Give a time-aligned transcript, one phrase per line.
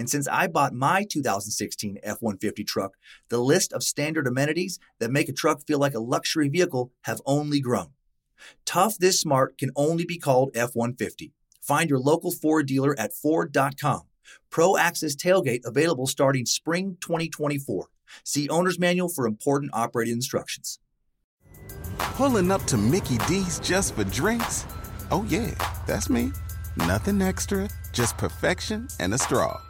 [0.00, 2.96] And since I bought my 2016 F 150 truck,
[3.28, 7.20] the list of standard amenities that make a truck feel like a luxury vehicle have
[7.26, 7.88] only grown.
[8.64, 11.34] Tough this smart can only be called F 150.
[11.60, 14.00] Find your local Ford dealer at Ford.com.
[14.48, 17.88] Pro Access Tailgate available starting spring 2024.
[18.24, 20.78] See Owner's Manual for important operating instructions.
[21.98, 24.64] Pulling up to Mickey D's just for drinks?
[25.10, 25.54] Oh, yeah,
[25.86, 26.32] that's me.
[26.78, 29.60] Nothing extra, just perfection and a straw.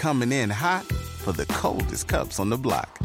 [0.00, 0.86] Coming in hot
[1.20, 2.98] for the coldest cups on the block.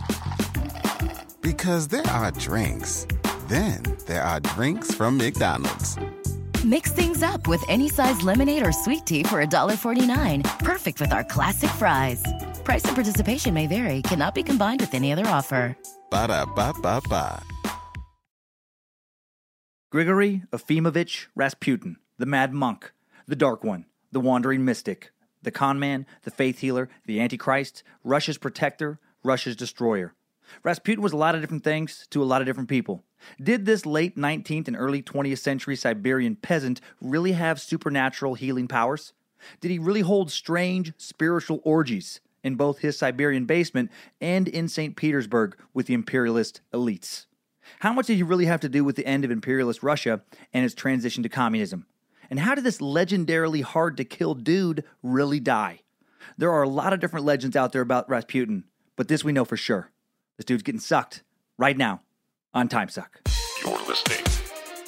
[1.42, 3.06] Because there are drinks,
[3.50, 5.98] then there are drinks from McDonald's.
[6.64, 10.42] Mix things up with any size lemonade or sweet tea for $1.49.
[10.60, 12.24] Perfect with our classic fries.
[12.64, 15.76] Price and participation may vary, cannot be combined with any other offer.
[16.10, 17.44] Ba da ba ba ba.
[19.92, 22.94] Grigory Efimovich Rasputin, the Mad Monk,
[23.28, 25.12] the Dark One, the Wandering Mystic,
[25.46, 30.14] the Con Man, the Faith Healer, the Antichrist, Russia's Protector, Russia's Destroyer.
[30.64, 33.04] Rasputin was a lot of different things to a lot of different people.
[33.42, 39.14] Did this late 19th and early 20th century Siberian peasant really have supernatural healing powers?
[39.62, 44.96] Did he really hold strange spiritual orgies in both his Siberian basement and in St.
[44.96, 47.26] Petersburg with the imperialist elites?
[47.80, 50.22] How much did he really have to do with the end of imperialist Russia
[50.54, 51.88] and its transition to communism?
[52.30, 55.82] And how did this legendarily hard to kill dude really die?
[56.38, 58.64] There are a lot of different legends out there about Rasputin,
[58.96, 59.92] but this we know for sure.
[60.38, 61.24] This dude's getting sucked
[61.58, 62.02] right now
[62.54, 63.22] on Time Suck.
[63.64, 64.26] You're listening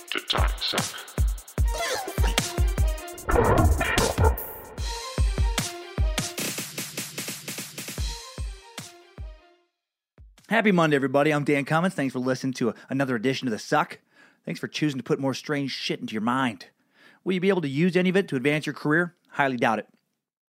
[0.09, 0.83] to Time Suck.
[10.49, 11.31] Happy Monday, everybody.
[11.31, 11.93] I'm Dan Cummins.
[11.93, 13.99] Thanks for listening to another edition of The Suck.
[14.45, 16.67] Thanks for choosing to put more strange shit into your mind.
[17.23, 19.15] Will you be able to use any of it to advance your career?
[19.29, 19.87] Highly doubt it.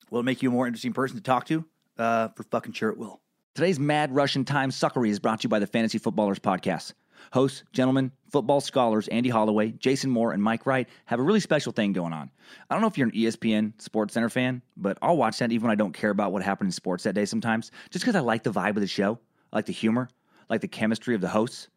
[0.09, 1.65] Will it make you a more interesting person to talk to?
[1.97, 3.21] Uh, for fucking sure it will.
[3.53, 6.93] Today's Mad Russian Time Suckery is brought to you by the Fantasy Footballers Podcast.
[7.33, 11.71] Hosts, gentlemen, football scholars Andy Holloway, Jason Moore, and Mike Wright have a really special
[11.71, 12.31] thing going on.
[12.69, 15.63] I don't know if you're an ESPN Sports Center fan, but I'll watch that even
[15.63, 18.21] when I don't care about what happened in sports that day sometimes, just because I
[18.21, 19.19] like the vibe of the show,
[19.51, 20.09] I like the humor,
[20.49, 21.67] I like the chemistry of the hosts.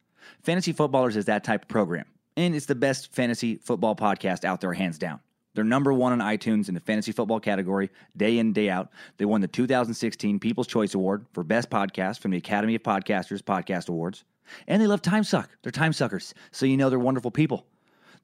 [0.42, 2.06] Fantasy Footballers is that type of program,
[2.36, 5.20] and it's the best fantasy football podcast out there, hands down.
[5.54, 8.90] They're number one on iTunes in the fantasy football category, day in, day out.
[9.18, 13.40] They won the 2016 People's Choice Award for Best Podcast from the Academy of Podcasters
[13.40, 14.24] Podcast Awards.
[14.66, 15.48] And they love Time Suck.
[15.62, 17.66] They're time suckers, so you know they're wonderful people.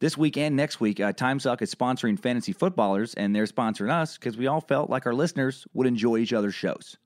[0.01, 3.91] This week and next week, uh, Time Suck is sponsoring Fantasy Footballers, and they're sponsoring
[3.91, 6.97] us because we all felt like our listeners would enjoy each other's shows.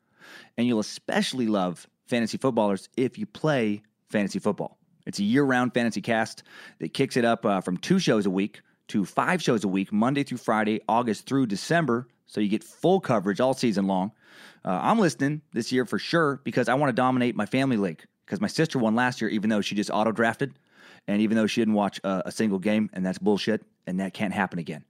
[0.57, 4.79] And you'll especially love Fantasy Footballers if you play fantasy football.
[5.07, 6.43] It's a year round fantasy cast
[6.79, 9.93] that kicks it up uh, from two shows a week to five shows a week,
[9.93, 12.07] Monday through Friday, August through December.
[12.27, 14.13] So you get full coverage all season long.
[14.65, 18.03] Uh, I'm listening this year for sure because I want to dominate my family league
[18.25, 20.55] because my sister won last year, even though she just auto drafted
[21.07, 24.15] and even though she didn't watch a, a single game, and that's bullshit, and that
[24.15, 24.85] can't happen again.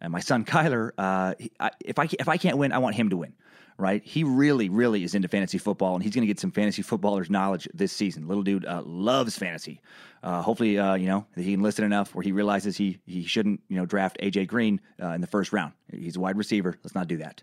[0.00, 2.94] And my son Kyler, uh, he, I, if I if I can't win, I want
[2.94, 3.34] him to win.
[3.78, 4.02] Right?
[4.02, 7.28] He really, really is into fantasy football, and he's going to get some fantasy footballers
[7.28, 8.26] knowledge this season.
[8.26, 9.82] Little dude uh, loves fantasy.
[10.22, 13.60] Uh, hopefully, uh, you know he can listen enough where he realizes he he shouldn't
[13.68, 15.72] you know draft AJ Green uh, in the first round.
[15.92, 16.78] He's a wide receiver.
[16.82, 17.42] Let's not do that.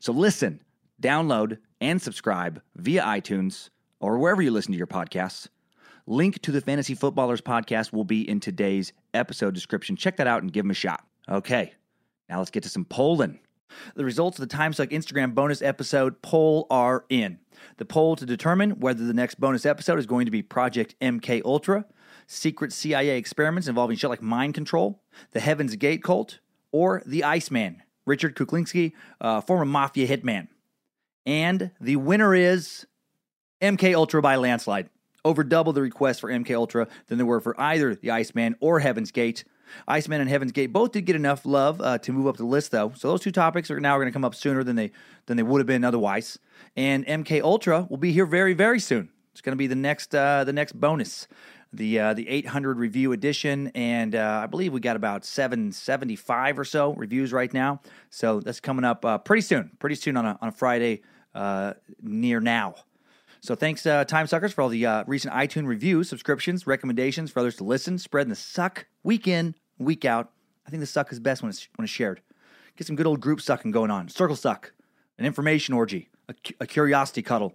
[0.00, 0.60] So listen,
[1.00, 3.70] download, and subscribe via iTunes
[4.00, 5.48] or wherever you listen to your podcasts.
[6.06, 9.94] Link to the Fantasy Footballers podcast will be in today's episode description.
[9.94, 11.04] Check that out and give them a shot.
[11.28, 11.74] Okay,
[12.28, 13.38] now let's get to some polling.
[13.94, 17.38] The results of the TimeSuck Instagram bonus episode poll are in.
[17.76, 21.42] The poll to determine whether the next bonus episode is going to be Project MK
[21.44, 21.84] Ultra,
[22.26, 26.38] secret CIA experiments involving shit like mind control, the Heaven's Gate cult,
[26.72, 30.48] or the Iceman, Richard Kuklinski, uh, former mafia hitman.
[31.26, 32.86] And the winner is
[33.60, 34.88] MK Ultra by landslide.
[35.24, 38.80] over double the requests for MK Ultra than there were for either the Iceman or
[38.80, 39.44] Heaven's Gate.
[39.86, 42.70] Iceman and Heaven's Gate both did get enough love uh, to move up the list,
[42.70, 42.92] though.
[42.96, 44.92] So those two topics are now going to come up sooner than they
[45.26, 46.38] than they would have been otherwise.
[46.76, 49.10] And MK Ultra will be here very very soon.
[49.32, 51.28] It's going to be the next uh, the next bonus,
[51.72, 56.64] the uh, the 800 review edition, and uh, I believe we got about 775 or
[56.64, 57.80] so reviews right now.
[58.10, 61.02] So that's coming up uh, pretty soon, pretty soon on a on a Friday
[61.34, 62.74] uh, near now.
[63.40, 67.40] So thanks, uh, Time Suckers, for all the uh, recent iTunes reviews, subscriptions, recommendations for
[67.40, 70.32] others to listen, spreading the suck week in, week out.
[70.66, 72.20] I think the suck is best when it's when it's shared.
[72.76, 74.08] Get some good old group sucking going on.
[74.08, 74.72] Circle suck,
[75.18, 77.54] an information orgy, a, a curiosity cuddle.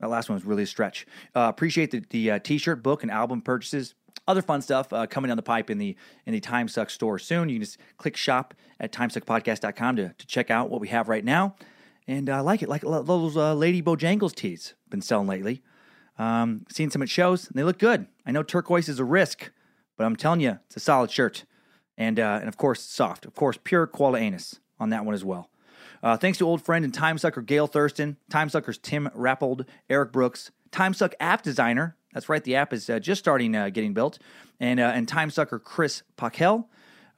[0.00, 1.06] That last one was really a stretch.
[1.34, 3.94] Uh, appreciate the, the uh, t-shirt, book, and album purchases.
[4.26, 7.18] Other fun stuff uh, coming down the pipe in the in the Time Suck store
[7.18, 7.48] soon.
[7.48, 11.24] You can just click shop at timesuckpodcast.com to, to check out what we have right
[11.24, 11.56] now.
[12.06, 15.62] And I like it, like those uh, Lady Bojangles tees been selling lately.
[16.18, 18.06] Um, seen some at shows, and they look good.
[18.26, 19.50] I know turquoise is a risk,
[19.96, 21.44] but I'm telling you, it's a solid shirt.
[21.96, 23.24] And, uh, and of course, soft.
[23.24, 25.50] Of course, pure koala anus on that one as well.
[26.02, 30.12] Uh, thanks to old friend and Time Sucker Gail Thurston, Time Suckers Tim Rappold, Eric
[30.12, 31.96] Brooks, Time Suck app designer.
[32.12, 34.18] That's right, the app is uh, just starting uh, getting built.
[34.58, 36.66] And, uh, and Time Sucker Chris Packel.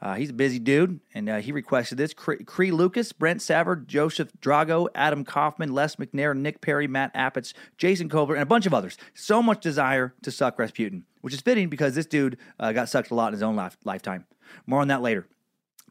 [0.03, 2.13] Uh, he's a busy dude, and uh, he requested this.
[2.13, 8.09] Cree Lucas, Brent Savard, Joseph Drago, Adam Kaufman, Les McNair, Nick Perry, Matt Appets, Jason
[8.09, 8.99] Kobler, and a bunch of others.
[9.15, 13.13] So much desire to suck Rasputin, which is fitting because this dude uh, got sucked
[13.13, 14.27] a lot in his own life- lifetime.
[14.67, 15.29] More on that later.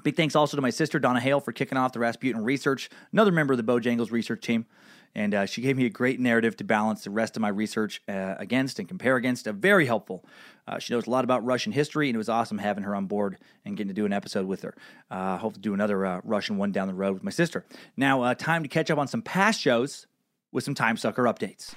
[0.04, 3.32] Big thanks also to my sister, Donna Hale, for kicking off the Rasputin research, another
[3.32, 4.66] member of the Bojangles research team.
[5.14, 8.02] And uh, she gave me a great narrative to balance the rest of my research
[8.08, 9.48] uh, against and compare against.
[9.48, 10.24] Uh, very helpful.
[10.68, 13.08] Uh, she knows a lot about Russian history, and it was awesome having her on
[13.08, 14.74] board and getting to do an episode with her.
[15.10, 17.66] Uh, hope to do another uh, Russian one down the road with my sister.
[17.98, 20.08] Now, uh, time to catch up on some past shows
[20.52, 21.74] with some Time Sucker updates.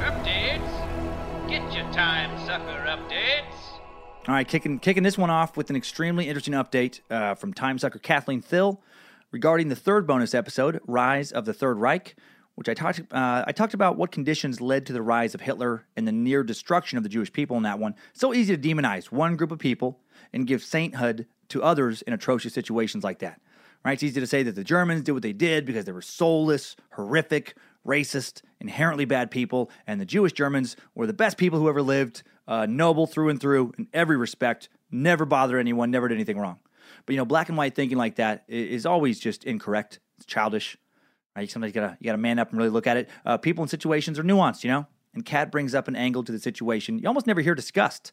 [0.00, 1.48] Updates?
[1.48, 3.54] Get your time sucker updates.
[4.28, 7.78] All right, kicking kicking this one off with an extremely interesting update uh, from Time
[7.78, 8.82] Sucker Kathleen Thill
[9.30, 12.16] regarding the third bonus episode, "Rise of the Third Reich,"
[12.54, 15.86] which I talked uh, I talked about what conditions led to the rise of Hitler
[15.96, 17.94] and the near destruction of the Jewish people in that one.
[18.12, 20.00] So easy to demonize one group of people
[20.32, 23.40] and give sainthood to others in atrocious situations like that.
[23.84, 23.92] Right?
[23.92, 26.74] It's easy to say that the Germans did what they did because they were soulless,
[26.92, 27.54] horrific,
[27.86, 32.24] racist, inherently bad people, and the Jewish Germans were the best people who ever lived,
[32.48, 36.58] uh, noble through and through in every respect, never bothered anyone, never did anything wrong.
[37.06, 40.00] But you know, black and white thinking like that is always just incorrect.
[40.18, 40.76] It's childish.
[41.36, 41.50] Right?
[41.50, 43.08] Sometimes you gotta you gotta man up and really look at it.
[43.24, 44.86] Uh, people and situations are nuanced, you know.
[45.14, 48.12] And Kat brings up an angle to the situation you almost never hear discussed.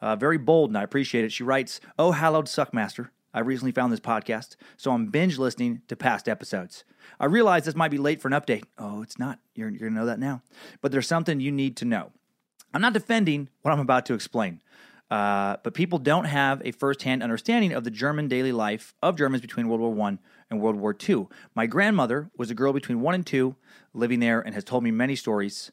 [0.00, 1.32] Uh, very bold, and I appreciate it.
[1.32, 5.94] She writes, "Oh, hallowed suckmaster." I recently found this podcast, so I'm binge listening to
[5.94, 6.84] past episodes.
[7.20, 8.64] I realize this might be late for an update.
[8.76, 9.38] Oh, it's not.
[9.54, 10.42] You're, you're going to know that now.
[10.80, 12.10] But there's something you need to know.
[12.74, 14.60] I'm not defending what I'm about to explain,
[15.10, 19.40] uh, but people don't have a firsthand understanding of the German daily life of Germans
[19.40, 20.18] between World War I
[20.50, 21.26] and World War II.
[21.54, 23.56] My grandmother was a girl between one and two,
[23.92, 25.72] living there, and has told me many stories.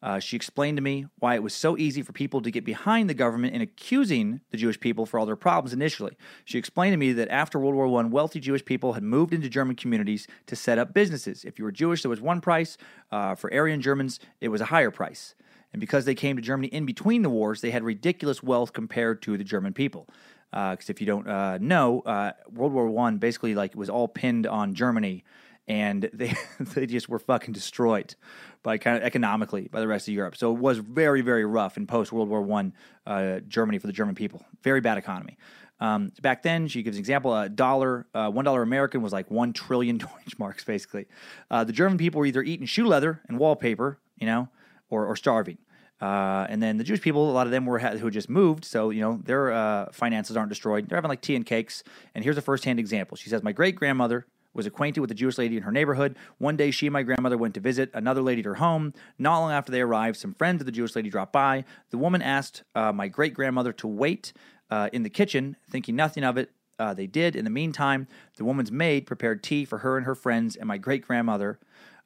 [0.00, 3.10] Uh, she explained to me why it was so easy for people to get behind
[3.10, 6.16] the government in accusing the Jewish people for all their problems initially.
[6.44, 9.48] She explained to me that after World War I, wealthy Jewish people had moved into
[9.48, 11.44] German communities to set up businesses.
[11.44, 12.78] If you were Jewish, there was one price.
[13.10, 15.34] Uh, for Aryan Germans, it was a higher price.
[15.72, 19.22] And because they came to Germany in between the wars, they had ridiculous wealth compared
[19.22, 20.08] to the German people.
[20.50, 24.46] Because if you don't uh, know, uh, World War One basically like was all pinned
[24.46, 25.24] on Germany,
[25.66, 28.14] and they they just were fucking destroyed
[28.62, 30.36] by kind of economically by the rest of Europe.
[30.36, 32.72] So it was very very rough in post World War One
[33.06, 34.42] uh, Germany for the German people.
[34.62, 35.36] Very bad economy.
[35.80, 39.30] Um, back then, she gives an example: a dollar, uh, one dollar American was like
[39.30, 41.06] one trillion Deutschmarks, basically.
[41.50, 44.48] Uh, the German people were either eating shoe leather and wallpaper, you know,
[44.90, 45.58] or, or starving.
[46.00, 48.90] Uh, and then the Jewish people, a lot of them were who just moved, so
[48.90, 50.88] you know their uh, finances aren't destroyed.
[50.88, 51.82] They're having like tea and cakes.
[52.14, 53.16] And here's a first-hand example.
[53.16, 56.16] She says, "My great grandmother was acquainted with a Jewish lady in her neighborhood.
[56.38, 58.92] One day, she and my grandmother went to visit another lady at her home.
[59.18, 61.64] Not long after they arrived, some friends of the Jewish lady dropped by.
[61.90, 64.32] The woman asked uh, my great grandmother to wait
[64.70, 66.50] uh, in the kitchen, thinking nothing of it.
[66.78, 67.34] Uh, they did.
[67.34, 70.78] In the meantime, the woman's maid prepared tea for her and her friends, and my
[70.78, 71.58] great grandmother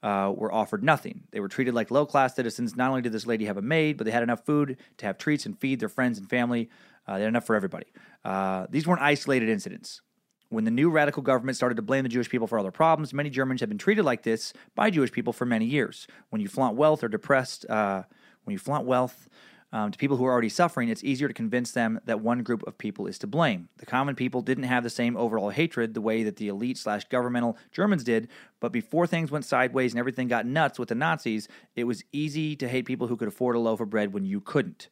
[0.02, 1.22] uh, were offered nothing.
[1.30, 2.76] They were treated like low class citizens.
[2.76, 5.18] Not only did this lady have a maid, but they had enough food to have
[5.18, 6.70] treats and feed their friends and family.
[7.06, 7.86] Uh, they had enough for everybody.
[8.24, 10.02] Uh, these weren't isolated incidents.
[10.48, 13.14] When the new radical government started to blame the Jewish people for all their problems,
[13.14, 16.06] many Germans had been treated like this by Jewish people for many years.
[16.28, 18.02] When you flaunt wealth or depressed, uh,
[18.44, 19.28] when you flaunt wealth,
[19.74, 22.62] Um, to people who are already suffering, it's easier to convince them that one group
[22.66, 23.70] of people is to blame.
[23.78, 27.04] The common people didn't have the same overall hatred the way that the elite slash
[27.08, 28.28] governmental Germans did,
[28.60, 32.54] but before things went sideways and everything got nuts with the Nazis, it was easy
[32.56, 34.88] to hate people who could afford a loaf of bread when you couldn't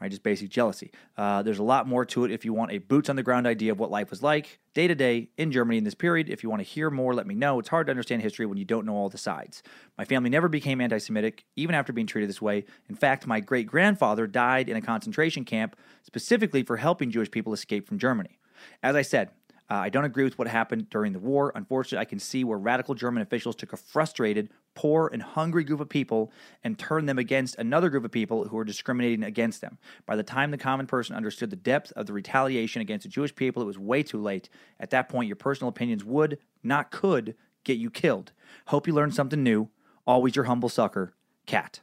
[0.00, 0.10] right?
[0.10, 0.90] Just basic jealousy.
[1.16, 3.46] Uh, there's a lot more to it if you want a boots on the ground
[3.46, 6.28] idea of what life was like day to day in Germany in this period.
[6.28, 7.58] If you want to hear more, let me know.
[7.58, 9.62] It's hard to understand history when you don't know all the sides.
[9.96, 12.64] My family never became anti Semitic, even after being treated this way.
[12.88, 17.52] In fact, my great grandfather died in a concentration camp specifically for helping Jewish people
[17.52, 18.38] escape from Germany.
[18.82, 19.30] As I said,
[19.68, 21.50] uh, I don't agree with what happened during the war.
[21.54, 25.80] Unfortunately, I can see where radical German officials took a frustrated, poor, and hungry group
[25.80, 26.30] of people
[26.62, 29.78] and turned them against another group of people who were discriminating against them.
[30.06, 33.34] By the time the common person understood the depth of the retaliation against the Jewish
[33.34, 34.48] people, it was way too late.
[34.78, 38.32] At that point, your personal opinions would, not could, get you killed.
[38.66, 39.68] Hope you learned something new.
[40.06, 41.14] Always your humble sucker,
[41.46, 41.80] Cat.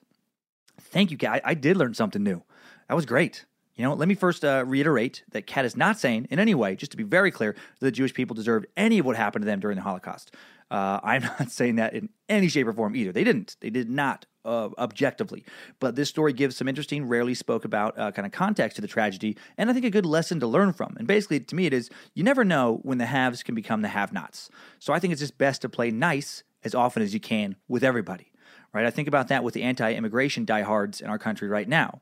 [0.79, 1.41] Thank you, Cat.
[1.43, 2.43] I, I did learn something new.
[2.87, 3.45] That was great.
[3.75, 6.75] You know, let me first uh, reiterate that Cat is not saying in any way,
[6.75, 9.47] just to be very clear, that the Jewish people deserved any of what happened to
[9.47, 10.35] them during the Holocaust.
[10.69, 13.11] Uh, I'm not saying that in any shape or form either.
[13.11, 13.55] They didn't.
[13.61, 15.43] They did not uh, objectively.
[15.79, 18.87] But this story gives some interesting, rarely spoke about uh, kind of context to the
[18.87, 20.95] tragedy, and I think a good lesson to learn from.
[20.97, 23.87] And basically, to me, it is you never know when the haves can become the
[23.87, 24.49] have-nots.
[24.79, 27.83] So I think it's just best to play nice as often as you can with
[27.83, 28.31] everybody.
[28.73, 28.85] Right?
[28.85, 32.01] I think about that with the anti-immigration diehards in our country right now.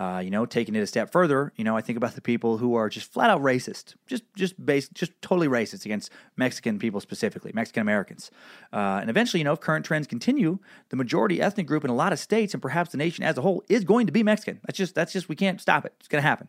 [0.00, 2.56] Uh, you know, taking it a step further, you know, I think about the people
[2.56, 7.00] who are just flat out racist, just just based, just totally racist against Mexican people
[7.00, 8.30] specifically, Mexican Americans.
[8.72, 11.94] Uh, and eventually, you know, if current trends continue, the majority ethnic group in a
[11.94, 14.58] lot of states and perhaps the nation as a whole is going to be Mexican.
[14.64, 15.92] That's just that's just we can't stop it.
[15.98, 16.48] It's going to happen.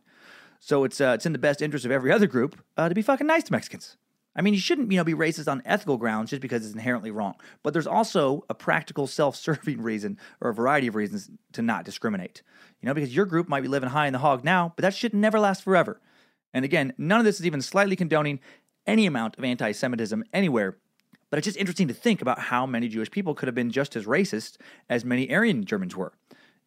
[0.62, 3.02] So it's uh, it's in the best interest of every other group uh, to be
[3.02, 3.98] fucking nice to Mexicans.
[4.36, 7.12] I mean, you shouldn't, you know, be racist on ethical grounds just because it's inherently
[7.12, 7.36] wrong.
[7.64, 12.42] But there's also a practical, self-serving reason or a variety of reasons to not discriminate.
[12.82, 14.96] You know, because your group might be living high in the hog now, but that
[14.96, 16.02] shit never lasts forever.
[16.54, 18.40] And again, none of this is even slightly condoning
[18.88, 20.78] any amount of anti-Semitism anywhere.
[21.30, 23.96] But it's just interesting to think about how many Jewish people could have been just
[23.96, 24.58] as racist
[24.90, 26.14] as many Aryan Germans were.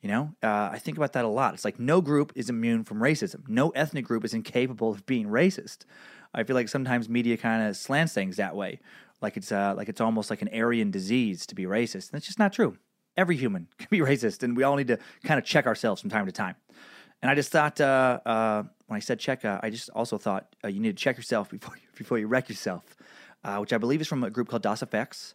[0.00, 1.54] You know, uh, I think about that a lot.
[1.54, 3.49] It's like no group is immune from racism.
[3.49, 5.87] No ethnic group is incapable of being racist.
[6.35, 8.80] I feel like sometimes media kind of slants things that way,
[9.23, 12.11] like it's uh, like it's almost like an Aryan disease to be racist.
[12.11, 12.76] And it's just not true.
[13.16, 16.11] Every human can be racist, and we all need to kind of check ourselves from
[16.11, 16.56] time to time.
[17.23, 20.54] And I just thought, uh, uh, when I said check, uh, I just also thought
[20.62, 22.97] uh, you need to check yourself before you, before you wreck yourself,
[23.44, 25.35] uh, which I believe is from a group called EFX.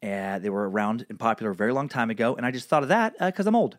[0.00, 2.84] And they were around and popular a very long time ago, and I just thought
[2.84, 3.78] of that because I'm old.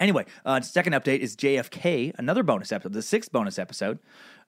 [0.00, 4.00] Anyway, uh, second update is JFK, another bonus episode, the sixth bonus episode.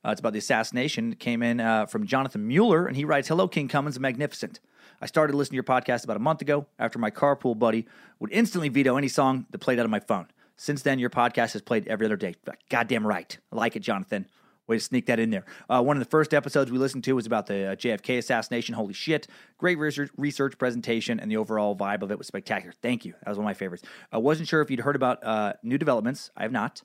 [0.04, 1.12] Uh, it's about the assassination.
[1.12, 4.59] It came in uh, from Jonathan Mueller, and he writes Hello, King Cummins, magnificent.
[5.00, 7.87] I started listening to your podcast about a month ago after my carpool buddy
[8.19, 10.26] would instantly veto any song that played out of my phone.
[10.57, 12.35] Since then, your podcast has played every other day.
[12.71, 13.37] Goddamn right.
[13.53, 14.26] I like it, Jonathan.
[14.67, 15.45] Way to sneak that in there.
[15.71, 18.75] Uh, one of the first episodes we listened to was about the uh, JFK assassination.
[18.75, 19.29] Holy shit.
[19.59, 22.75] Great research, research presentation, and the overall vibe of it was spectacular.
[22.83, 23.12] Thank you.
[23.23, 23.85] That was one of my favorites.
[24.11, 26.31] I wasn't sure if you'd heard about uh, new developments.
[26.37, 26.83] I have not.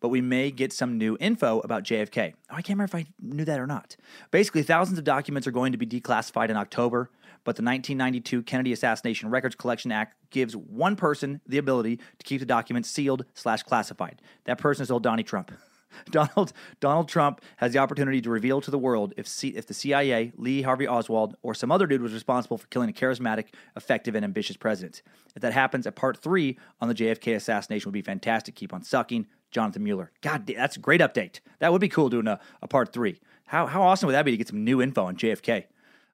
[0.00, 2.34] But we may get some new info about JFK.
[2.50, 3.96] Oh, I can't remember if I knew that or not.
[4.32, 7.08] Basically, thousands of documents are going to be declassified in October,
[7.44, 12.40] but the 1992 Kennedy Assassination Records Collection Act gives one person the ability to keep
[12.40, 14.20] the documents sealed slash classified.
[14.44, 15.52] That person is old Donnie Trump.
[16.10, 19.74] Donald Donald Trump has the opportunity to reveal to the world if C, if the
[19.74, 24.14] CIA, Lee Harvey Oswald, or some other dude was responsible for killing a charismatic, effective,
[24.14, 25.02] and ambitious president.
[25.34, 28.54] If that happens, a part three on the JFK assassination would be fantastic.
[28.54, 30.10] Keep on sucking, Jonathan Mueller.
[30.20, 31.40] God, that's a great update.
[31.58, 33.20] That would be cool doing a, a part three.
[33.46, 35.64] How how awesome would that be to get some new info on JFK?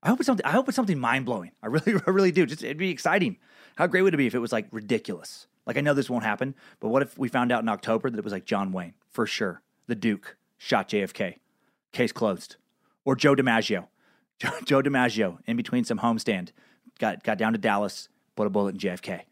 [0.02, 0.46] I hope it's something.
[0.46, 1.52] I hope it's something mind blowing.
[1.62, 2.46] I really, I really do.
[2.46, 3.38] Just it'd be exciting.
[3.76, 5.46] How great would it be if it was like ridiculous?
[5.66, 8.18] Like I know this won't happen, but what if we found out in October that
[8.18, 9.62] it was like John Wayne for sure?
[9.88, 11.38] the Duke shot JFK.
[11.90, 12.56] Case closed.
[13.04, 13.88] Or Joe DiMaggio.
[14.64, 16.50] Joe DiMaggio in between some homestand
[17.00, 19.22] got got down to Dallas, put a bullet in JFK.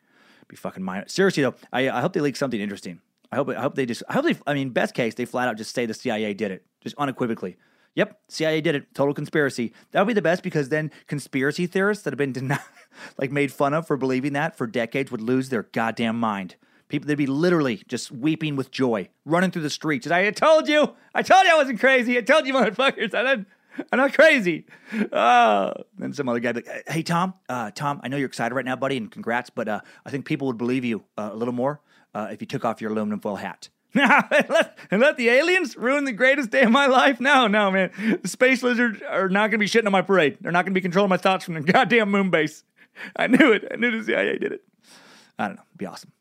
[0.48, 1.06] Be fucking minor.
[1.06, 3.00] Seriously though, I, I hope they leak something interesting.
[3.30, 5.48] I hope I hope they just I hope they I mean best case they flat
[5.48, 7.56] out just say the CIA did it just unequivocally.
[7.96, 8.94] Yep, CIA did it.
[8.94, 9.72] Total conspiracy.
[9.90, 12.60] That would be the best because then conspiracy theorists that have been denied,
[13.18, 16.56] like made fun of for believing that for decades would lose their goddamn mind.
[16.88, 20.06] People, they'd be literally just weeping with joy, running through the streets.
[20.06, 22.16] And I told you, I told you I wasn't crazy.
[22.16, 23.48] I told you, motherfuckers, I didn't,
[23.90, 24.66] I'm not crazy.
[25.10, 25.72] Oh.
[25.98, 28.64] Then some other guy be like, hey, Tom, uh, Tom, I know you're excited right
[28.64, 31.54] now, buddy, and congrats, but uh, I think people would believe you uh, a little
[31.54, 31.80] more
[32.14, 33.70] uh, if you took off your aluminum foil hat.
[34.30, 37.20] and, let, and let the aliens ruin the greatest day of my life?
[37.20, 37.90] No, no, man.
[38.22, 40.38] The space lizards are not going to be shitting on my parade.
[40.40, 42.64] They're not going to be controlling my thoughts from the goddamn moon base.
[43.14, 43.66] I knew it.
[43.70, 44.62] I knew the CIA did it.
[45.38, 45.62] I don't know.
[45.70, 46.12] It'd be awesome.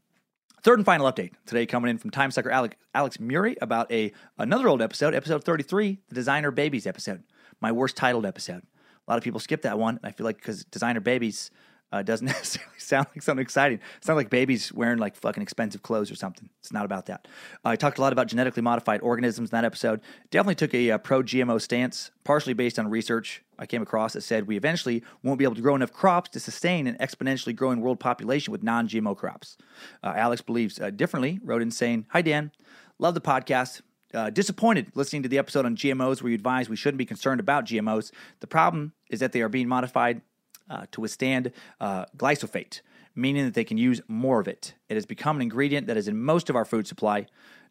[0.63, 4.11] Third and final update today coming in from Time Sucker Alex, Alex Murray about a
[4.39, 7.23] another old episode, episode 33, the Designer Babies episode,
[7.61, 8.63] my worst titled episode.
[9.07, 9.99] A lot of people skip that one.
[10.03, 11.51] I feel like because Designer Babies
[11.95, 13.79] uh, doesn't necessarily sound like something exciting.
[13.97, 16.49] It's not like babies wearing like fucking expensive clothes or something.
[16.59, 17.27] It's not about that.
[17.63, 20.01] Uh, I talked a lot about genetically modified organisms in that episode.
[20.29, 24.21] Definitely took a uh, pro GMO stance, partially based on research I came across that
[24.21, 27.79] said we eventually won't be able to grow enough crops to sustain an exponentially growing
[27.79, 29.57] world population with non GMO crops.
[30.03, 32.51] Uh, Alex believes uh, differently, wrote in saying, Hi, Dan.
[32.99, 33.81] Love the podcast.
[34.13, 37.39] Uh, disappointed listening to the episode on GMOs where you advise we shouldn't be concerned
[37.39, 38.11] about GMOs.
[38.39, 40.21] The problem is that they are being modified
[40.69, 42.81] uh, to withstand uh, glyphosate,
[43.15, 44.73] meaning that they can use more of it.
[44.89, 47.27] It has become an ingredient that is in most of our food supply.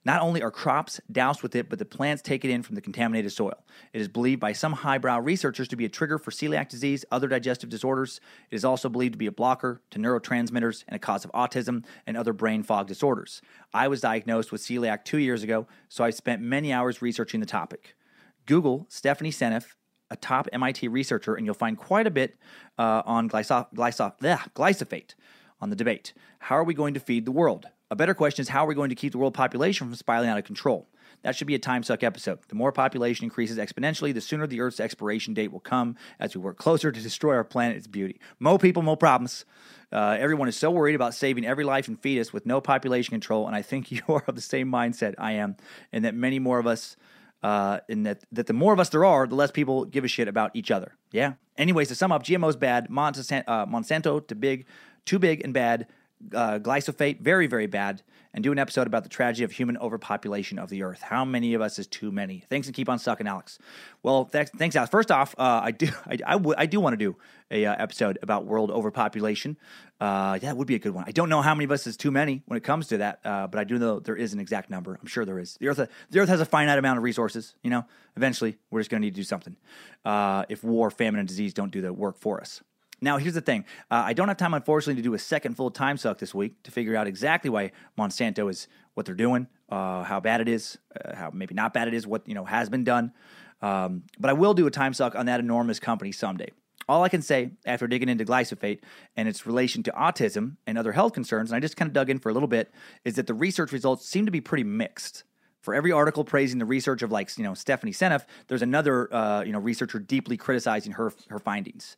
[0.07, 2.83] Not only are crops doused with it, but the plants take it in from the
[2.83, 3.65] contaminated soil.
[3.95, 7.27] It is believed by some highbrow researchers to be a trigger for celiac disease, other
[7.27, 8.21] digestive disorders.
[8.51, 11.85] It is also believed to be a blocker to neurotransmitters and a cause of autism
[12.07, 13.41] and other brain fog disorders.
[13.73, 17.47] I was diagnosed with celiac two years ago, so I spent many hours researching the
[17.47, 17.97] topic.
[18.45, 19.75] Google Stephanie Seneff,
[20.11, 22.37] a top MIT researcher, and you'll find quite a bit
[22.79, 25.15] uh, on glyso- bleh, glyphosate
[25.61, 26.13] on the debate.
[26.39, 27.67] How are we going to feed the world?
[27.91, 30.29] A better question is how are we going to keep the world population from spiraling
[30.29, 30.89] out of control?
[31.23, 32.41] That should be a time suck episode.
[32.49, 36.43] The more population increases exponentially, the sooner the Earth's expiration date will come as we
[36.43, 38.21] work closer to destroy our planet's beauty.
[38.39, 39.47] More people, more problems.
[39.91, 43.47] Uh, everyone is so worried about saving every life and fetus with no population control,
[43.47, 45.57] and I think you are of the same mindset I am,
[45.93, 46.97] and that many more of us
[47.45, 50.09] uh, and that, that the more of us there are, the less people give a
[50.09, 50.97] shit about each other.
[51.13, 51.35] Yeah.
[51.59, 52.89] Anyways, to sum up, GMO's bad.
[52.89, 54.65] Monsanto, uh, Monsanto to big,
[55.05, 55.87] too big and bad.
[56.35, 58.03] Uh, glyphosate, very, very bad.
[58.35, 61.03] And do an episode about the tragedy of human overpopulation of the earth.
[61.03, 62.43] How many of us is too many?
[62.51, 63.61] Thanks and keep on sucking, Alex.
[64.03, 64.91] Well, th- thanks, Alex.
[64.91, 67.17] First off, uh, I do, I, I, w- I do want to do
[67.53, 69.57] a uh, episode about world overpopulation.
[70.01, 71.05] Uh, yeah, that would be a good one.
[71.07, 73.21] I don't know how many of us is too many when it comes to that,
[73.25, 74.99] uh, but I do know there is an exact number.
[75.01, 75.57] I'm sure there is.
[75.61, 77.55] The earth, the earth has a finite amount of resources.
[77.63, 77.85] You know,
[78.17, 79.57] eventually we're just going to need to do something.
[80.05, 82.63] Uh, if war, famine, and disease don't do the work for us.
[83.05, 83.67] Now, here's the thing.
[83.91, 86.63] Uh, I don't have time, unfortunately, to do a second full time suck this week
[86.63, 90.79] to figure out exactly why Monsanto is what they're doing, uh, how bad it is,
[91.05, 93.13] uh, how maybe not bad it is, what you know has been done.
[93.61, 96.49] Um, but I will do a time suck on that enormous company someday.
[96.89, 98.81] All I can say after digging into glyphosate
[99.17, 102.09] and its relation to autism and other health concerns, and I just kind of dug
[102.09, 102.73] in for a little bit,
[103.05, 105.25] is that the research results seem to be pretty mixed.
[105.61, 109.43] For every article praising the research of like you know Stephanie Seneff, there's another uh,
[109.43, 111.97] you know researcher deeply criticizing her her findings.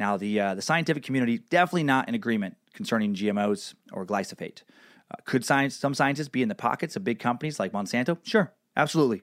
[0.00, 4.62] Now, the uh, the scientific community definitely not in agreement concerning GMOs or glyphosate.
[5.10, 8.16] Uh, could science, some scientists be in the pockets of big companies like Monsanto?
[8.22, 9.22] Sure, absolutely.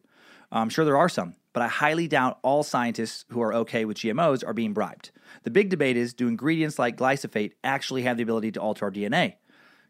[0.51, 3.97] I'm sure there are some, but I highly doubt all scientists who are okay with
[3.97, 5.09] GMOs are being bribed.
[5.43, 8.91] The big debate is do ingredients like glyphosate actually have the ability to alter our
[8.91, 9.35] DNA?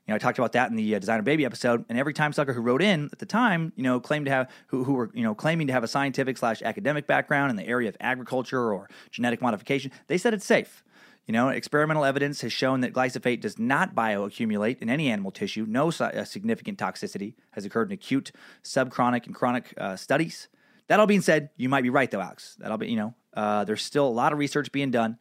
[0.07, 2.31] You know, I talked about that in the uh, Designer Baby episode, and every time
[2.31, 5.11] sucker who wrote in at the time, you know, claimed to have who, who were
[5.13, 8.71] you know claiming to have a scientific slash academic background in the area of agriculture
[8.71, 10.81] or genetic modification, they said it's safe.
[11.25, 15.65] You know, experimental evidence has shown that glyphosate does not bioaccumulate in any animal tissue.
[15.67, 18.31] No uh, significant toxicity has occurred in acute,
[18.63, 20.47] subchronic, and chronic uh, studies.
[20.87, 22.55] That all being said, you might be right though, Alex.
[22.59, 25.17] That'll be you know, uh, there's still a lot of research being done,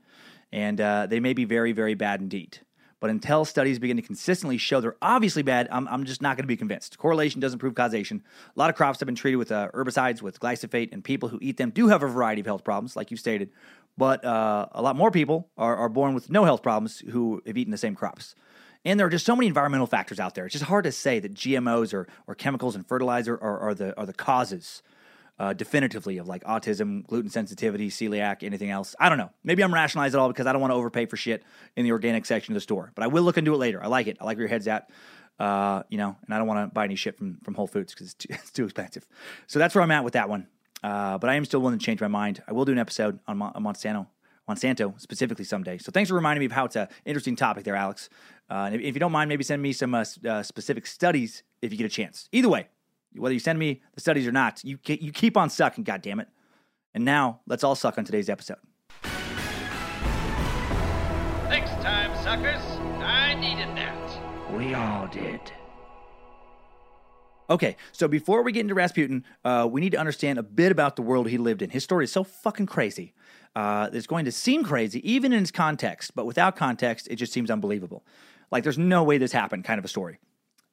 [0.53, 2.61] and uh, they may be very, very bad indeed.
[2.99, 6.45] But until studies begin to consistently show they're obviously bad, I'm, I'm just not going
[6.45, 6.97] to be convinced.
[6.97, 8.23] Correlation doesn't prove causation.
[8.55, 11.39] A lot of crops have been treated with uh, herbicides, with glyphosate, and people who
[11.43, 13.51] eat them do have a variety of health problems, like you stated.
[13.99, 17.57] But uh, a lot more people are, are born with no health problems who have
[17.57, 18.35] eaten the same crops.
[18.85, 20.47] And there are just so many environmental factors out there.
[20.47, 23.99] It's just hard to say that GMOs or, or chemicals and fertilizer are, are, the,
[23.99, 24.83] are the causes
[25.38, 28.94] uh, definitively of like autism, gluten sensitivity, celiac, anything else.
[28.99, 29.31] I don't know.
[29.44, 31.42] Maybe I'm rationalizing it all because I don't want to overpay for shit
[31.77, 32.92] in the organic section of the store.
[32.94, 33.83] But I will look into it later.
[33.83, 34.16] I like it.
[34.20, 34.90] I like where your head's at.
[35.38, 37.92] Uh, you know, and I don't want to buy any shit from from Whole Foods
[37.92, 39.07] because it's too, it's too expensive.
[39.46, 40.46] So that's where I'm at with that one.
[40.83, 42.42] Uh, but I am still willing to change my mind.
[42.46, 44.07] I will do an episode on, Mon- on Monsanto,
[44.49, 45.79] Monsanto specifically someday.
[45.79, 48.09] So thanks for reminding me of how it's an interesting topic there, Alex.
[48.49, 51.42] Uh, and if, if you don't mind, maybe send me some uh, uh, specific studies
[51.61, 52.29] if you get a chance.
[52.33, 52.68] Either way,
[53.19, 56.21] whether you send me the studies or not, you you keep on sucking, God damn
[56.21, 56.29] it!
[56.95, 58.59] And now let's all suck on today's episode.
[61.49, 62.63] Next time, suckers,
[63.03, 64.53] I needed that.
[64.53, 65.41] We all did.
[67.49, 70.97] Okay, so before we get into Rasputin, uh, we need to understand a bit about
[70.97, 71.71] the world he lived in.
[71.71, 73.15] His story is so fucking crazy.
[73.55, 77.33] Uh, it's going to seem crazy, even in its context, but without context, it just
[77.33, 78.05] seems unbelievable.
[78.51, 80.19] Like, there's no way this happened, kind of a story.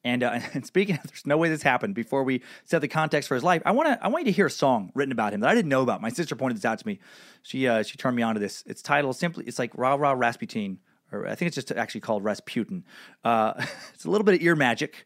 [0.03, 1.95] And, uh, and speaking of, there's no way this happened.
[1.95, 4.35] Before we set the context for his life, I want to I want you to
[4.35, 6.01] hear a song written about him that I didn't know about.
[6.01, 6.99] My sister pointed this out to me.
[7.41, 8.63] She uh, she turned me on to this.
[8.65, 9.45] It's titled simply.
[9.45, 10.79] It's like Rah Rah Rasputin,
[11.11, 12.83] or I think it's just actually called Rasputin.
[13.23, 13.53] Uh,
[13.93, 15.05] it's a little bit of ear magic.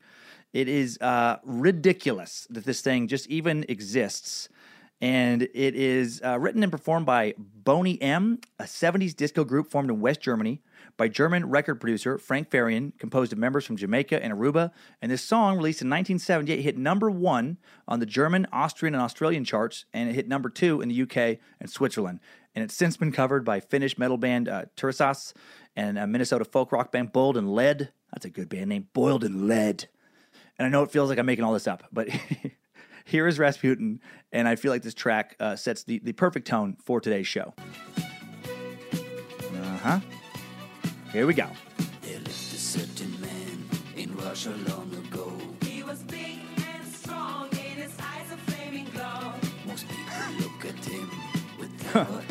[0.54, 4.50] It is uh, ridiculous that this thing just even exists.
[5.00, 9.92] And it is uh, written and performed by Boney M, a 70s disco group formed
[9.92, 10.64] in West Germany
[10.98, 14.72] by German record producer Frank Farian, composed of members from Jamaica and Aruba.
[15.02, 17.58] And this song, released in 1978, hit number one
[17.88, 21.40] on the German, Austrian, and Australian charts, and it hit number two in the UK
[21.60, 22.20] and Switzerland.
[22.56, 25.34] And it's since been covered by Finnish metal band uh, Turisas
[25.76, 27.92] and uh, Minnesota folk rock band Boiled in Lead.
[28.12, 29.88] That's a good band name, Boiled in Lead.
[30.58, 32.10] And I know it feels like I'm making all this up, but
[33.06, 36.78] here is Rasputin, and I feel like this track uh, sets the, the perfect tone
[36.84, 37.54] for today's show.
[39.56, 40.00] Uh huh.
[41.12, 41.48] Here we go.
[42.02, 45.32] There lived a certain man in Russia long ago.
[45.62, 49.34] He was big and strong, in his eyes a flaming glow.
[49.66, 51.10] Most people look at him
[51.60, 51.96] with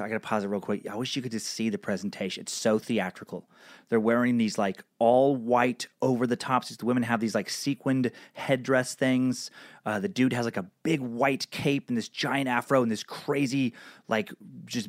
[0.00, 0.86] I gotta pause it real quick.
[0.88, 2.42] I wish you could just see the presentation.
[2.42, 3.48] It's so theatrical.
[3.88, 6.74] They're wearing these like all white over the tops.
[6.74, 9.50] The women have these like sequined headdress things.
[9.84, 13.02] Uh, the dude has like a big white cape and this giant afro and this
[13.02, 13.74] crazy
[14.08, 14.32] like
[14.66, 14.88] just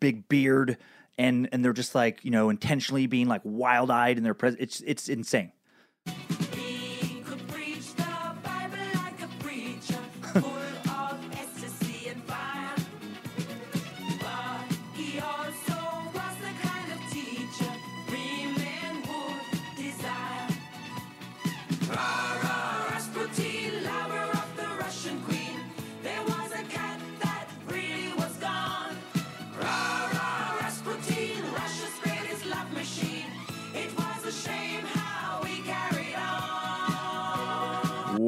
[0.00, 0.78] big beard.
[1.18, 4.56] And and they're just like you know intentionally being like wild eyed in their pres.
[4.58, 5.52] It's it's insane.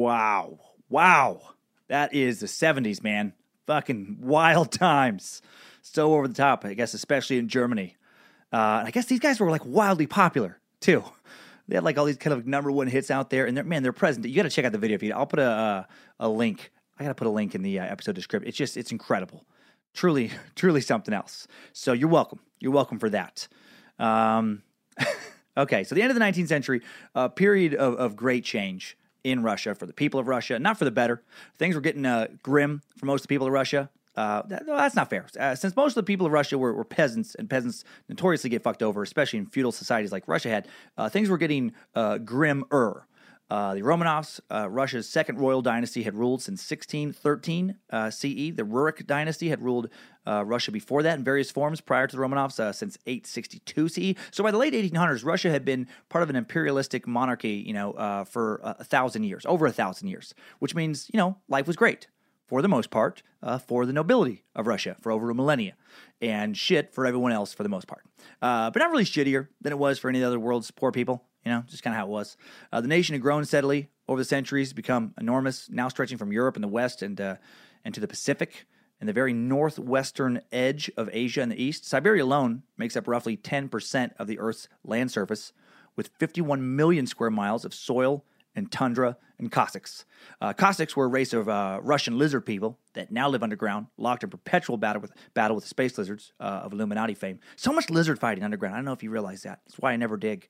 [0.05, 0.59] Wow.
[0.87, 1.41] Wow.
[1.87, 3.33] That is the 70s, man.
[3.65, 5.41] Fucking wild times.
[5.81, 7.95] So over the top, I guess, especially in Germany.
[8.53, 11.03] Uh, I guess these guys were like wildly popular too.
[11.67, 13.81] They had like all these kind of number one hits out there, and they're, man,
[13.81, 14.23] they're present.
[14.27, 15.11] You got to check out the video feed.
[15.11, 15.83] I'll put a uh,
[16.19, 16.71] a link.
[16.99, 18.47] I got to put a link in the uh, episode description.
[18.47, 19.47] It's just it's incredible,
[19.95, 21.47] truly, truly something else.
[21.73, 22.41] So you're welcome.
[22.59, 23.47] You're welcome for that.
[23.97, 24.61] Um,
[25.57, 26.81] okay, so the end of the 19th century,
[27.15, 30.85] a period of, of great change in Russia for the people of Russia, not for
[30.85, 31.23] the better.
[31.57, 33.89] Things were getting uh, grim for most of the people of Russia.
[34.15, 35.25] Uh, that- that's not fair.
[35.37, 38.61] Uh, since most of the people of Russia were, were peasants, and peasants notoriously get
[38.61, 43.07] fucked over, especially in feudal societies like Russia had, uh, things were getting uh, grimmer.
[43.49, 48.25] Uh, the Romanovs, uh, Russia's second royal dynasty, had ruled since 1613 uh, CE.
[48.25, 49.89] The Rurik dynasty had ruled
[50.25, 54.15] uh, Russia before that in various forms prior to the Romanovs uh, since 862 CE.
[54.31, 58.25] So by the late 1800s, Russia had been part of an imperialistic monarchy, you know,
[58.27, 61.75] for a, a thousand years, over a thousand years, which means you know life was
[61.75, 62.07] great
[62.47, 65.75] for the most part uh, for the nobility of Russia for over a millennia,
[66.21, 68.03] and shit for everyone else for the most part.
[68.41, 71.23] Uh, but not really shittier than it was for any other world's poor people.
[71.45, 72.37] You know, just kind of how it was.
[72.71, 76.55] Uh, the nation had grown steadily over the centuries, become enormous, now stretching from Europe
[76.55, 77.35] and the West and uh,
[77.83, 78.65] and to the Pacific
[78.99, 81.85] and the very northwestern edge of Asia and the East.
[81.85, 85.51] Siberia alone makes up roughly 10% of the Earth's land surface,
[85.95, 90.05] with 51 million square miles of soil and tundra and Cossacks.
[90.39, 94.23] Uh, Cossacks were a race of uh, Russian lizard people that now live underground, locked
[94.23, 97.39] in perpetual battle with battle with the space lizards uh, of Illuminati fame.
[97.57, 98.75] So much lizard fighting underground.
[98.75, 99.59] I don't know if you realize that.
[99.65, 100.47] That's why I never dig.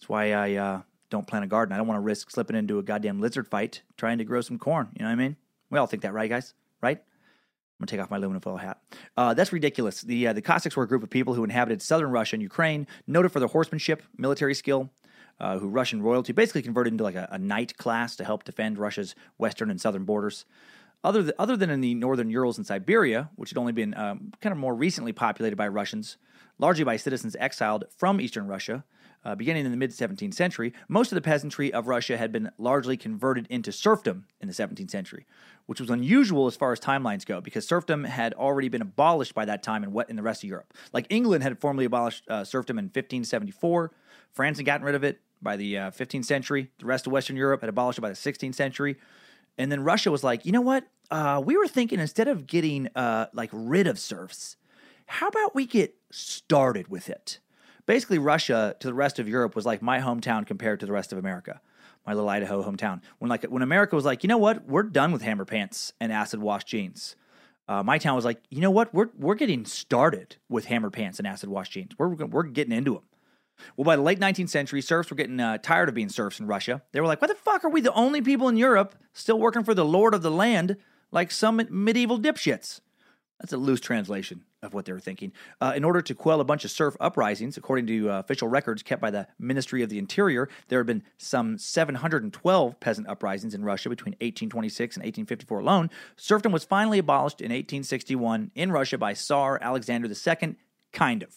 [0.00, 1.74] That's why I uh, don't plant a garden.
[1.74, 4.58] I don't want to risk slipping into a goddamn lizard fight trying to grow some
[4.58, 4.88] corn.
[4.94, 5.36] You know what I mean?
[5.68, 6.54] We all think that, right, guys?
[6.82, 6.96] Right?
[6.98, 8.78] I'm gonna take off my aluminum foil hat.
[9.16, 10.02] Uh, that's ridiculous.
[10.02, 12.86] The uh, the Cossacks were a group of people who inhabited southern Russia and Ukraine,
[13.06, 14.90] noted for their horsemanship, military skill,
[15.38, 18.78] uh, who Russian royalty basically converted into like a, a knight class to help defend
[18.78, 20.44] Russia's western and southern borders.
[21.02, 24.32] Other th- other than in the northern Urals and Siberia, which had only been um,
[24.42, 26.18] kind of more recently populated by Russians,
[26.58, 28.84] largely by citizens exiled from eastern Russia.
[29.22, 32.50] Uh, beginning in the mid 17th century, most of the peasantry of Russia had been
[32.56, 35.26] largely converted into serfdom in the 17th century,
[35.66, 39.44] which was unusual as far as timelines go, because serfdom had already been abolished by
[39.44, 40.72] that time in what in the rest of Europe.
[40.94, 43.92] Like England had formally abolished uh, serfdom in 1574,
[44.32, 46.70] France had gotten rid of it by the uh, 15th century.
[46.78, 48.96] The rest of Western Europe had abolished it by the 16th century,
[49.58, 50.86] and then Russia was like, you know what?
[51.10, 54.56] Uh, we were thinking instead of getting uh, like rid of serfs,
[55.06, 57.40] how about we get started with it?
[57.90, 61.10] Basically, Russia to the rest of Europe was like my hometown compared to the rest
[61.10, 61.60] of America,
[62.06, 63.02] my little Idaho hometown.
[63.18, 66.12] When like when America was like, you know what, we're done with hammer pants and
[66.12, 67.16] acid wash jeans.
[67.66, 71.18] Uh, my town was like, you know what, we're we're getting started with hammer pants
[71.18, 71.90] and acid wash jeans.
[71.98, 73.02] We're we're getting into them.
[73.76, 76.46] Well, by the late 19th century, serfs were getting uh, tired of being serfs in
[76.46, 76.82] Russia.
[76.92, 79.64] They were like, why the fuck are we the only people in Europe still working
[79.64, 80.76] for the lord of the land
[81.10, 82.82] like some medieval dipshits?
[83.40, 84.44] That's a loose translation.
[84.62, 85.32] Of what they were thinking.
[85.60, 88.82] Uh, in order to quell a bunch of serf uprisings, according to uh, official records
[88.82, 93.64] kept by the Ministry of the Interior, there had been some 712 peasant uprisings in
[93.64, 95.90] Russia between 1826 and 1854 alone.
[96.16, 100.56] Serfdom was finally abolished in 1861 in Russia by Tsar Alexander II,
[100.92, 101.34] kind of.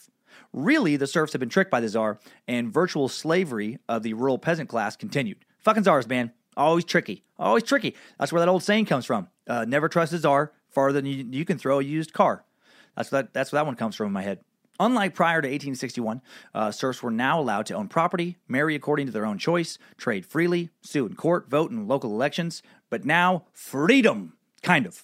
[0.52, 4.38] Really, the serfs had been tricked by the czar, and virtual slavery of the rural
[4.38, 5.46] peasant class continued.
[5.60, 6.32] Fucking czars, man.
[6.56, 7.24] Always tricky.
[7.40, 7.96] Always tricky.
[8.20, 9.30] That's where that old saying comes from.
[9.48, 12.44] Uh, never trust a czar farther than you, you can throw a used car.
[12.96, 14.40] That's what that, that's where that one comes from in my head.
[14.80, 16.22] Unlike prior to 1861,
[16.54, 20.26] uh, serfs were now allowed to own property, marry according to their own choice, trade
[20.26, 25.04] freely, sue in court, vote in local elections, but now freedom, kind of.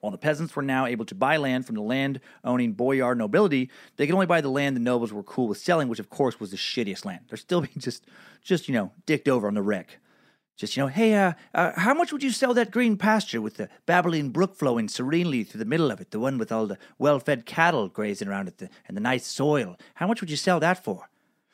[0.00, 3.70] While the peasants were now able to buy land from the land owning boyar nobility,
[3.96, 6.40] they could only buy the land the nobles were cool with selling, which of course
[6.40, 7.20] was the shittiest land.
[7.28, 8.06] They're still being just,
[8.42, 9.98] just you know, dicked over on the wreck.
[10.60, 13.56] Just, you know, hey, uh, uh, how much would you sell that green pasture with
[13.56, 16.76] the babbling brook flowing serenely through the middle of it, the one with all the
[16.98, 19.78] well fed cattle grazing around it the, and the nice soil?
[19.94, 21.08] How much would you sell that for?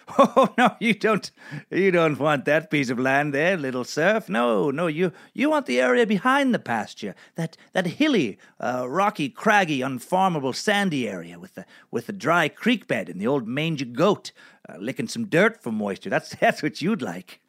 [0.19, 1.31] Oh no, you don't.
[1.69, 4.29] You don't want that piece of land there, little serf.
[4.29, 9.29] No, no, you you want the area behind the pasture, that that hilly, uh, rocky,
[9.29, 13.85] craggy, unfarmable, sandy area with the with the dry creek bed and the old mangy
[13.85, 14.31] goat
[14.69, 16.11] uh, licking some dirt for moisture.
[16.11, 17.41] That's that's what you'd like.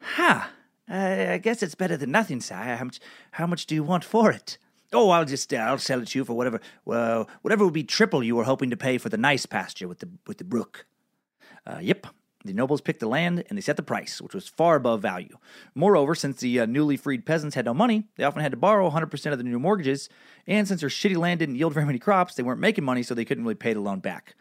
[0.00, 0.50] Ha!
[0.52, 0.59] Uh,
[0.90, 2.76] I guess it's better than nothing, sire.
[2.76, 3.00] How much?
[3.32, 4.58] How much do you want for it?
[4.92, 6.60] Oh, I'll just uh, I'll sell it to you for whatever.
[6.84, 10.00] Well, whatever would be triple you were hoping to pay for the nice pasture with
[10.00, 10.86] the with the brook.
[11.66, 12.06] Uh, yep.
[12.42, 15.36] The nobles picked the land and they set the price, which was far above value.
[15.74, 18.90] Moreover, since the uh, newly freed peasants had no money, they often had to borrow
[18.90, 20.08] 100% of the new mortgages.
[20.46, 23.14] And since their shitty land didn't yield very many crops, they weren't making money, so
[23.14, 24.36] they couldn't really pay the loan back.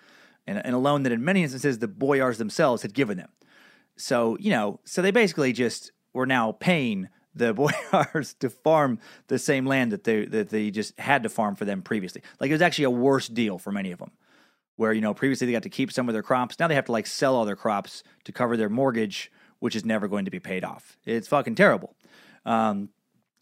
[0.47, 3.31] And, and a loan that in many instances the boyars themselves had given them.
[3.97, 9.39] So, you know, so they basically just were now paying the boyars to farm the
[9.39, 12.21] same land that they that they just had to farm for them previously.
[12.39, 14.11] Like it was actually a worse deal for many of them
[14.75, 16.59] where you know previously they got to keep some of their crops.
[16.59, 19.83] Now they have to like sell all their crops to cover their mortgage which is
[19.83, 20.97] never going to be paid off.
[21.05, 21.95] It's fucking terrible.
[22.45, 22.89] Um,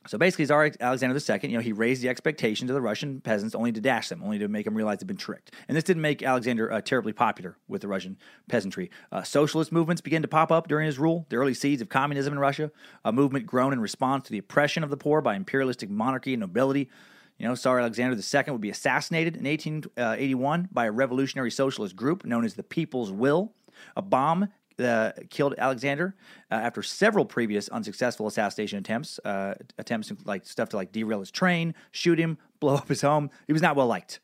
[0.08, 3.56] so basically Tsar Alexander II, you know, he raised the expectations of the Russian peasants
[3.56, 5.52] only to dash them, only to make them realize they've been tricked.
[5.67, 8.17] And this didn't make Alexander uh, terribly popular with the Russian
[8.48, 8.89] peasantry.
[9.12, 12.34] Uh, socialist movements began to pop up during his rule, the early seeds of communism
[12.34, 12.72] in Russia,
[13.04, 16.41] a movement grown in response to the oppression of the poor by imperialistic monarchy and
[16.41, 16.89] nobility.
[17.38, 22.26] You know, Tsar Alexander II would be assassinated in 1881 by a revolutionary socialist group
[22.26, 23.54] known as the People's Will.
[23.96, 24.48] A bomb
[24.80, 26.16] uh, killed Alexander
[26.52, 29.20] uh, after several previous unsuccessful assassination attempts.
[29.20, 33.30] Uh, attempts like stuff to like derail his train, shoot him, blow up his home.
[33.48, 34.20] He was not well liked.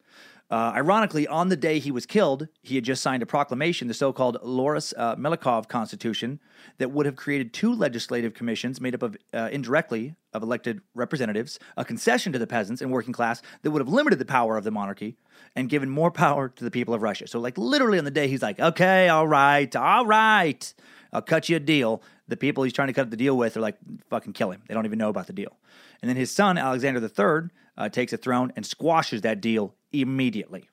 [0.53, 3.93] Uh, ironically, on the day he was killed, he had just signed a proclamation, the
[3.95, 6.39] so called Loris uh, Melikov Constitution,
[6.77, 11.57] that would have created two legislative commissions made up of uh, indirectly of elected representatives,
[11.75, 14.63] a concession to the peasants and working class that would have limited the power of
[14.63, 15.17] the monarchy
[15.55, 17.25] and given more power to the people of Russia.
[17.25, 20.71] So, like, literally on the day, he's like, okay, all right, all right,
[21.11, 22.03] I'll cut you a deal.
[22.27, 23.77] The people he's trying to cut the deal with are like,
[24.11, 24.61] fucking kill him.
[24.67, 25.57] They don't even know about the deal.
[26.03, 30.69] And then his son, Alexander III, uh, takes the throne and squashes that deal immediately.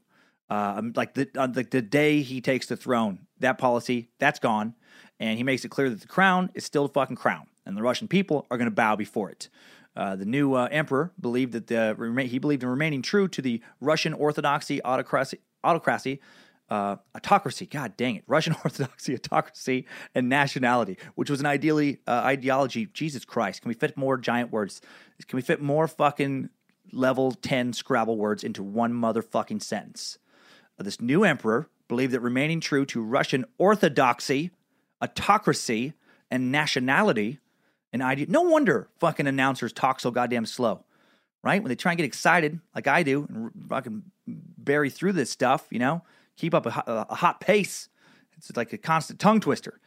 [0.48, 4.74] Uh, like the, uh, the the day he takes the throne, that policy that's gone,
[5.20, 7.82] and he makes it clear that the crown is still the fucking crown, and the
[7.82, 9.48] Russian people are going to bow before it.
[9.94, 13.62] Uh, the new uh, emperor believed that the he believed in remaining true to the
[13.80, 16.20] Russian Orthodoxy autocracy, autocracy,
[16.68, 17.66] uh, autocracy.
[17.66, 19.86] God dang it, Russian Orthodoxy, autocracy,
[20.16, 22.86] and nationality, which was an ideally ideology.
[22.86, 24.80] Jesus Christ, can we fit more giant words?
[25.28, 26.50] Can we fit more fucking
[26.92, 30.18] level 10 Scrabble words into one motherfucking sentence.
[30.78, 34.50] Uh, This new emperor believed that remaining true to Russian orthodoxy,
[35.02, 35.92] autocracy,
[36.30, 37.40] and nationality,
[37.92, 38.26] an idea.
[38.28, 40.84] No wonder fucking announcers talk so goddamn slow,
[41.42, 41.62] right?
[41.62, 45.66] When they try and get excited, like I do, and fucking bury through this stuff,
[45.70, 46.02] you know,
[46.36, 47.88] keep up a, a hot pace.
[48.36, 49.80] It's like a constant tongue twister.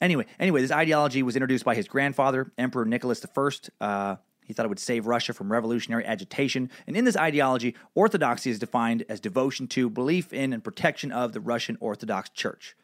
[0.00, 3.50] Anyway, anyway, this ideology was introduced by his grandfather, Emperor Nicholas I.
[3.80, 6.70] Uh, he thought it would save Russia from revolutionary agitation.
[6.86, 11.32] And in this ideology, orthodoxy is defined as devotion to, belief in, and protection of
[11.32, 12.76] the Russian Orthodox Church.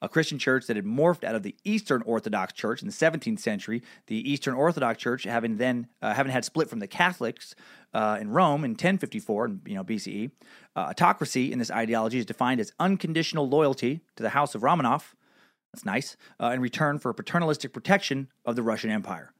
[0.00, 3.40] A Christian church that had morphed out of the Eastern Orthodox Church in the 17th
[3.40, 7.56] century, the Eastern Orthodox Church having then uh, having had split from the Catholics
[7.92, 10.30] uh, in Rome in 1054, and you know BCE.
[10.76, 15.14] Uh, autocracy in this ideology is defined as unconditional loyalty to the House of Romanov.
[15.72, 16.16] That's nice.
[16.40, 19.32] Uh, in return for paternalistic protection of the Russian Empire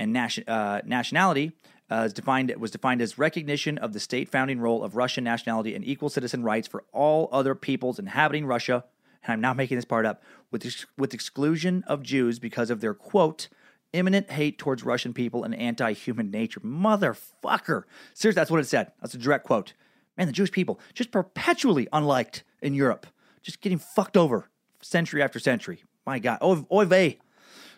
[0.00, 1.52] and nation, uh, nationality
[1.90, 5.84] uh, defined was defined as recognition of the state founding role of Russian nationality and
[5.84, 8.84] equal citizen rights for all other peoples inhabiting Russia.
[9.22, 12.80] And I'm not making this part up with ex- with exclusion of Jews because of
[12.80, 13.48] their quote
[13.92, 16.60] imminent hate towards Russian people and anti-human nature.
[16.60, 17.82] Motherfucker,
[18.14, 18.92] seriously, that's what it said.
[19.00, 19.74] That's a direct quote.
[20.16, 23.06] Man, the Jewish people just perpetually unliked in Europe,
[23.42, 24.48] just getting fucked over
[24.80, 25.82] century after century.
[26.06, 27.18] My God, oy, oy vey.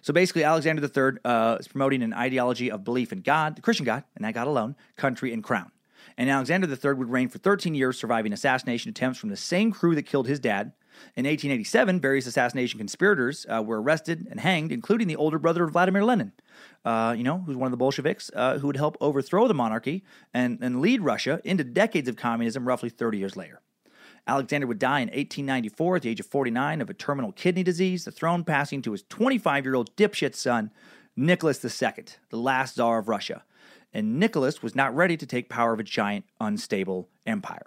[0.02, 3.86] So basically, Alexander III uh, is promoting an ideology of belief in God, the Christian
[3.86, 5.70] God, and that God alone, country, and crown.
[6.18, 9.94] And Alexander III would reign for 13 years, surviving assassination attempts from the same crew
[9.94, 10.72] that killed his dad.
[11.16, 15.72] In 1887, various assassination conspirators uh, were arrested and hanged, including the older brother of
[15.72, 16.32] Vladimir Lenin,
[16.84, 20.04] uh, you know, who's one of the Bolsheviks, uh, who would help overthrow the monarchy
[20.34, 23.62] and, and lead Russia into decades of communism roughly 30 years later.
[24.26, 28.04] Alexander would die in 1894 at the age of 49 of a terminal kidney disease,
[28.04, 30.70] the throne passing to his 25 year old dipshit son,
[31.16, 33.42] Nicholas II, the last Tsar of Russia.
[33.92, 37.66] And Nicholas was not ready to take power of a giant, unstable empire.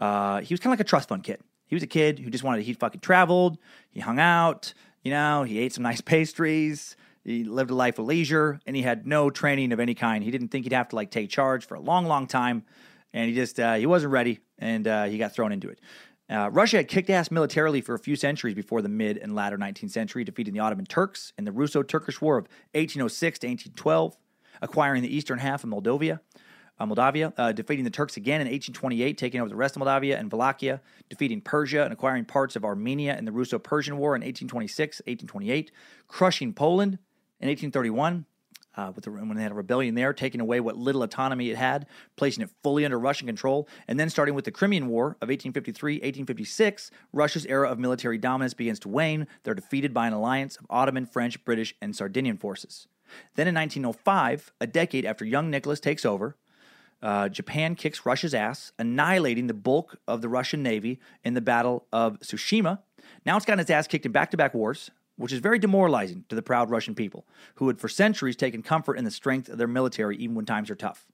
[0.00, 1.40] Uh, he was kind of like a trust fund kid.
[1.66, 3.56] He was a kid who just wanted to, he fucking traveled,
[3.90, 8.06] he hung out, you know, he ate some nice pastries, he lived a life of
[8.06, 10.24] leisure, and he had no training of any kind.
[10.24, 12.64] He didn't think he'd have to like take charge for a long, long time,
[13.12, 15.80] and he just, uh, he wasn't ready, and uh, he got thrown into it.
[16.30, 19.58] Uh, Russia had kicked ass militarily for a few centuries before the mid and latter
[19.58, 24.16] 19th century, defeating the Ottoman Turks in the Russo Turkish War of 1806 to 1812,
[24.62, 26.20] acquiring the eastern half of Moldavia,
[26.78, 30.18] uh, Moldavia, uh, defeating the Turks again in 1828, taking over the rest of Moldavia
[30.18, 34.22] and Wallachia, defeating Persia and acquiring parts of Armenia in the Russo Persian War in
[34.22, 35.70] 1826 1828,
[36.08, 36.94] crushing Poland
[37.40, 38.24] in 1831.
[38.74, 41.58] Uh, with the, when they had a rebellion there, taking away what little autonomy it
[41.58, 41.84] had,
[42.16, 45.96] placing it fully under Russian control, and then starting with the Crimean War of 1853
[45.96, 49.26] 1856, Russia's era of military dominance begins to wane.
[49.42, 52.88] They're defeated by an alliance of Ottoman, French, British, and Sardinian forces.
[53.34, 56.36] Then in 1905, a decade after young Nicholas takes over,
[57.02, 61.86] uh, Japan kicks Russia's ass, annihilating the bulk of the Russian Navy in the Battle
[61.92, 62.78] of Tsushima.
[63.26, 66.24] Now it's gotten its ass kicked in back to back wars, which is very demoralizing
[66.28, 69.58] to the proud Russian people, who had for centuries taken comfort in the strength of
[69.58, 71.06] their military even when times are tough.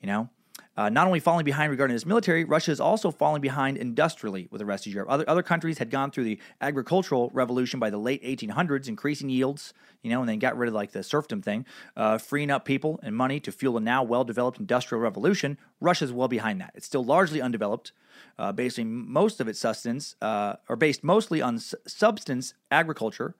[0.00, 0.30] You know?
[0.76, 4.58] Uh, not only falling behind regarding its military, Russia is also falling behind industrially with
[4.58, 5.10] the rest of Europe.
[5.10, 9.74] Other, other countries had gone through the agricultural revolution by the late 1800s, increasing yields,
[10.02, 12.98] you know, and then got rid of like the serfdom thing, uh, freeing up people
[13.02, 15.58] and money to fuel a now well developed industrial revolution.
[15.80, 16.72] Russia's well behind that.
[16.74, 17.92] It's still largely undeveloped,
[18.38, 23.34] uh, basing most of its sustenance, uh, or based mostly on s- substance agriculture,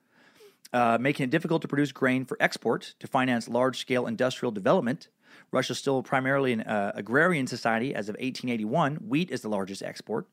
[0.71, 5.07] uh, making it difficult to produce grain for export to finance large scale industrial development.
[5.53, 8.95] Russia's still primarily an uh, agrarian society as of 1881.
[8.95, 10.27] Wheat is the largest export.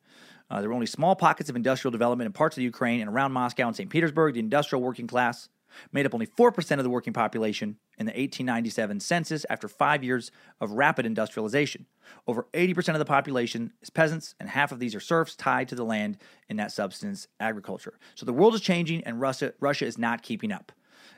[0.51, 3.11] Uh, there were only small pockets of industrial development in parts of the Ukraine and
[3.11, 3.91] around Moscow and St.
[3.91, 4.35] Petersburg.
[4.35, 5.51] The industrial working class
[5.93, 10.33] made up only 4% of the working population in the 1897 census after five years
[10.61, 11.87] of rapid industrialization.
[12.27, 15.75] Over 80% of the population is peasants, and half of these are serfs tied to
[15.75, 16.17] the land
[16.49, 17.99] in that substance agriculture.
[18.15, 20.73] So the world is changing, and Russia, Russia is not keeping up.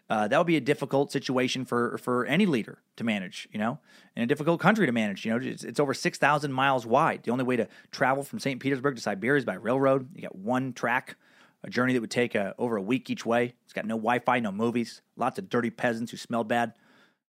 [0.09, 3.79] Uh, that would be a difficult situation for for any leader to manage, you know,
[4.17, 5.25] and a difficult country to manage.
[5.25, 7.23] You know, it's, it's over six thousand miles wide.
[7.25, 8.61] The only way to travel from St.
[8.61, 10.09] Petersburg to Siberia is by railroad.
[10.15, 11.17] You got one track,
[11.65, 13.55] a journey that would take uh, over a week each way.
[13.65, 16.75] It's got no Wi-Fi, no movies, lots of dirty peasants who smelled bad.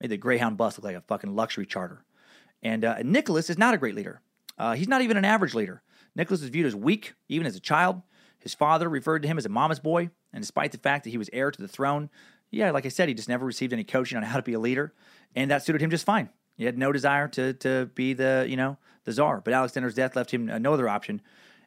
[0.00, 2.04] Made the Greyhound bus look like a fucking luxury charter.
[2.62, 4.20] And uh, Nicholas is not a great leader.
[4.58, 5.82] Uh, he's not even an average leader.
[6.14, 8.02] Nicholas is viewed as weak, even as a child.
[8.38, 11.18] His father referred to him as a mama's boy, and despite the fact that he
[11.18, 12.10] was heir to the throne,
[12.50, 14.60] yeah, like I said, he just never received any coaching on how to be a
[14.60, 14.94] leader,
[15.34, 16.28] and that suited him just fine.
[16.56, 19.40] He had no desire to to be the you know the czar.
[19.40, 21.20] But Alexander's death left him no other option,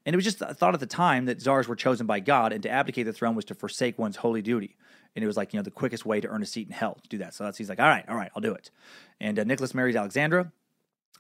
[0.06, 2.64] and it was just thought at the time that czars were chosen by God, and
[2.64, 4.76] to abdicate the throne was to forsake one's holy duty.
[5.16, 6.98] And it was like you know the quickest way to earn a seat in hell
[7.02, 7.34] to do that.
[7.34, 8.72] So that's he's like, all right, all right, I'll do it.
[9.20, 10.52] And uh, Nicholas marries Alexandra,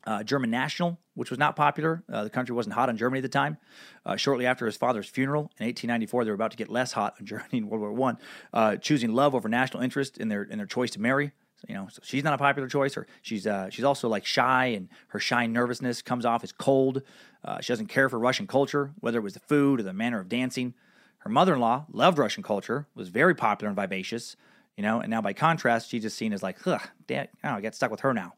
[0.05, 2.03] uh, German national, which was not popular.
[2.11, 3.57] Uh, the country wasn't hot on Germany at the time.
[4.05, 7.15] Uh, shortly after his father's funeral in 1894, they were about to get less hot
[7.19, 8.17] on Germany in World War One,
[8.53, 11.31] uh, choosing love over national interest in their in their choice to marry.
[11.57, 12.95] So, you know, so she's not a popular choice.
[12.95, 17.01] Or she's uh, she's also like shy, and her shy nervousness comes off as cold.
[17.43, 20.19] Uh, she doesn't care for Russian culture, whether it was the food or the manner
[20.19, 20.73] of dancing.
[21.19, 24.37] Her mother-in-law loved Russian culture, was very popular and vivacious.
[24.77, 26.81] You know, and now by contrast, she's just seen as like, ugh,
[27.11, 28.35] oh, I got stuck with her now.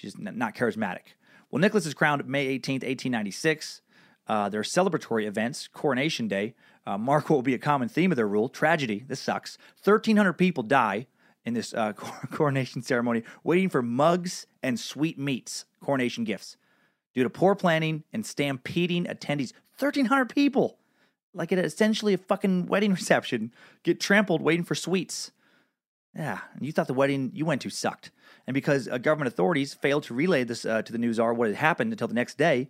[0.00, 1.12] She's not charismatic.
[1.50, 3.82] Well, Nicholas is crowned May 18th, 1896.
[4.26, 6.54] Uh, there are celebratory events, Coronation Day.
[6.86, 9.04] Uh, mark will be a common theme of their rule tragedy.
[9.06, 9.58] This sucks.
[9.84, 11.06] 1,300 people die
[11.44, 11.92] in this uh,
[12.30, 16.56] coronation ceremony waiting for mugs and sweet meats, coronation gifts,
[17.12, 19.52] due to poor planning and stampeding attendees.
[19.78, 20.78] 1,300 people,
[21.34, 25.30] like at essentially a fucking wedding reception, get trampled waiting for sweets.
[26.16, 28.10] Yeah, and you thought the wedding you went to sucked.
[28.46, 31.48] And because uh, government authorities failed to relay this uh, to the news czar what
[31.48, 32.68] had happened until the next day,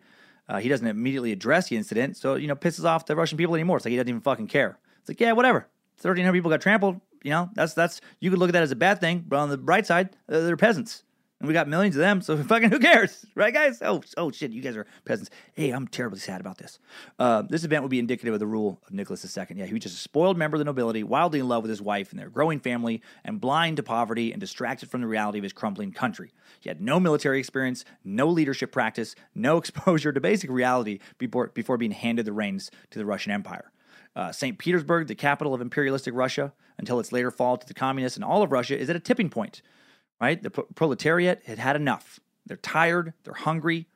[0.48, 2.16] uh, he doesn't immediately address the incident.
[2.16, 3.76] So, you know, pisses off the Russian people anymore.
[3.76, 4.78] It's like he doesn't even fucking care.
[5.00, 5.68] It's like, yeah, whatever.
[6.00, 7.00] 1,300 people got trampled.
[7.22, 9.50] You know, that's, that's, you could look at that as a bad thing, but on
[9.50, 11.04] the bright side, they're peasants.
[11.40, 13.80] And we got millions of them, so fucking who cares, right, guys?
[13.80, 15.30] Oh, oh shit, you guys are peasants.
[15.54, 16.78] Hey, I'm terribly sad about this.
[17.18, 19.46] Uh, this event would be indicative of the rule of Nicholas II.
[19.56, 21.80] Yeah, he was just a spoiled member of the nobility, wildly in love with his
[21.80, 25.42] wife and their growing family, and blind to poverty and distracted from the reality of
[25.42, 26.30] his crumbling country.
[26.60, 31.78] He had no military experience, no leadership practice, no exposure to basic reality before, before
[31.78, 33.72] being handed the reins to the Russian Empire.
[34.14, 34.58] Uh, St.
[34.58, 38.42] Petersburg, the capital of imperialistic Russia, until its later fall to the communists and all
[38.42, 39.62] of Russia, is at a tipping point
[40.20, 40.42] right?
[40.42, 42.20] The pro- proletariat had had enough.
[42.46, 43.86] They're tired, they're hungry.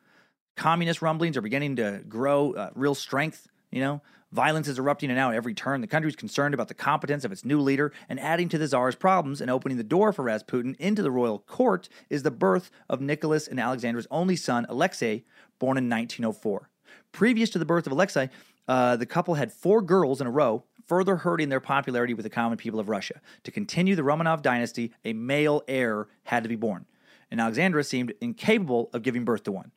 [0.57, 4.01] Communist rumblings are beginning to grow uh, real strength, you know.
[4.35, 5.81] Violence is erupting and out at every turn.
[5.81, 8.67] The country is concerned about the competence of its new leader, and adding to the
[8.67, 12.71] czar's problems and opening the door for Rasputin into the royal court is the birth
[12.89, 15.25] of Nicholas and Alexandra's only son, Alexei,
[15.61, 16.69] born in 1904.
[17.13, 18.29] Previous to the birth of Alexei,
[18.67, 22.31] uh, the couple had four girls in a row, further hurting their popularity with the
[22.31, 23.21] common people of Russia.
[23.45, 26.87] To continue the Romanov dynasty, a male heir had to be born,
[27.31, 29.71] and Alexandra seemed incapable of giving birth to one.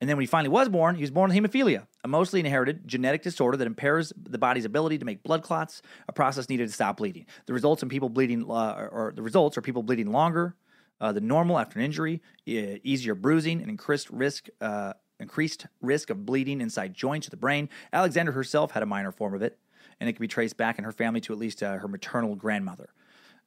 [0.00, 2.86] And then when he finally was born, he was born with hemophilia, a mostly inherited
[2.86, 6.74] genetic disorder that impairs the body's ability to make blood clots, a process needed to
[6.74, 7.24] stop bleeding.
[7.46, 10.54] The results in people bleeding, uh, or the results are people bleeding longer
[11.00, 14.48] uh, than normal after an injury, easier bruising, and increased risk.
[14.60, 17.70] Uh, increased risk of bleeding inside joints of the brain.
[17.90, 19.58] Alexandra herself had a minor form of it,
[20.00, 22.34] and it can be traced back in her family to at least uh, her maternal
[22.34, 22.90] grandmother.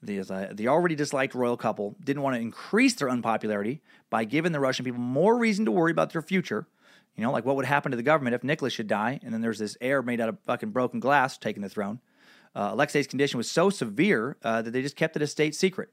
[0.02, 4.54] The, uh, the already disliked royal couple didn't want to increase their unpopularity by giving
[4.54, 6.68] the Russian people more reason to worry about their future.
[7.16, 9.42] You know, like what would happen to the government if Nicholas should die, and then
[9.42, 12.00] there's this heir made out of fucking broken glass taking the throne.
[12.56, 15.90] Uh, Alexei's condition was so severe uh, that they just kept it a state secret.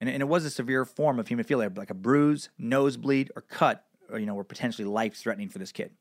[0.00, 3.84] And, and it was a severe form of hemophilia, like a bruise, nosebleed, or cut,
[4.10, 5.92] or, you know, were potentially life threatening for this kid.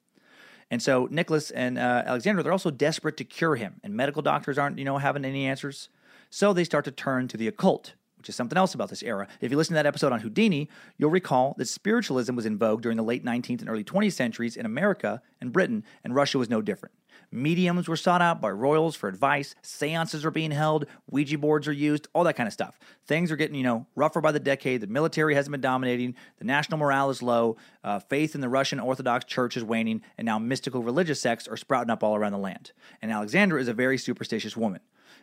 [0.74, 4.58] And so Nicholas and uh, Alexandra, they're also desperate to cure him, and medical doctors
[4.58, 5.90] aren't, you know, having any answers.
[6.32, 9.28] So they start to turn to the occult, which is something else about this era.
[9.40, 10.68] If you listen to that episode on Houdini,
[10.98, 14.58] you'll recall that spiritualism was in vogue during the late 19th and early 20th centuries
[14.58, 16.96] in America and Britain, and Russia was no different.
[17.32, 21.74] Mediums were sought out by royals for advice, seances are being held, Ouija boards are
[21.74, 22.80] used, all that kind of stuff.
[23.08, 24.82] Things are getting, you know, rougher by the decade.
[24.82, 28.80] The military hasn't been dominating, the national morale is low, uh, faith in the Russian
[28.80, 32.38] Orthodox Church is waning, and now mystical religious sects are sprouting up all around the
[32.38, 32.72] land.
[33.02, 34.82] And Alexandra is a very superstitious woman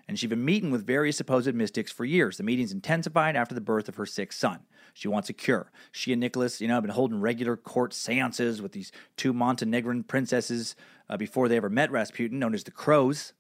[0.09, 2.37] and she'd been meeting with various supposed mystics for years.
[2.37, 4.61] The meetings intensified after the birth of her sixth son.
[4.95, 5.71] She wants a cure.
[5.93, 10.05] She and Nicholas, you know, have been holding regular court seances with these two Montenegrin
[10.05, 10.75] princesses
[11.09, 13.33] uh, before they ever met Rasputin, known as the Crows.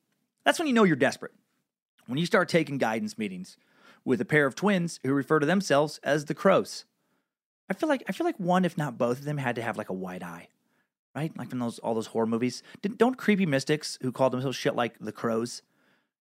[0.44, 1.32] That's when you know you're desperate.
[2.06, 3.56] When you start taking guidance meetings
[4.04, 6.84] with a pair of twins who refer to themselves as the Crows.
[7.68, 9.76] I feel like I feel like one, if not both of them, had to have
[9.76, 10.48] like a white eye,
[11.14, 11.36] right?
[11.36, 12.62] Like from those all those horror movies.
[12.82, 15.62] Didn't, don't creepy mystics who call themselves shit like the Crows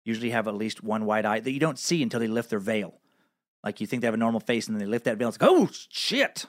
[0.06, 2.58] usually have at least one white eye that you don't see until they lift their
[2.58, 3.00] veil.
[3.64, 5.28] Like you think they have a normal face, and then they lift that veil.
[5.28, 6.46] And it's like, oh shit!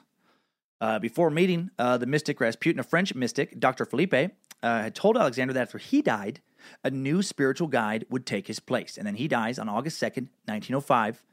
[0.80, 3.86] Uh, before meeting uh, the mystic Rasputin, a French mystic, Dr.
[3.86, 4.30] Philippe,
[4.62, 6.42] uh, had told Alexander that after he died,
[6.84, 8.98] a new spiritual guide would take his place.
[8.98, 11.24] And then he dies on August 2nd, 1905.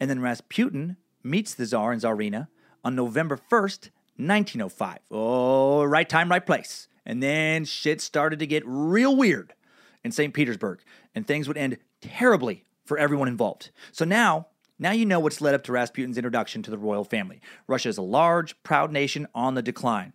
[0.00, 2.48] And then Rasputin meets the Tsar and Tsarina
[2.82, 4.98] on November 1st, 1905.
[5.10, 6.88] Oh, right time, right place.
[7.04, 9.54] And then shit started to get real weird
[10.02, 10.32] in St.
[10.32, 10.80] Petersburg,
[11.14, 13.70] and things would end terribly for everyone involved.
[13.92, 14.48] So now,
[14.78, 17.40] now you know what's led up to Rasputin's introduction to the royal family.
[17.66, 20.12] Russia is a large, proud nation on the decline.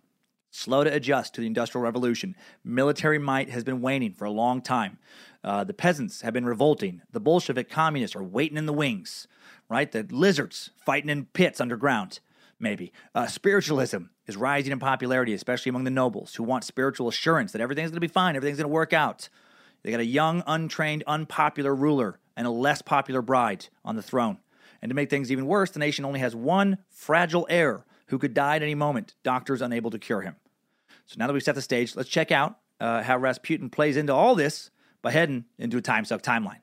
[0.50, 2.34] Slow to adjust to the Industrial Revolution.
[2.64, 4.98] Military might has been waning for a long time.
[5.44, 7.02] Uh, the peasants have been revolting.
[7.12, 9.28] The Bolshevik communists are waiting in the wings,
[9.68, 9.90] right?
[9.90, 12.18] The lizards fighting in pits underground,
[12.58, 12.92] maybe.
[13.14, 17.60] Uh, spiritualism is rising in popularity, especially among the nobles who want spiritual assurance that
[17.60, 19.28] everything's going to be fine, everything's going to work out.
[19.82, 24.38] They got a young, untrained, unpopular ruler and a less popular bride on the throne.
[24.82, 28.34] And to make things even worse, the nation only has one fragile heir who could
[28.34, 30.36] die at any moment, doctors unable to cure him.
[31.06, 34.14] So now that we've set the stage, let's check out uh, how Rasputin plays into
[34.14, 34.70] all this
[35.02, 36.60] by heading into a time suck timeline.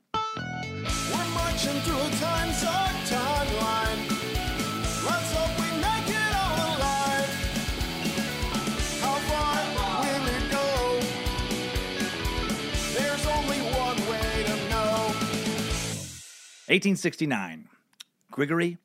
[16.68, 17.70] 1869.
[18.30, 18.78] Grigory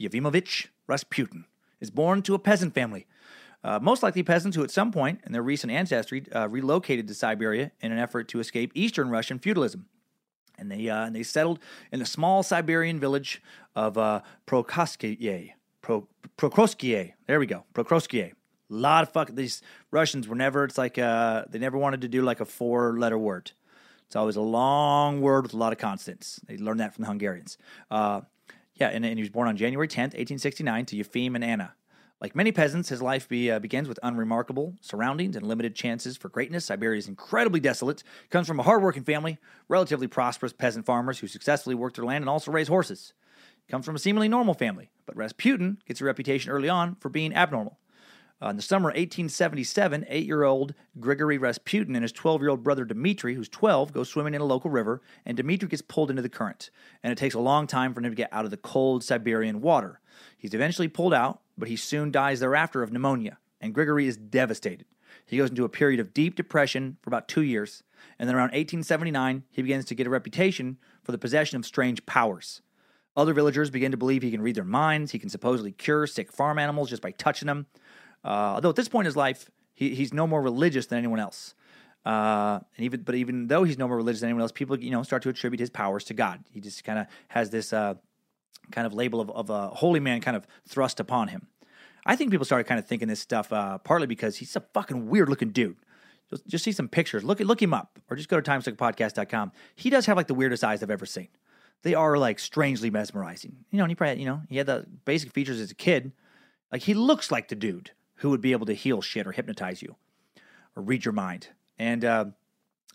[0.00, 1.44] Yefimovich Rasputin
[1.80, 3.06] is born to a peasant family.
[3.62, 7.14] Uh, most likely peasants who, at some point in their recent ancestry, uh, relocated to
[7.14, 9.86] Siberia in an effort to escape Eastern Russian feudalism.
[10.56, 11.58] And they, uh, and they settled
[11.92, 13.42] in the small Siberian village
[13.74, 15.52] of uh, Prokoskie.
[15.82, 16.08] Pro,
[16.38, 17.12] Prokoskie.
[17.26, 17.64] There we go.
[17.74, 18.32] Prokoskie.
[18.32, 18.34] A
[18.70, 19.34] lot of fuck.
[19.34, 19.60] These
[19.90, 23.18] Russians were never, it's like, uh, they never wanted to do like a four letter
[23.18, 23.52] word.
[24.06, 26.40] It's always a long word with a lot of consonants.
[26.46, 27.58] They learned that from the Hungarians.
[27.90, 28.22] Uh,
[28.74, 31.74] yeah, and, and he was born on January 10th, 1869, to Yefim and Anna.
[32.20, 36.30] Like many peasants, his life be, uh, begins with unremarkable surroundings and limited chances for
[36.30, 36.64] greatness.
[36.64, 38.02] Siberia is incredibly desolate.
[38.30, 39.38] Comes from a hardworking family,
[39.68, 43.12] relatively prosperous peasant farmers who successfully work their land and also raise horses.
[43.68, 47.34] Comes from a seemingly normal family, but Rasputin gets a reputation early on for being
[47.34, 47.78] abnormal.
[48.42, 52.50] Uh, in the summer of 1877, eight year old Grigory Rasputin and his 12 year
[52.50, 56.10] old brother Dmitri, who's 12, go swimming in a local river, and Dmitri gets pulled
[56.10, 56.70] into the current.
[57.02, 59.62] And it takes a long time for him to get out of the cold Siberian
[59.62, 60.00] water.
[60.36, 64.86] He's eventually pulled out, but he soon dies thereafter of pneumonia, and Grigory is devastated.
[65.24, 67.82] He goes into a period of deep depression for about two years,
[68.18, 72.04] and then around 1879, he begins to get a reputation for the possession of strange
[72.04, 72.60] powers.
[73.16, 75.12] Other villagers begin to believe he can read their minds.
[75.12, 77.66] He can supposedly cure sick farm animals just by touching them.
[78.26, 81.20] Uh, although at this point in his life, he, he's no more religious than anyone
[81.20, 81.54] else.
[82.04, 84.90] Uh, and even but even though he's no more religious than anyone else, people you
[84.90, 86.42] know start to attribute his powers to God.
[86.50, 87.94] He just kind of has this uh,
[88.72, 91.48] kind of label of, of a holy man kind of thrust upon him.
[92.04, 95.08] I think people started kind of thinking this stuff uh, partly because he's a fucking
[95.08, 95.76] weird looking dude.
[96.30, 97.22] Just, just see some pictures.
[97.22, 99.52] Look look him up, or just go to timesuckerpodcast.com.
[99.74, 101.28] He does have like the weirdest eyes I've ever seen.
[101.82, 103.64] They are like strangely mesmerizing.
[103.70, 106.12] You know, and he probably you know he had the basic features as a kid.
[106.72, 109.82] Like he looks like the dude who would be able to heal shit or hypnotize
[109.82, 109.96] you
[110.74, 111.48] or read your mind.
[111.78, 112.26] And uh,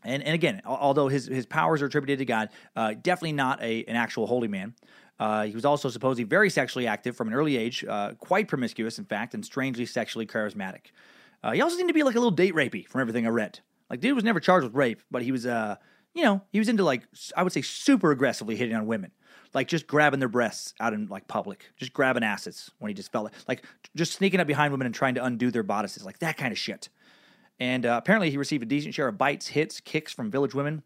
[0.04, 3.84] and and again, although his his powers are attributed to God, uh, definitely not a
[3.86, 4.74] an actual holy man.
[5.20, 8.98] Uh, he was also supposedly very sexually active from an early age, uh, quite promiscuous,
[8.98, 10.88] in fact, and strangely sexually charismatic.
[11.44, 13.60] Uh, he also seemed to be like a little date rapey from everything I read.
[13.90, 15.76] Like, dude was never charged with rape, but he was, uh,
[16.16, 17.04] you know, he was into like
[17.38, 19.12] I would say super aggressively hitting on women,
[19.54, 23.12] like just grabbing their breasts out in like public, just grabbing asses when he just
[23.12, 26.38] felt like just sneaking up behind women and trying to undo their bodices, like that
[26.38, 26.90] kind of shit.
[27.60, 30.84] And uh, apparently, he received a decent share of bites, hits, kicks from village women.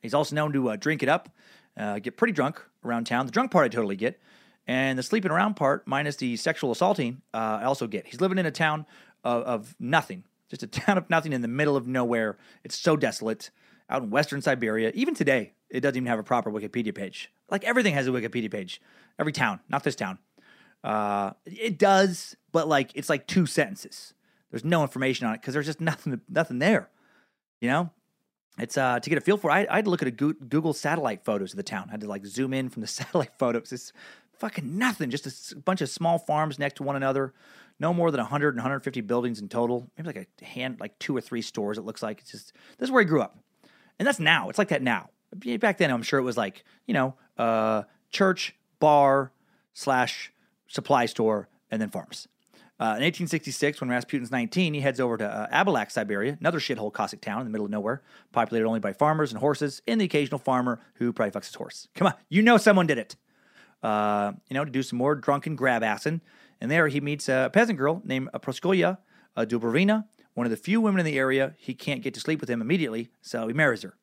[0.00, 1.28] He's also known to uh, drink it up,
[1.76, 3.26] uh, get pretty drunk around town.
[3.26, 4.20] The drunk part I totally get,
[4.66, 8.06] and the sleeping around part, minus the sexual assaulting, uh, I also get.
[8.06, 8.86] He's living in a town
[9.22, 12.38] of, of nothing, just a town of nothing in the middle of nowhere.
[12.64, 13.50] It's so desolate
[13.90, 14.92] out in western Siberia.
[14.94, 17.30] Even today, it doesn't even have a proper Wikipedia page.
[17.50, 18.80] Like everything has a Wikipedia page.
[19.18, 20.18] Every town, not this town.
[20.82, 24.14] Uh, it does, but like it's like two sentences.
[24.50, 26.90] There's no information on it because there's just nothing, nothing there.
[27.60, 27.90] You know,
[28.58, 29.50] it's uh to get a feel for.
[29.50, 31.86] it, I, I to look at a Google satellite photos of the town.
[31.88, 33.72] I had to like zoom in from the satellite photos.
[33.72, 33.92] It's
[34.38, 35.10] fucking nothing.
[35.10, 37.32] Just a bunch of small farms next to one another.
[37.80, 39.90] No more than 100 and 150 buildings in total.
[39.96, 41.78] Maybe like a hand, like two or three stores.
[41.78, 43.36] It looks like it's just this is where he grew up,
[43.98, 44.48] and that's now.
[44.48, 45.10] It's like that now.
[45.58, 49.32] Back then, I'm sure it was like you know, uh, church, bar,
[49.72, 50.32] slash
[50.68, 52.28] supply store, and then farms.
[52.80, 56.92] Uh, in 1866, when Rasputin's 19, he heads over to uh, Abalak, Siberia, another shithole
[56.92, 60.04] Cossack town in the middle of nowhere, populated only by farmers and horses, and the
[60.04, 61.86] occasional farmer who probably fucks his horse.
[61.94, 63.16] Come on, you know someone did it.
[63.82, 66.20] Uh, you know, to do some more drunken grab assing.
[66.60, 68.98] And there he meets a peasant girl named Proskolia
[69.36, 71.54] uh, Dubrovina, one of the few women in the area.
[71.58, 73.94] He can't get to sleep with him immediately, so he marries her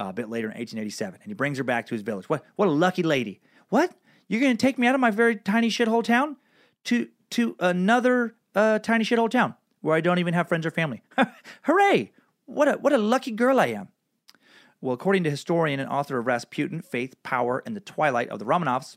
[0.00, 2.28] uh, a bit later in 1887, and he brings her back to his village.
[2.28, 3.40] What what a lucky lady!
[3.68, 3.92] What
[4.28, 6.36] you're going to take me out of my very tiny shithole town
[6.84, 11.02] to to another uh, tiny shithole town where I don't even have friends or family?
[11.62, 12.12] Hooray!
[12.46, 13.88] What a what a lucky girl I am.
[14.80, 18.46] Well, according to historian and author of Rasputin, Faith, Power, and the Twilight of the
[18.46, 18.96] Romanovs,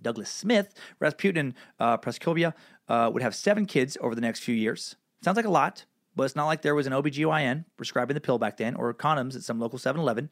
[0.00, 2.54] Douglas Smith, Rasputin and uh, Praskovia
[2.88, 4.96] uh, would have seven kids over the next few years.
[5.22, 5.84] Sounds like a lot,
[6.20, 9.34] but it's not like there was an OBGYN prescribing the pill back then or condoms
[9.34, 10.28] at some local 7 Eleven.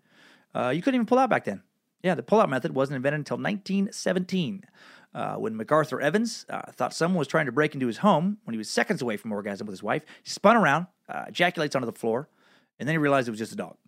[0.55, 1.63] Uh, you couldn't even pull out back then.
[2.03, 4.65] Yeah, the pull out method wasn't invented until 1917
[5.15, 8.53] uh, when MacArthur Evans uh, thought someone was trying to break into his home when
[8.53, 10.03] he was seconds away from orgasm with his wife.
[10.23, 12.29] He spun around, uh, ejaculates onto the floor,
[12.79, 13.79] and then he realized it was just a dog.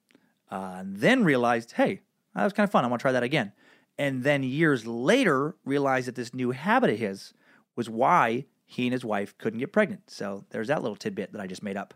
[0.50, 2.00] Uh, and then realized, hey,
[2.34, 2.82] that was kind of fun.
[2.82, 3.52] I want to try that again.
[3.98, 7.34] And then years later, realized that this new habit of his
[7.76, 10.08] was why he and his wife couldn't get pregnant.
[10.08, 11.92] So there's that little tidbit that I just made up.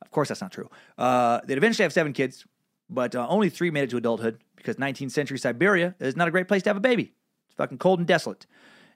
[0.00, 0.70] Of course, that's not true.
[0.96, 2.46] Uh, they'd eventually have seven kids,
[2.88, 6.30] but uh, only three made it to adulthood because 19th century Siberia is not a
[6.30, 7.12] great place to have a baby.
[7.46, 8.46] It's fucking cold and desolate.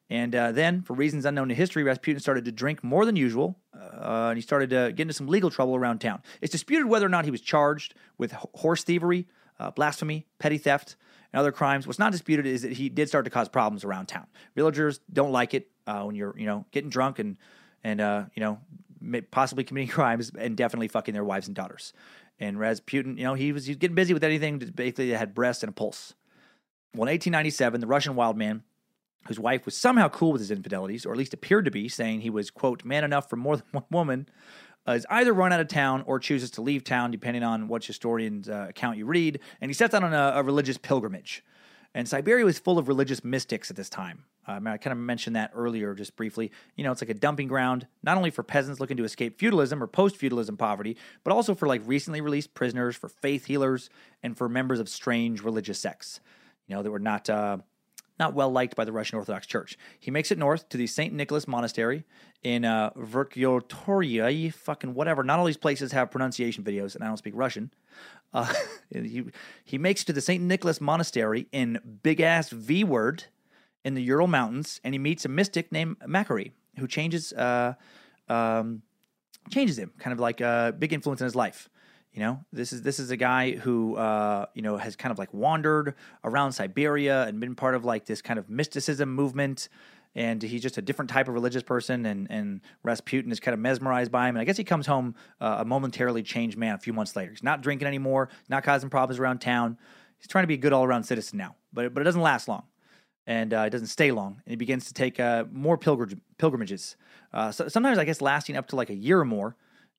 [0.09, 3.59] And uh, then, for reasons unknown to history, Rasputin started to drink more than usual,
[3.74, 6.22] uh, and he started to get into some legal trouble around town.
[6.41, 9.27] It's disputed whether or not he was charged with horse thievery,
[9.59, 10.95] uh, blasphemy, petty theft,
[11.33, 11.87] and other crimes.
[11.87, 14.27] What's not disputed is that he did start to cause problems around town.
[14.55, 17.37] Villagers don't like it uh, when you're, you know, getting drunk and
[17.85, 18.59] and uh, you know,
[19.31, 21.93] possibly committing crimes and definitely fucking their wives and daughters.
[22.39, 25.35] And Rasputin, you know, he was, he was getting busy with anything that basically had
[25.35, 26.14] breasts and a pulse.
[26.95, 28.62] Well, in 1897, the Russian wild man,
[29.27, 32.20] whose wife was somehow cool with his infidelities, or at least appeared to be, saying
[32.20, 34.29] he was, quote, man enough for more than one woman,
[34.87, 37.87] uh, is either run out of town or chooses to leave town, depending on which
[37.87, 39.41] historian's uh, account you read.
[39.61, 41.45] And he sets out on a, a religious pilgrimage.
[41.95, 44.24] And Siberia was full of religious mystics at this time.
[44.47, 46.53] I, I kind of mentioned that earlier, just briefly.
[46.76, 49.82] You know, it's like a dumping ground, not only for peasants looking to escape feudalism
[49.82, 53.89] or post feudalism poverty, but also for like recently released prisoners, for faith healers,
[54.22, 56.20] and for members of strange religious sects.
[56.68, 57.59] You know, that were not uh,
[58.19, 59.79] not well liked by the Russian Orthodox Church.
[59.99, 61.12] He makes it north to the St.
[61.12, 62.05] Nicholas Monastery
[62.43, 65.23] in uh, fucking whatever.
[65.23, 67.71] Not all these places have pronunciation videos, and I don't speak Russian.
[68.33, 68.53] Uh,
[68.91, 69.25] he,
[69.64, 70.43] he makes it to the St.
[70.43, 73.25] Nicholas Monastery in big ass V word
[73.85, 77.75] in the Ural Mountains, and he meets a mystic named Makary, who changes uh,
[78.29, 78.83] um,
[79.51, 81.69] changes him, kind of like a big influence in his life.
[82.17, 85.19] You know, this is this is a guy who uh, you know has kind of
[85.19, 85.95] like wandered
[86.25, 89.69] around Siberia and been part of like this kind of mysticism movement.
[90.14, 93.61] And he's just a different type of religious person, and, and Rasputin is kind of
[93.61, 94.37] mesmerized by him.
[94.37, 97.33] And I guess he comes home uh, a momentarily changed man a few months later.
[97.33, 99.77] He's not drinking anymore, not causing problems around town.
[100.17, 102.49] He's trying to be a good all around citizen now, but but it doesn't last
[102.49, 102.62] long
[103.27, 104.41] and uh, it doesn't stay long.
[104.47, 106.97] And he begins to take uh, more pilgr- pilgrimages.
[107.33, 109.57] Uh, so, sometimes, I guess, lasting up to like a year or more.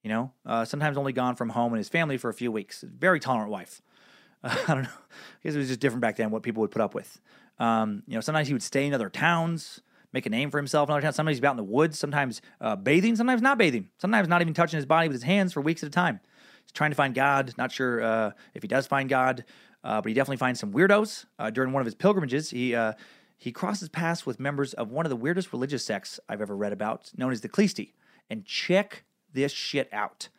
[0.08, 2.82] You know, uh, sometimes only gone from home and his family for a few weeks.
[2.82, 3.82] Very tolerant wife.
[4.42, 4.90] I don't know.
[4.90, 7.20] I guess it was just different back then what people would put up with.
[7.60, 9.82] Um, you know, sometimes he would stay in other towns,
[10.14, 11.18] make a name for himself in other towns.
[11.18, 12.00] Sometimes he's out in the woods.
[12.00, 13.18] Sometimes uh, bathing.
[13.18, 13.90] Sometimes not bathing.
[13.98, 16.22] Sometimes not even touching his body with his hands for weeks at a time.
[16.64, 17.54] He's trying to find God.
[17.58, 19.44] Not sure uh, if he does find God,
[19.84, 21.26] uh, but he definitely finds some weirdos.
[21.38, 22.94] Uh, during one of his pilgrimages, he uh,
[23.36, 26.72] he crosses paths with members of one of the weirdest religious sects I've ever read
[26.72, 27.92] about, known as the Khlysty.
[28.30, 29.04] And check
[29.34, 30.30] this shit out.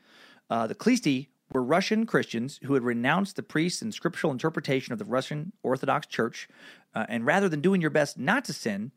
[0.50, 4.98] Uh, the Khlysty were Russian Christians who had renounced the priests and scriptural interpretation of
[4.98, 6.48] the Russian Orthodox Church,
[6.94, 8.92] uh, and rather than doing your best not to sin,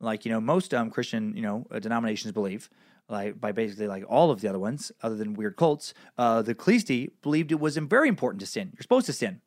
[0.00, 2.68] like you know most um, Christian you know uh, denominations believe,
[3.08, 6.54] like by basically like all of the other ones, other than weird cults, uh, the
[6.54, 8.70] Khlysty believed it was very important to sin.
[8.74, 9.40] You're supposed to sin,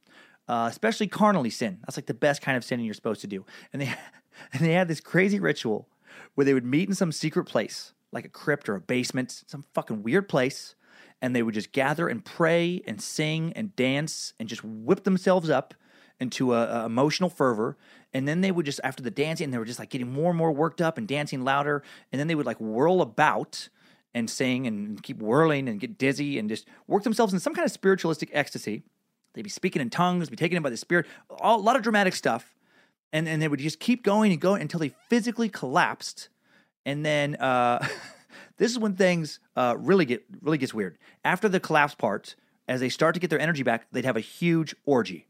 [0.48, 1.80] uh, especially carnally sin.
[1.82, 3.45] That's like the best kind of sinning you're supposed to do.
[3.74, 3.93] And they
[4.54, 5.88] and they had this crazy ritual
[6.36, 9.64] where they would meet in some secret place, like a crypt or a basement, some
[9.74, 10.76] fucking weird place,
[11.22, 15.49] and they would just gather and pray and sing and dance and just whip themselves
[15.49, 15.74] up
[16.20, 17.78] into a, a emotional fervor.
[18.14, 20.38] And then they would just after the dancing, they were just like getting more and
[20.38, 21.84] more worked up and dancing louder.
[22.12, 23.70] And then they would like whirl about
[24.14, 27.66] and sing and keep whirling and get dizzy and just work themselves in some kind
[27.66, 28.84] of spiritualistic ecstasy.
[29.34, 31.05] They'd be speaking in tongues, be taken in by the spirit,
[31.39, 32.55] all, a lot of dramatic stuff.
[33.14, 36.30] And, and they would just keep going and going until they physically collapsed.
[36.88, 37.86] And then uh,
[38.58, 40.98] this is when things uh, really get really gets weird.
[41.24, 42.36] After the collapse parts,
[42.68, 45.28] as they start to get their energy back, they'd have a huge orgy.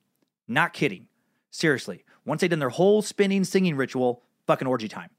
[0.47, 1.07] Not kidding.
[1.49, 2.05] Seriously.
[2.25, 5.09] Once they'd done their whole spinning, singing ritual, fucking orgy time.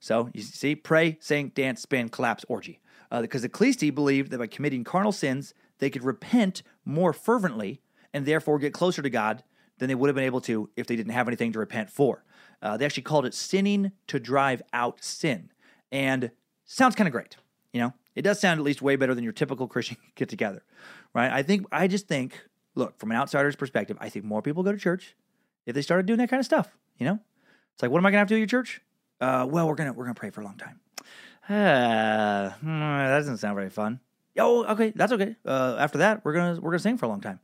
[0.00, 2.80] So you see, pray, sing, dance, spin, collapse, orgy.
[3.10, 7.82] Uh, because the Khlysty believed that by committing carnal sins, they could repent more fervently
[8.14, 9.44] and therefore get closer to God
[9.78, 12.24] than they would have been able to if they didn't have anything to repent for.
[12.62, 15.50] Uh, they actually called it sinning to drive out sin.
[15.92, 16.32] And
[16.64, 17.36] sounds kind of great.
[17.72, 20.64] You know, it does sound at least way better than your typical Christian get together,
[21.14, 21.30] right?
[21.30, 22.40] I think, I just think,
[22.74, 25.14] look, from an outsider's perspective, I think more people go to church
[25.66, 26.76] if they started doing that kind of stuff.
[26.98, 27.18] You know,
[27.74, 28.80] it's like, what am I gonna have to do at your church?
[29.20, 30.80] Uh, well, we're gonna we're gonna pray for a long time.
[31.48, 34.00] Uh, hmm, that doesn't sound very fun.
[34.38, 35.36] Oh, okay, that's okay.
[35.44, 37.40] Uh, after that, we're gonna we're gonna sing for a long time.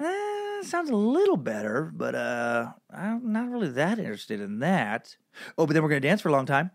[0.00, 5.16] Eh, sounds a little better, but uh, I'm not really that interested in that.
[5.56, 6.70] Oh, but then we're gonna dance for a long time.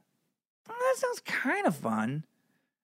[0.93, 2.23] That sounds kind of fun.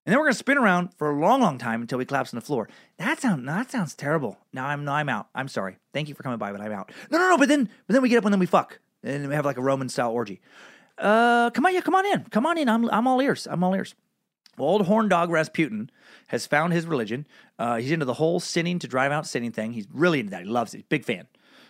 [0.06, 2.38] And then we're gonna spin around for a long, long time until we collapse on
[2.40, 2.68] the floor.
[2.98, 4.38] That sounds that sounds terrible.
[4.52, 5.28] No, I'm no, I'm out.
[5.34, 5.76] I'm sorry.
[5.92, 6.90] Thank you for coming by, but I'm out.
[7.10, 7.38] No, no, no.
[7.38, 9.58] But then, but then we get up and then we fuck, and we have like
[9.58, 10.40] a Roman style orgy.
[10.98, 12.68] Uh, come on, yeah, come on in, come on in.
[12.68, 13.46] I'm I'm all ears.
[13.48, 13.94] I'm all ears.
[14.58, 15.90] Old horn dog Rasputin
[16.28, 17.26] has found his religion.
[17.58, 19.72] Uh, he's into the whole sinning to drive out sinning thing.
[19.72, 20.42] He's really into that.
[20.42, 20.88] He loves it.
[20.88, 21.26] Big fan.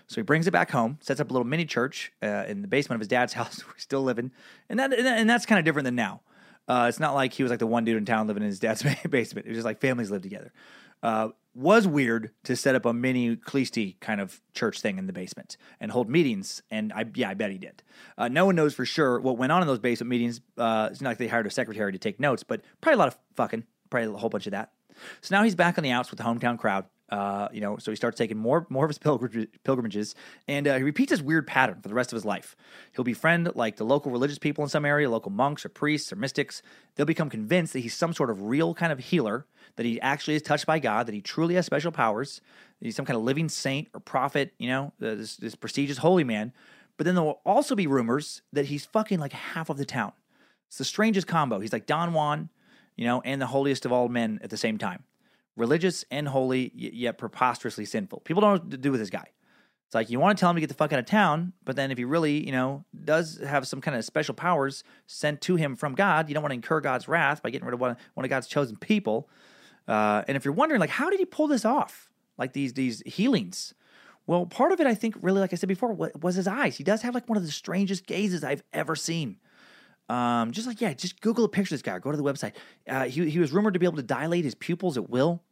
[0.08, 2.68] So he brings it back home, sets up a little mini church uh, in the
[2.68, 4.32] basement of his dad's house where he's still living.
[4.68, 6.22] And, that- and that's kind of different than now.
[6.68, 8.60] Uh, it's not like he was like the one dude in town living in his
[8.60, 9.46] dad's basement.
[9.46, 10.52] It was just like families lived together.
[11.02, 15.12] Uh, was weird to set up a mini Khlysty kind of church thing in the
[15.12, 16.62] basement and hold meetings.
[16.70, 17.82] And I, yeah, I bet he did.
[18.16, 20.40] Uh, no one knows for sure what went on in those basement meetings.
[20.56, 23.08] Uh, it's not like they hired a secretary to take notes, but probably a lot
[23.08, 24.70] of fucking, probably a whole bunch of that.
[25.22, 26.84] So now he's back on the outs with the hometown crowd.
[27.10, 28.98] Uh, you know, so he starts taking more more of his
[29.64, 30.14] pilgrimages,
[30.46, 32.56] and uh, he repeats his weird pattern for the rest of his life.
[32.94, 36.16] He'll befriend like the local religious people in some area, local monks or priests or
[36.16, 36.62] mystics.
[36.94, 39.46] They'll become convinced that he's some sort of real kind of healer,
[39.76, 42.40] that he actually is touched by God, that he truly has special powers,
[42.78, 44.52] that he's some kind of living saint or prophet.
[44.58, 46.52] You know, uh, this, this prestigious holy man.
[46.96, 50.12] But then there will also be rumors that he's fucking like half of the town.
[50.68, 51.58] It's the strangest combo.
[51.58, 52.50] He's like Don Juan,
[52.94, 55.02] you know, and the holiest of all men at the same time.
[55.56, 58.20] Religious and holy, yet preposterously sinful.
[58.20, 59.26] People don't know what to do with this guy.
[59.86, 61.74] It's like you want to tell him to get the fuck out of town, but
[61.74, 65.56] then if he really, you know, does have some kind of special powers sent to
[65.56, 66.28] him from God.
[66.28, 68.46] You don't want to incur God's wrath by getting rid of one, one of God's
[68.46, 69.28] chosen people.
[69.88, 72.08] Uh, and if you're wondering, like, how did he pull this off?
[72.38, 73.74] Like these these healings.
[74.28, 76.76] Well, part of it, I think, really, like I said before, was his eyes.
[76.76, 79.38] He does have like one of the strangest gazes I've ever seen.
[80.10, 81.98] Um, just like yeah, just Google a picture of this guy.
[82.00, 82.52] Go to the website.
[82.88, 85.42] Uh, he he was rumored to be able to dilate his pupils at will.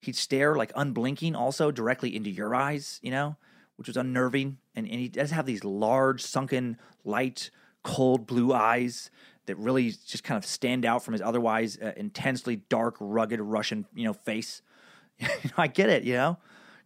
[0.00, 3.00] He'd stare like unblinking, also directly into your eyes.
[3.02, 3.36] You know,
[3.76, 4.58] which was unnerving.
[4.74, 7.50] And and he does have these large, sunken, light,
[7.82, 9.10] cold blue eyes
[9.46, 13.86] that really just kind of stand out from his otherwise uh, intensely dark, rugged Russian
[13.94, 14.60] you know face.
[15.18, 16.04] you know, I get it.
[16.04, 16.38] You know.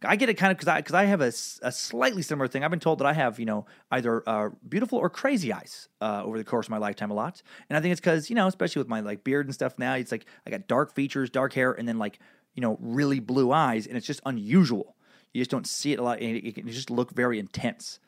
[0.03, 1.27] I get it kind of because I because I have a,
[1.61, 2.63] a slightly similar thing.
[2.63, 6.23] I've been told that I have you know either uh, beautiful or crazy eyes uh,
[6.23, 8.47] over the course of my lifetime a lot, and I think it's because you know
[8.47, 11.53] especially with my like beard and stuff now, it's like I got dark features, dark
[11.53, 12.19] hair, and then like
[12.53, 14.95] you know really blue eyes, and it's just unusual.
[15.33, 17.99] You just don't see it a lot, and it, it can just look very intense.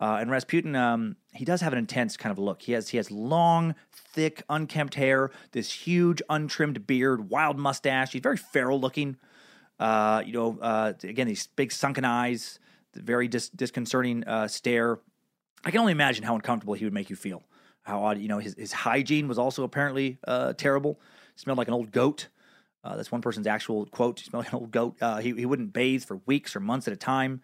[0.00, 2.62] Uh, and Rasputin, um, he does have an intense kind of look.
[2.62, 8.12] He has he has long, thick, unkempt hair, this huge, untrimmed beard, wild mustache.
[8.12, 9.16] He's very feral looking.
[9.78, 12.58] Uh, you know, uh, again, these big sunken eyes,
[12.92, 14.98] the very dis- disconcerting uh, stare.
[15.64, 17.42] I can only imagine how uncomfortable he would make you feel.
[17.82, 21.00] How odd, you know, his, his hygiene was also apparently uh, terrible.
[21.36, 22.28] smelled like an old goat.
[22.84, 24.20] Uh, that's one person's actual quote.
[24.20, 24.96] He smelled like an old goat.
[25.00, 27.42] Uh, he, he wouldn't bathe for weeks or months at a time.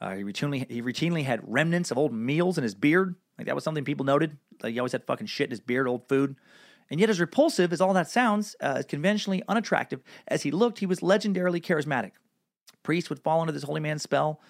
[0.00, 3.14] Uh, he routinely he routinely had remnants of old meals in his beard.
[3.38, 4.36] Like that was something people noted.
[4.62, 6.36] Like he always had fucking shit in his beard, old food.
[6.90, 10.78] And yet, as repulsive as all that sounds, uh, as conventionally unattractive as he looked,
[10.78, 12.12] he was legendarily charismatic.
[12.82, 14.40] Priests would fall under this holy man's spell.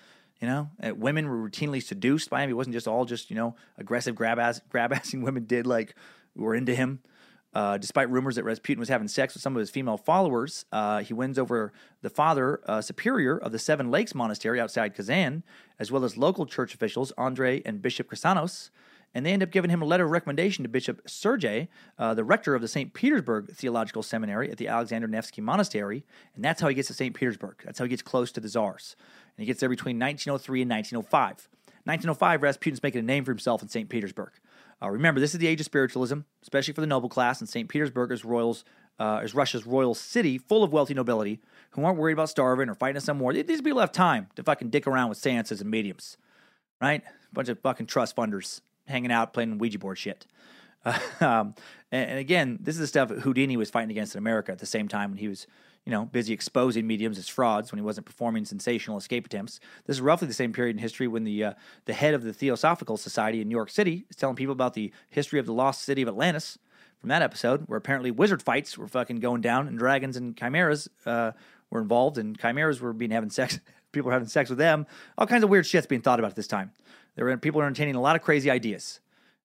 [0.40, 2.50] You know, uh, women were routinely seduced by him.
[2.50, 5.94] He wasn't just all just you know aggressive grab ass grab assing women did like
[6.34, 7.00] were into him.
[7.54, 11.02] Uh, despite rumors that Rasputin was having sex with some of his female followers, uh,
[11.02, 11.72] he wins over
[12.02, 15.44] the father uh, superior of the Seven Lakes Monastery outside Kazan,
[15.78, 18.70] as well as local church officials Andre and Bishop Chrysanos.
[19.14, 22.24] And they end up giving him a letter of recommendation to Bishop Sergei, uh, the
[22.24, 22.92] rector of the St.
[22.92, 26.04] Petersburg Theological Seminary at the Alexander Nevsky Monastery.
[26.34, 27.14] And that's how he gets to St.
[27.14, 27.62] Petersburg.
[27.64, 28.96] That's how he gets close to the czars.
[29.36, 31.48] And he gets there between 1903 and 1905.
[31.84, 33.88] 1905, Rasputin's making a name for himself in St.
[33.88, 34.32] Petersburg.
[34.82, 37.68] Uh, remember, this is the age of spiritualism, especially for the noble class, and St.
[37.68, 38.64] Petersburg is, royals,
[38.98, 41.40] uh, is Russia's royal city full of wealthy nobility
[41.70, 43.32] who aren't worried about starving or fighting some war.
[43.32, 46.16] These people have time to fucking dick around with seances and mediums,
[46.80, 47.02] right?
[47.32, 50.26] Bunch of fucking trust funders hanging out playing Ouija board shit.
[51.20, 51.54] um,
[51.90, 54.66] and, and again, this is the stuff Houdini was fighting against in America at the
[54.66, 55.46] same time when he was,
[55.86, 59.60] you know, busy exposing mediums as frauds when he wasn't performing sensational escape attempts.
[59.86, 61.52] This is roughly the same period in history when the uh,
[61.86, 64.92] the head of the Theosophical Society in New York City is telling people about the
[65.08, 66.58] history of the lost city of Atlantis
[66.98, 70.88] from that episode, where apparently wizard fights were fucking going down and dragons and chimeras
[71.06, 71.32] uh,
[71.70, 73.58] were involved, and chimeras were being having sex.
[73.92, 74.86] People were having sex with them.
[75.16, 76.72] All kinds of weird shit's being thought about at this time.
[77.16, 79.00] There were people are entertaining a lot of crazy ideas.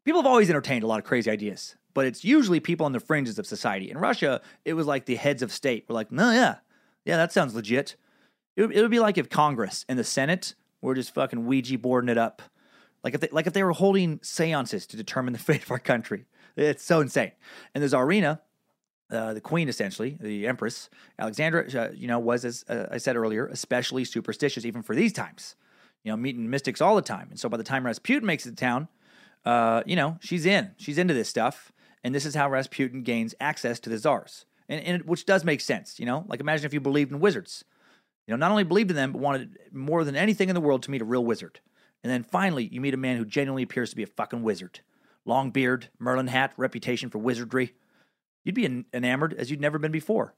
[0.05, 2.99] People have always entertained a lot of crazy ideas, but it's usually people on the
[2.99, 3.91] fringes of society.
[3.91, 6.55] In Russia, it was like the heads of state were like, no, yeah,
[7.05, 7.95] yeah, that sounds legit.
[8.55, 11.78] It would, it would be like if Congress and the Senate were just fucking Ouija
[11.78, 12.41] boarding it up.
[13.03, 15.80] Like if they, like if they were holding seances to determine the fate of our
[15.80, 16.26] country.
[16.55, 17.32] It's so insane.
[17.74, 18.39] And the Tsarina,
[19.11, 23.15] uh, the queen essentially, the empress, Alexandra, uh, you know, was, as uh, I said
[23.15, 25.55] earlier, especially superstitious even for these times.
[26.04, 27.28] You know, meeting mystics all the time.
[27.30, 28.88] And so by the time Rasputin makes it to town,
[29.45, 30.72] uh, you know, she's in.
[30.78, 31.72] She's into this stuff.
[32.04, 34.45] And this is how Rasputin gains access to the czars.
[34.70, 36.26] And, and it, which does make sense, you know?
[36.28, 37.66] Like imagine if you believed in wizards.
[38.28, 40.84] You know, not only believed in them, but wanted more than anything in the world
[40.84, 41.60] to meet a real wizard.
[42.04, 44.80] And then finally, you meet a man who genuinely appears to be a fucking wizard.
[45.26, 47.74] Long beard, Merlin hat, reputation for wizardry.
[48.43, 50.34] You'd be en- enamored as you'd never been before.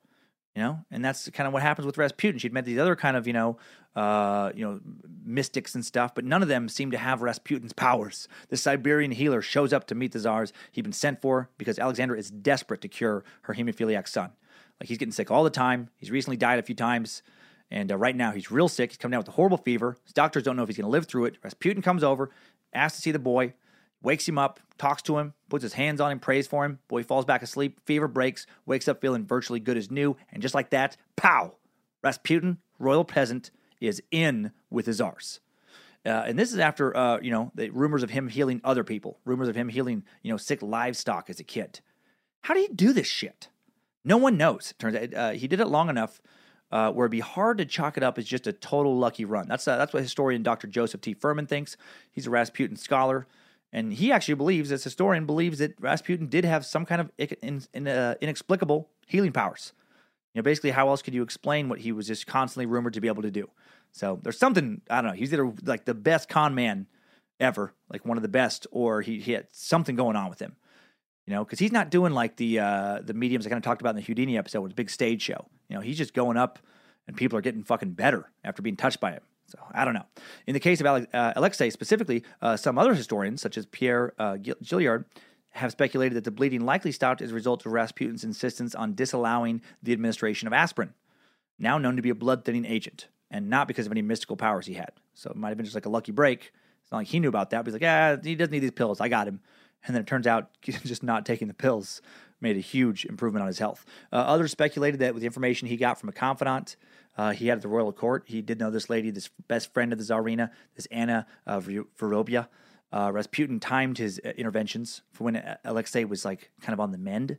[0.56, 2.38] You know, and that's kind of what happens with Rasputin.
[2.38, 3.58] She'd met these other kind of, you know,
[3.96, 4.82] uh, you know,
[5.24, 8.28] mystics and stuff, but none of them seem to have Rasputin's powers.
[8.50, 12.18] The Siberian healer shows up to meet the czars he'd been sent for because Alexandra
[12.18, 14.32] is desperate to cure her hemophiliac son.
[14.80, 15.90] Like he's getting sick all the time.
[15.96, 17.22] He's recently died a few times.
[17.70, 18.92] And uh, right now, he's real sick.
[18.92, 19.96] He's coming down with a horrible fever.
[20.04, 21.38] His doctors don't know if he's going to live through it.
[21.42, 22.30] Rasputin comes over,
[22.74, 23.54] asks to see the boy,
[24.02, 26.80] wakes him up, talks to him, puts his hands on him, prays for him.
[26.88, 27.80] Boy falls back asleep.
[27.86, 30.16] Fever breaks, wakes up feeling virtually good as new.
[30.32, 31.56] And just like that, pow!
[32.04, 35.40] Rasputin, royal peasant, is in with the czars.
[36.04, 39.20] Uh, and this is after, uh, you know, the rumors of him healing other people,
[39.24, 41.80] rumors of him healing, you know, sick livestock as a kid.
[42.42, 43.50] How do you do this shit?
[44.04, 44.72] No one knows.
[44.72, 46.20] It turns out uh, he did it long enough
[46.72, 49.48] uh, where it'd be hard to chalk it up as just a total lucky run.
[49.48, 50.68] That's uh, that's what historian Dr.
[50.68, 51.14] Joseph T.
[51.14, 51.78] Fuhrmann thinks.
[52.12, 53.28] He's a Rasputin scholar,
[53.74, 57.64] and he actually believes, this historian believes that Rasputin did have some kind of in,
[57.74, 59.74] in, uh, inexplicable healing powers.
[60.34, 63.02] You know, basically, how else could you explain what he was just constantly rumored to
[63.02, 63.50] be able to do?
[63.92, 65.18] So there's something I don't know.
[65.18, 66.88] He's either like the best con man
[67.40, 70.56] ever, like one of the best, or he, he had something going on with him.
[71.28, 73.82] You know, because he's not doing like the uh, the mediums I kind of talked
[73.82, 75.46] about in the Houdini episode, with a big stage show.
[75.70, 76.60] You know, he's just going up,
[77.08, 79.22] and people are getting fucking better after being touched by him.
[79.52, 80.06] So I don't know.
[80.48, 84.14] In the case of Ale- uh, Alexei specifically, uh, some other historians, such as Pierre
[84.18, 85.06] uh, Gilliard,
[85.52, 89.62] have speculated that the bleeding likely stopped as a result of Rasputin's insistence on disallowing
[89.84, 90.94] the administration of aspirin,
[91.60, 94.66] now known to be a blood thinning agent, and not because of any mystical powers
[94.66, 94.92] he had.
[95.14, 96.54] So it might have been just like a lucky break.
[96.82, 98.72] It's not like he knew about that, but he's like, yeah, he doesn't need these
[98.72, 99.02] pills.
[99.02, 99.42] I got him.
[99.86, 102.02] And then it turns out just not taking the pills
[102.40, 103.86] made a huge improvement on his health.
[104.12, 106.76] Uh, others speculated that with the information he got from a confidant
[107.18, 109.92] uh, he had at the royal court, he did know this lady, this best friend
[109.92, 111.62] of the Tsarina, this Anna uh.
[112.94, 116.92] Uh, Rasputin timed his uh, interventions for when uh, Alexei was like kind of on
[116.92, 117.38] the mend,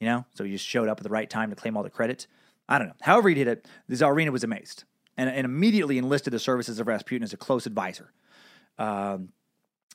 [0.00, 0.24] you know?
[0.34, 2.26] So he just showed up at the right time to claim all the credit.
[2.70, 2.94] I don't know.
[3.02, 4.84] However, he did it, the Tsarina was amazed
[5.16, 8.12] and, and immediately enlisted the services of Rasputin as a close advisor.
[8.78, 9.30] Um,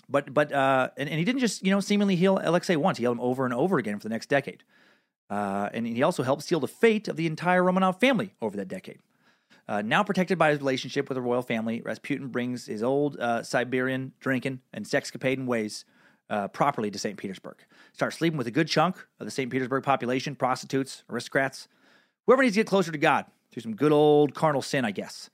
[0.08, 2.98] but but uh, and, and he didn't just you know seemingly heal Alexei once.
[2.98, 4.64] He healed him over and over again for the next decade.
[5.30, 8.68] Uh, and he also helped seal the fate of the entire Romanov family over that
[8.68, 9.00] decade.
[9.70, 13.44] Uh, now protected by his relationship with the royal family, Rasputin brings his old uh,
[13.44, 15.86] Siberian drinking and sexcapading ways
[16.32, 17.16] uh, properly to St.
[17.18, 17.58] Petersburg.
[17.94, 19.52] Starts sleeping with a good chunk of the St.
[19.52, 21.68] Petersburg population, prostitutes, aristocrats,
[22.26, 25.30] whoever needs to get closer to God through some good old carnal sin, I guess.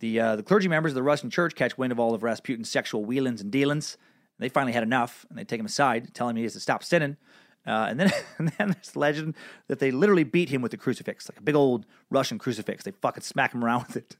[0.00, 2.68] The, uh, the clergy members of the Russian church catch wind of all of Rasputin's
[2.68, 3.98] sexual wheelings and dealings.
[4.40, 6.82] They finally had enough, and they take him aside, telling him he has to stop
[6.82, 7.18] sinning.
[7.66, 9.34] Uh, and then, and then there's legend
[9.68, 12.84] that they literally beat him with a crucifix, like a big old Russian crucifix.
[12.84, 14.16] They fucking smack him around with it,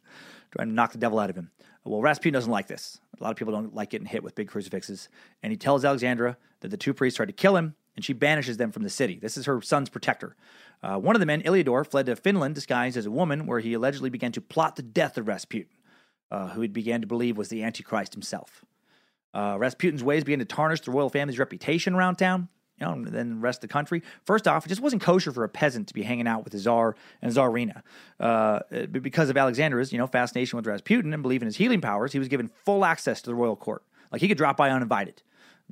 [0.51, 1.51] trying to knock the devil out of him.
[1.85, 3.01] Well, Rasputin doesn't like this.
[3.19, 5.09] A lot of people don't like getting hit with big crucifixes.
[5.43, 8.57] And he tells Alexandra that the two priests tried to kill him, and she banishes
[8.57, 9.19] them from the city.
[9.21, 10.37] This is her son's protector.
[10.83, 13.73] Uh, one of the men, Iliodor, fled to Finland disguised as a woman, where he
[13.73, 15.73] allegedly began to plot the death of Rasputin,
[16.31, 18.65] uh, who he began to believe was the Antichrist himself.
[19.33, 22.49] Uh, Rasputin's ways began to tarnish the royal family's reputation around town,
[22.81, 24.03] you know, then the rest of the country.
[24.25, 26.59] First off, it just wasn't kosher for a peasant to be hanging out with the
[26.59, 27.83] czar and czarina.
[28.21, 28.61] Uh,
[28.91, 32.29] because of Alexander's, you know, fascination with Rasputin and believing his healing powers, he was
[32.29, 33.83] given full access to the royal court.
[34.13, 35.23] Like he could drop by uninvited.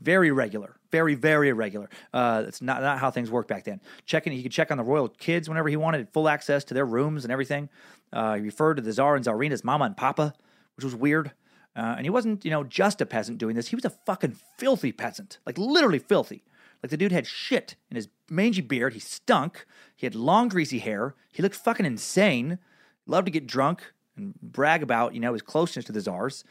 [0.01, 1.89] Very regular, very very irregular.
[2.13, 3.81] Uh, that's not not how things worked back then.
[4.07, 6.85] Checking, he could check on the royal kids whenever he wanted, full access to their
[6.85, 7.69] rooms and everything.
[8.13, 10.35] Uh, he referred to the czar and czarina as Mama and Papa,
[10.77, 11.31] which was weird.
[11.77, 13.69] Uh, and he wasn't, you know, just a peasant doing this.
[13.69, 16.43] He was a fucking filthy peasant, like literally filthy.
[16.85, 18.93] Like the dude had shit in his mangy beard.
[18.93, 19.65] He stunk.
[19.97, 21.15] He had long, greasy hair.
[21.33, 22.59] He looked fucking insane.
[23.07, 26.45] Loved to get drunk and brag about, you know, his closeness to the czars.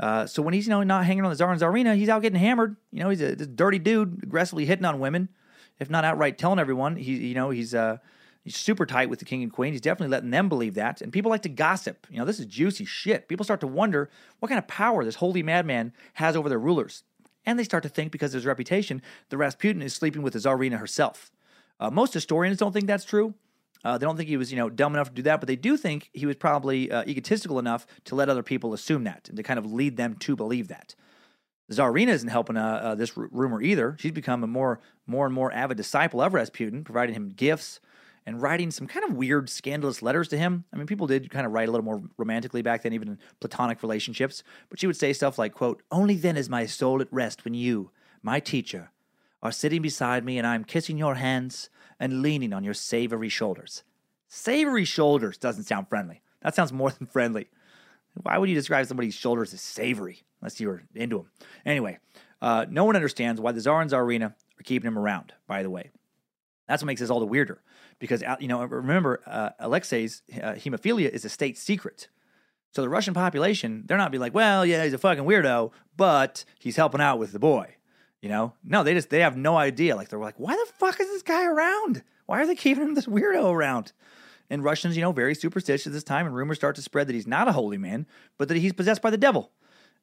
[0.00, 2.22] Uh, so when he's, you know, not hanging on the czar and czarina, he's out
[2.22, 2.78] getting hammered.
[2.92, 5.28] You know, he's a dirty dude, aggressively hitting on women,
[5.78, 6.96] if not outright telling everyone.
[6.96, 7.98] He, you know, he's uh,
[8.42, 9.72] he's super tight with the king and queen.
[9.72, 11.02] He's definitely letting them believe that.
[11.02, 12.06] And people like to gossip.
[12.08, 13.28] You know, this is juicy shit.
[13.28, 14.08] People start to wonder
[14.38, 17.02] what kind of power this holy madman has over their rulers.
[17.46, 20.38] And they start to think, because of his reputation, that Rasputin is sleeping with the
[20.38, 21.30] Tsarina herself.
[21.78, 23.34] Uh, most historians don't think that's true.
[23.84, 25.56] Uh, they don't think he was, you know, dumb enough to do that, but they
[25.56, 29.36] do think he was probably uh, egotistical enough to let other people assume that and
[29.36, 30.94] to kind of lead them to believe that.
[31.70, 33.96] Tsarina isn't helping uh, uh, this r- rumor either.
[33.98, 37.80] She's become a more, more and more avid disciple of Rasputin, providing him gifts
[38.26, 40.64] and writing some kind of weird, scandalous letters to him.
[40.72, 43.18] I mean, people did kind of write a little more romantically back then, even in
[43.40, 44.42] platonic relationships.
[44.70, 47.54] But she would say stuff like, "quote Only then is my soul at rest when
[47.54, 47.90] you,
[48.22, 48.90] my teacher,
[49.42, 51.68] are sitting beside me, and I am kissing your hands
[52.00, 53.84] and leaning on your savory shoulders."
[54.26, 56.22] Savory shoulders doesn't sound friendly.
[56.42, 57.48] That sounds more than friendly.
[58.22, 61.30] Why would you describe somebody's shoulders as savory unless you were into them?
[61.66, 61.98] Anyway,
[62.40, 65.34] uh, no one understands why the Tsar and Tsarina are keeping him around.
[65.46, 65.90] By the way,
[66.68, 67.60] that's what makes this all the weirder
[67.98, 72.08] because uh, you know remember uh, Alexei's uh, hemophilia is a state secret.
[72.72, 76.44] So the Russian population, they're not be like, well, yeah, he's a fucking weirdo, but
[76.58, 77.76] he's helping out with the boy.
[78.20, 78.54] You know?
[78.64, 79.94] No, they just they have no idea.
[79.94, 82.02] Like they're like, why the fuck is this guy around?
[82.26, 83.92] Why are they keeping him this weirdo around?
[84.50, 87.14] And Russians, you know, very superstitious at this time, and rumors start to spread that
[87.14, 88.06] he's not a holy man,
[88.38, 89.52] but that he's possessed by the devil.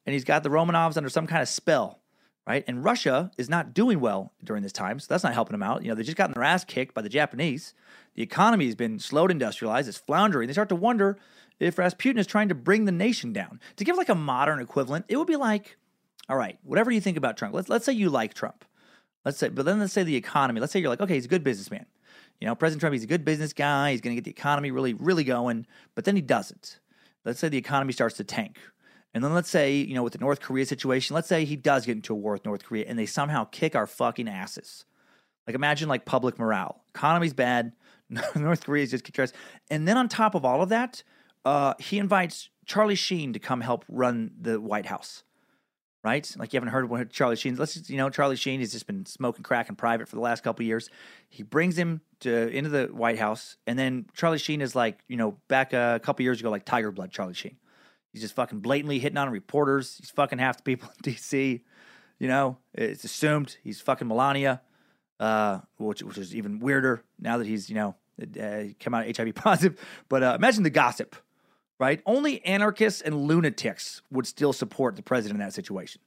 [0.04, 2.00] And he's got the Romanovs under some kind of spell,
[2.46, 2.64] right?
[2.66, 5.82] And Russia is not doing well during this time, so that's not helping them out.
[5.82, 7.74] You know, they just gotten their ass kicked by the Japanese.
[8.14, 10.46] The economy has been slow to industrialize, it's floundering.
[10.46, 11.18] They start to wonder
[11.60, 13.60] if Rasputin is trying to bring the nation down.
[13.76, 15.76] To give like a modern equivalent, it would be like,
[16.28, 18.64] all right, whatever you think about Trump, let's, let's say you like Trump.
[19.24, 20.60] Let's say, but then let's say the economy.
[20.60, 21.86] Let's say you're like, okay, he's a good businessman.
[22.40, 23.92] You know, President Trump, he's a good business guy.
[23.92, 25.64] He's going to get the economy really, really going.
[25.94, 26.80] But then he doesn't.
[27.24, 28.58] Let's say the economy starts to tank.
[29.14, 31.84] And then let's say, you know, with the North Korea situation, let's say he does
[31.84, 34.84] get into a war with North Korea and they somehow kick our fucking asses.
[35.46, 36.82] Like imagine like public morale.
[36.94, 37.72] Economy's bad.
[38.34, 39.32] North Korea's just kicked ass.
[39.70, 41.02] And then on top of all of that,
[41.44, 45.24] uh, he invites Charlie Sheen to come help run the White House.
[46.04, 46.34] right?
[46.38, 47.56] Like you haven't heard what Charlie Sheen.
[47.56, 50.22] Let's just, you know, Charlie Sheen has just been smoking crack in private for the
[50.22, 50.90] last couple of years.
[51.28, 55.16] He brings him to into the White House, and then Charlie Sheen is like, you
[55.16, 57.56] know, back a couple years ago, like Tiger Blood Charlie Sheen.
[58.12, 59.96] He's just fucking blatantly hitting on reporters.
[59.98, 61.64] He's fucking half the people in D.C.
[62.18, 64.60] You know, it's assumed he's fucking Melania,
[65.18, 67.96] uh, which which is even weirder now that he's you know
[68.40, 69.80] uh, come out HIV positive.
[70.08, 71.16] But uh, imagine the gossip,
[71.78, 72.00] right?
[72.06, 76.00] Only anarchists and lunatics would still support the president in that situation.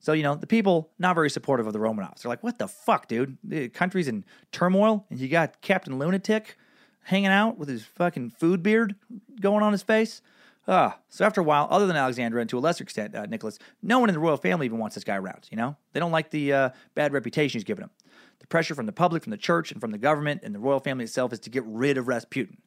[0.00, 2.22] So you know the people not very supportive of the Romanovs.
[2.22, 3.38] They're like, "What the fuck, dude?
[3.44, 6.56] The country's in turmoil, and you got Captain Lunatic
[7.04, 8.96] hanging out with his fucking food beard
[9.40, 10.20] going on his face."
[10.68, 13.58] Ah, so after a while, other than Alexandra and to a lesser extent uh, Nicholas,
[13.82, 15.48] no one in the royal family even wants this guy around.
[15.50, 17.90] You know, they don't like the uh, bad reputation he's given them.
[18.38, 20.78] The pressure from the public, from the church, and from the government and the royal
[20.78, 22.58] family itself is to get rid of Rasputin.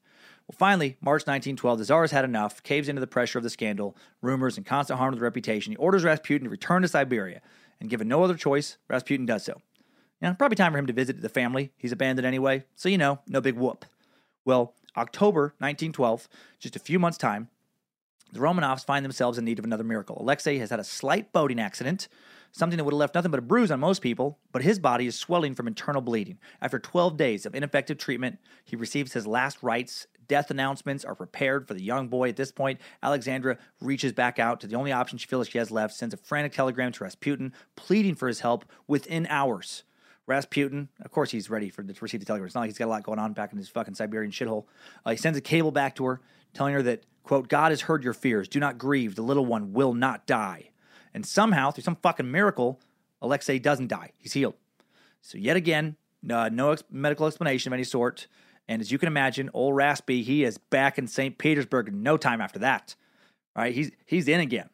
[0.48, 3.50] Well, finally, March 1912, the Tsar has had enough, caves into the pressure of the
[3.50, 5.72] scandal, rumors, and constant harm to the reputation.
[5.72, 7.42] He orders Rasputin to return to Siberia,
[7.80, 9.62] and given no other choice, Rasputin does so.
[10.22, 13.20] Know, probably time for him to visit the family he's abandoned anyway, so you know,
[13.28, 13.86] no big whoop.
[14.44, 16.28] Well, October 1912,
[16.60, 17.50] just a few months' time,
[18.32, 20.18] the Romanovs find themselves in need of another miracle.
[20.20, 22.08] Alexei has had a slight boating accident,
[22.52, 25.08] something that would have left nothing but a bruise on most people, but his body
[25.08, 26.38] is swelling from internal bleeding.
[26.62, 30.08] After 12 days of ineffective treatment, he receives his last rites.
[30.28, 32.30] Death announcements are prepared for the young boy.
[32.30, 35.70] At this point, Alexandra reaches back out to the only option she feels she has
[35.70, 39.84] left, sends a frantic telegram to Rasputin, pleading for his help within hours.
[40.28, 42.48] Rasputin, of course, he's ready for to receive the telegram.
[42.48, 44.66] It's not like he's got a lot going on back in his fucking Siberian shithole.
[45.06, 46.22] Uh, he sends a cable back to her,
[46.54, 48.48] telling her that, quote, God has heard your fears.
[48.48, 49.16] Do not grieve.
[49.16, 50.70] The little one will not die.
[51.14, 52.80] And somehow, through some fucking miracle,
[53.22, 54.12] Alexei doesn't die.
[54.18, 54.56] He's healed.
[55.22, 55.96] So, yet again,
[56.30, 58.28] uh, no ex- medical explanation of any sort.
[58.68, 61.38] And as you can imagine, old Raspy, he is back in St.
[61.38, 62.96] Petersburg in no time after that.
[63.56, 64.70] All right, he's he's in again.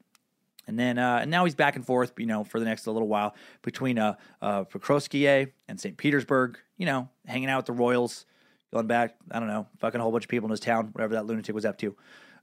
[0.68, 3.08] And then uh, and now he's back and forth, you know, for the next little
[3.08, 5.97] while between uh, uh, and St.
[5.97, 8.26] Petersburg, you know, hanging out with the Royals,
[8.74, 11.14] going back, I don't know, fucking a whole bunch of people in his town, whatever
[11.16, 11.95] that lunatic was up to.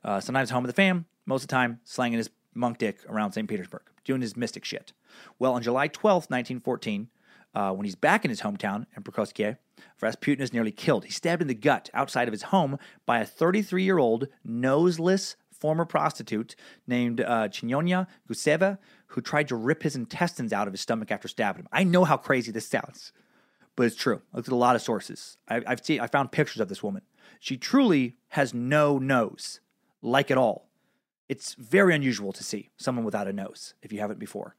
[0.04, 3.32] Uh, sometimes home with the fam, most of the time slanging his monk dick around
[3.32, 3.48] St.
[3.48, 4.92] Petersburg, doing his mystic shit.
[5.38, 7.08] Well, on July 12th, 1914,
[7.54, 9.56] uh, when he's back in his hometown in Pokrovskoye,
[10.00, 11.04] Rasputin is nearly killed.
[11.04, 15.36] He's stabbed in the gut outside of his home by a 33 year old noseless
[15.50, 16.54] former prostitute
[16.86, 18.78] named uh, Chinyonya Guseva,
[19.08, 21.68] who tried to rip his intestines out of his stomach after stabbing him.
[21.72, 23.12] I know how crazy this sounds,
[23.74, 24.22] but it's true.
[24.32, 25.36] I looked at a lot of sources.
[25.48, 27.02] I, I've seen, I found pictures of this woman.
[27.40, 29.60] She truly has no nose,
[30.02, 30.68] like at all.
[31.28, 34.56] It's very unusual to see someone without a nose if you haven't before.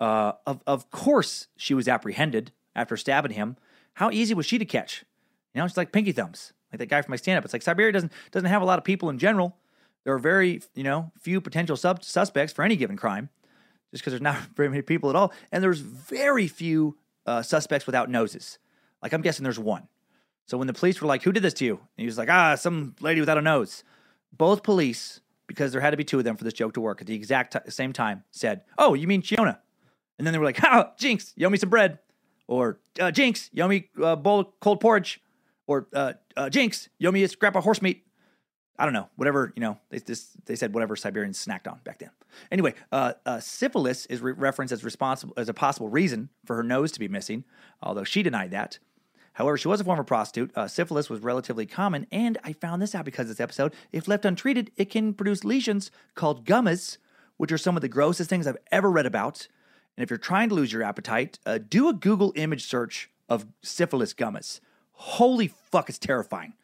[0.00, 3.56] Uh, of, of course, she was apprehended after stabbing him.
[3.94, 5.04] How easy was she to catch?
[5.54, 7.44] You know, she's like pinky thumbs, like that guy from my stand up.
[7.44, 9.56] It's like Siberia doesn't doesn't have a lot of people in general.
[10.02, 13.28] There are very you know few potential sub- suspects for any given crime,
[13.90, 17.86] just because there's not very many people at all, and there's very few uh, suspects
[17.86, 18.58] without noses.
[19.02, 19.88] Like I'm guessing there's one.
[20.46, 22.28] So when the police were like, "Who did this to you?" and he was like,
[22.28, 23.84] "Ah, some lady without a nose."
[24.36, 27.00] Both police, because there had to be two of them for this joke to work
[27.00, 29.58] at the exact t- same time, said, "Oh, you mean Chiona?"
[30.18, 31.98] And then they were like, "Ha, Jinx, you owe me some bread,"
[32.46, 35.20] or uh, "Jinx, you owe me a bowl of cold porridge,"
[35.66, 38.04] or uh, uh, "Jinx, you owe me a scrap of horse meat."
[38.76, 39.78] I don't know, whatever you know.
[39.90, 42.10] They just they said whatever Siberians snacked on back then.
[42.50, 46.64] Anyway, uh, uh, syphilis is re- referenced as responsible as a possible reason for her
[46.64, 47.44] nose to be missing,
[47.82, 48.78] although she denied that.
[49.34, 50.50] However, she was a former prostitute.
[50.56, 53.74] Uh, syphilis was relatively common, and I found this out because of this episode.
[53.92, 56.98] If left untreated, it can produce lesions called gummas,
[57.36, 59.48] which are some of the grossest things I've ever read about.
[59.96, 63.46] And if you're trying to lose your appetite, uh, do a Google image search of
[63.62, 64.60] syphilis gummas.
[64.92, 66.54] Holy fuck, it's terrifying.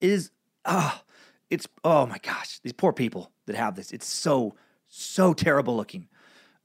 [0.00, 0.30] It is,
[0.66, 1.02] ah,
[1.48, 3.90] it's, oh my gosh, these poor people that have this.
[3.90, 4.54] It's so,
[4.86, 6.08] so terrible looking.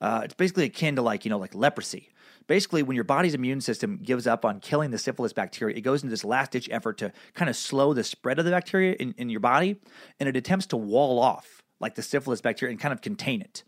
[0.02, 2.10] Uh, it's basically akin to like, you know, like leprosy.
[2.48, 6.02] Basically, when your body's immune system gives up on killing the syphilis bacteria, it goes
[6.02, 9.14] into this last ditch effort to kind of slow the spread of the bacteria in,
[9.18, 9.76] in your body,
[10.20, 13.64] and it attempts to wall off like the syphilis bacteria and kind of contain it.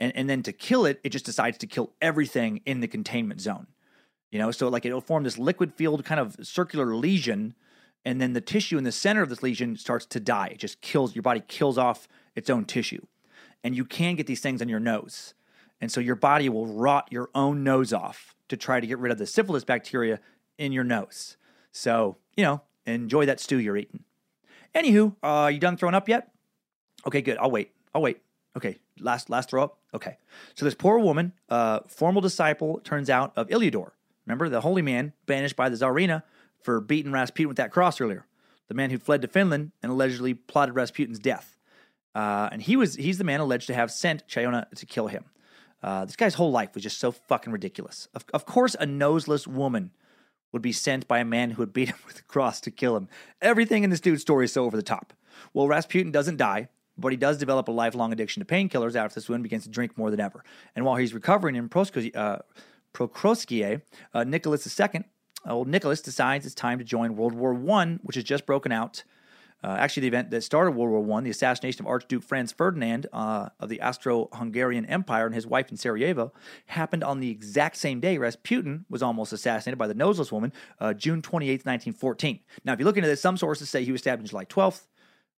[0.00, 3.40] And, and then to kill it, it just decides to kill everything in the containment
[3.40, 3.66] zone.
[4.30, 7.54] You know, so like it'll form this liquid filled kind of circular lesion,
[8.04, 10.48] and then the tissue in the center of this lesion starts to die.
[10.52, 13.04] It just kills your body, kills off its own tissue.
[13.62, 15.34] And you can get these things on your nose.
[15.82, 19.10] And so your body will rot your own nose off to try to get rid
[19.10, 20.20] of the syphilis bacteria
[20.56, 21.36] in your nose.
[21.72, 24.04] So, you know, enjoy that stew you're eating.
[24.76, 26.30] Anywho, uh, you done throwing up yet?
[27.04, 27.36] Okay, good.
[27.36, 27.72] I'll wait.
[27.92, 28.18] I'll wait.
[28.56, 29.78] Okay, last last throw up.
[29.92, 30.18] Okay,
[30.54, 33.90] so this poor woman, uh, formal disciple, turns out of Iliodor.
[34.24, 36.22] Remember the holy man banished by the Tsarina
[36.60, 38.26] for beating Rasputin with that cross earlier.
[38.68, 41.58] The man who fled to Finland and allegedly plotted Rasputin's death.
[42.14, 45.24] Uh, and he was he's the man alleged to have sent Chayona to kill him.
[45.82, 48.08] Uh, this guy's whole life was just so fucking ridiculous.
[48.14, 49.90] Of, of course, a noseless woman
[50.52, 52.96] would be sent by a man who would beat him with a cross to kill
[52.96, 53.08] him.
[53.40, 55.12] Everything in this dude's story is so over the top.
[55.52, 59.28] Well, Rasputin doesn't die, but he does develop a lifelong addiction to painkillers after this
[59.28, 60.44] woman begins to drink more than ever.
[60.76, 62.38] And while he's recovering in Proskos- uh,
[64.14, 65.04] uh, Nicholas II,
[65.46, 69.02] old Nicholas decides it's time to join World War I, which has just broken out.
[69.62, 73.06] Uh, actually, the event that started World War I, the assassination of Archduke Franz Ferdinand
[73.12, 76.32] uh, of the Austro-Hungarian Empire and his wife in Sarajevo,
[76.66, 80.92] happened on the exact same day Rasputin was almost assassinated by the noseless woman, uh,
[80.94, 82.40] June 28, 1914.
[82.64, 84.86] Now, if you look into this, some sources say he was stabbed on July 12th,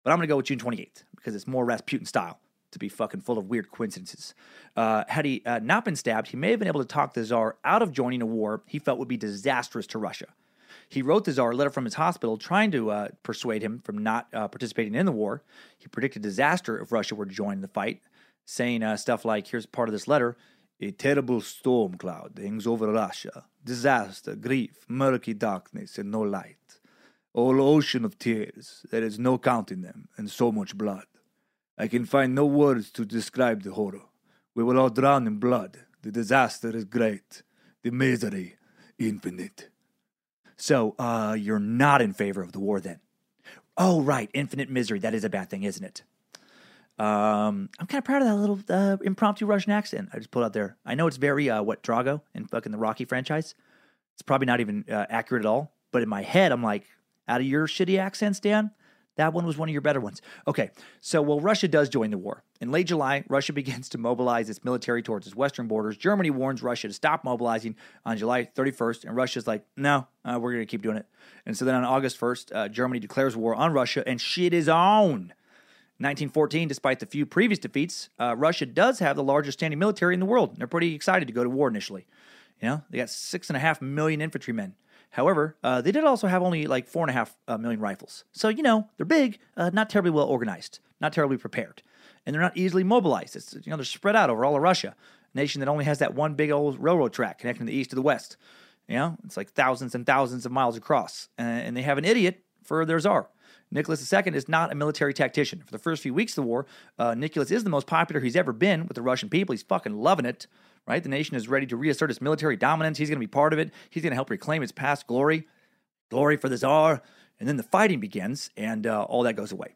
[0.04, 2.38] but I'm going to go with June 28th because it's more Rasputin style
[2.72, 4.34] to be fucking full of weird coincidences.
[4.76, 7.24] Uh, had he uh, not been stabbed, he may have been able to talk the
[7.24, 10.26] Tsar out of joining a war he felt would be disastrous to Russia.
[10.93, 13.97] He wrote the Tsar a letter from his hospital trying to uh, persuade him from
[13.97, 15.43] not uh, participating in the war.
[15.78, 18.03] He predicted disaster if Russia were to join the fight,
[18.45, 20.36] saying uh, stuff like, here's part of this letter
[20.82, 23.47] A terrible storm cloud hangs over Russia.
[23.64, 26.78] Disaster, grief, murky darkness, and no light.
[27.32, 31.07] All ocean of tears, there is no counting them, and so much blood.
[31.78, 34.03] I can find no words to describe the horror.
[34.55, 35.78] We will all drown in blood.
[36.03, 37.43] The disaster is great,
[37.82, 38.57] the misery
[38.99, 39.71] infinite.
[40.62, 43.00] So, uh, you're not in favor of the war then?
[43.76, 45.00] Oh, right, infinite misery.
[45.00, 46.02] That is a bad thing, isn't it?
[47.04, 50.44] Um, I'm kind of proud of that little uh, impromptu Russian accent I just pulled
[50.44, 50.76] out there.
[50.86, 53.56] I know it's very uh, what Drago in fucking the Rocky franchise.
[54.14, 56.84] It's probably not even uh, accurate at all, but in my head, I'm like,
[57.26, 58.70] out of your shitty accents, Dan,
[59.16, 60.22] that one was one of your better ones.
[60.46, 62.42] Okay, so well, Russia does join the war.
[62.60, 65.96] In late July, Russia begins to mobilize its military towards its western borders.
[65.96, 70.52] Germany warns Russia to stop mobilizing on July 31st, and Russia's like, no, uh, we're
[70.52, 71.06] going to keep doing it.
[71.44, 74.68] And so then on August 1st, uh, Germany declares war on Russia, and shit is
[74.68, 75.32] on.
[75.98, 80.20] 1914, despite the few previous defeats, uh, Russia does have the largest standing military in
[80.20, 80.56] the world.
[80.56, 82.06] They're pretty excited to go to war initially.
[82.60, 84.74] You know, they got six and a half million infantrymen.
[85.12, 88.24] However, uh, they did also have only like four and a half uh, million rifles.
[88.32, 91.82] So, you know, they're big, uh, not terribly well organized, not terribly prepared.
[92.24, 93.36] And they're not easily mobilized.
[93.36, 94.96] It's, you know, they're spread out over all of Russia,
[95.34, 97.96] a nation that only has that one big old railroad track connecting the east to
[97.96, 98.38] the west.
[98.88, 101.28] You know, it's like thousands and thousands of miles across.
[101.36, 103.28] And they have an idiot for their czar.
[103.70, 105.62] Nicholas II is not a military tactician.
[105.64, 106.66] For the first few weeks of the war,
[106.98, 109.52] uh, Nicholas is the most popular he's ever been with the Russian people.
[109.52, 110.46] He's fucking loving it,
[110.86, 111.02] right?
[111.02, 112.98] The nation is ready to reassert its military dominance.
[112.98, 113.72] He's going to be part of it.
[113.90, 115.46] He's going to help reclaim its past glory,
[116.10, 117.02] glory for the Tsar.
[117.38, 119.74] And then the fighting begins, and uh, all that goes away.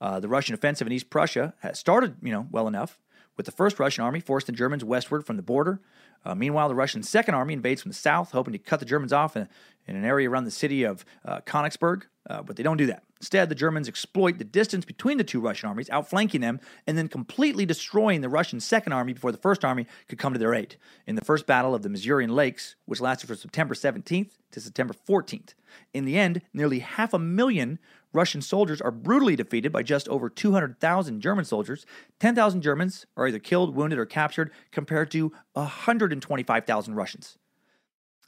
[0.00, 2.98] Uh, the Russian offensive in East Prussia has started, you know, well enough,
[3.36, 5.80] with the first Russian army forcing the Germans westward from the border.
[6.24, 9.12] Uh, meanwhile, the Russian Second Army invades from the south, hoping to cut the Germans
[9.12, 9.48] off in,
[9.86, 13.04] in an area around the city of uh, Königsberg, uh, but they don't do that.
[13.20, 17.08] Instead, the Germans exploit the distance between the two Russian armies, outflanking them, and then
[17.08, 20.76] completely destroying the Russian Second Army before the First Army could come to their aid.
[21.04, 24.94] In the First Battle of the Masurian Lakes, which lasted from September 17th to September
[25.08, 25.54] 14th,
[25.92, 27.80] in the end, nearly half a million
[28.12, 31.84] Russian soldiers are brutally defeated by just over 200,000 German soldiers.
[32.20, 37.36] 10,000 Germans are either killed, wounded, or captured, compared to 125,000 Russians.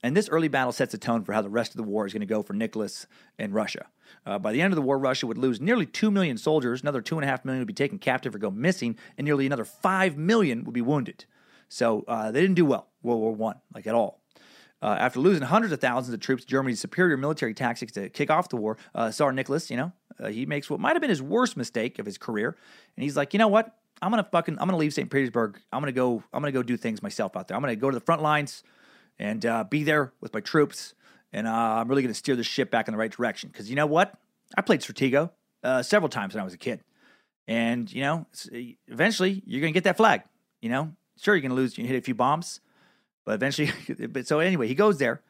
[0.03, 2.13] And this early battle sets the tone for how the rest of the war is
[2.13, 3.07] going to go for Nicholas
[3.39, 3.87] and Russia.
[4.27, 7.03] Uh, by the end of the war, Russia would lose nearly 2 million soldiers, another
[7.03, 10.75] 2.5 million would be taken captive or go missing, and nearly another 5 million would
[10.75, 11.25] be wounded.
[11.69, 14.21] So uh, they didn't do well, World War I, like at all.
[14.83, 18.49] Uh, after losing hundreds of thousands of troops, Germany's superior military tactics to kick off
[18.49, 21.23] the war, uh, Tsar Nicholas, you know, uh, he makes what might have been his
[21.23, 22.57] worst mistake of his career,
[22.97, 23.77] and he's like, you know what?
[24.03, 25.11] I'm gonna fucking, I'm gonna leave St.
[25.11, 25.61] Petersburg.
[25.73, 27.57] I'm gonna go, I'm gonna go do things myself out there.
[27.57, 28.63] I'm gonna go to the front lines
[29.19, 30.95] and uh, be there with my troops,
[31.33, 33.51] and uh, I'm really gonna steer the ship back in the right direction.
[33.53, 34.15] Because you know what?
[34.57, 35.31] I played Stratego
[35.63, 36.81] uh, several times when I was a kid,
[37.47, 38.27] and you know,
[38.89, 40.23] eventually you're gonna get that flag.
[40.61, 42.61] You know, sure you're gonna lose, you hit a few bombs,
[43.25, 43.73] but eventually,
[44.09, 45.23] but so anyway, he goes there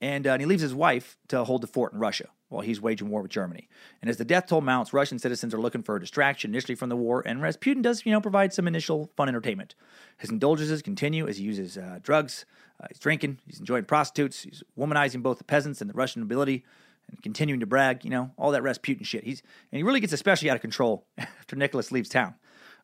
[0.00, 2.80] and, uh, and he leaves his wife to hold the fort in Russia while he's
[2.80, 3.68] waging war with Germany.
[4.00, 6.88] And as the death toll mounts, Russian citizens are looking for a distraction initially from
[6.88, 9.74] the war, and Rasputin does, you know, provide some initial fun entertainment.
[10.16, 12.46] His indulgences continue as he uses uh, drugs,
[12.82, 16.64] uh, he's drinking, he's enjoying prostitutes, he's womanizing both the peasants and the Russian nobility,
[17.08, 19.24] and continuing to brag, you know, all that Rasputin shit.
[19.24, 19.42] He's
[19.72, 22.34] and he really gets especially out of control after Nicholas leaves town.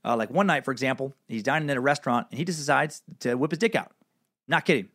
[0.04, 3.02] Uh, like one night, for example, he's dining at a restaurant and he just decides
[3.20, 3.92] to whip his dick out.
[4.46, 4.88] Not kidding.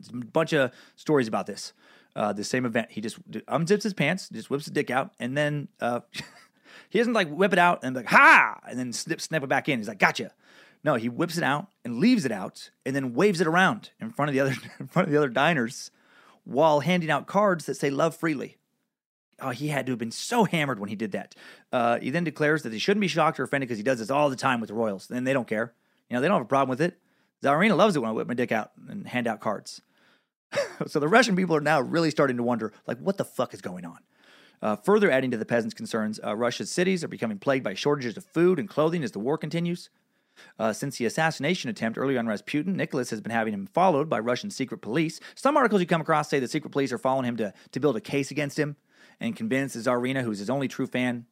[0.00, 1.72] There's a bunch of stories about this.
[2.16, 2.88] Uh, the same event.
[2.90, 6.00] He just unzips his pants, just whips his dick out, and then uh,
[6.90, 9.68] he doesn't like whip it out and like ha, and then snip snap it back
[9.68, 9.78] in.
[9.78, 10.32] He's like gotcha.
[10.82, 14.10] No, he whips it out and leaves it out, and then waves it around in
[14.10, 15.92] front of the other in front of the other diners,
[16.44, 18.56] while handing out cards that say "Love freely."
[19.42, 21.34] Oh, he had to have been so hammered when he did that.
[21.72, 24.10] Uh, he then declares that he shouldn't be shocked or offended because he does this
[24.10, 25.72] all the time with the Royals, and they don't care.
[26.10, 26.98] You know, they don't have a problem with it.
[27.42, 29.80] Tsarina loves it when I whip my dick out and hand out cards.
[30.86, 33.60] so the Russian people are now really starting to wonder, like, what the fuck is
[33.60, 33.98] going on?
[34.62, 38.16] Uh, further adding to the peasants' concerns, uh, Russia's cities are becoming plagued by shortages
[38.16, 39.88] of food and clothing as the war continues.
[40.58, 44.18] Uh, since the assassination attempt earlier on Rasputin, Nicholas has been having him followed by
[44.18, 45.20] Russian secret police.
[45.34, 47.96] Some articles you come across say the secret police are following him to, to build
[47.96, 48.76] a case against him
[49.18, 51.26] and convince the Tsarina, who's his only true fan.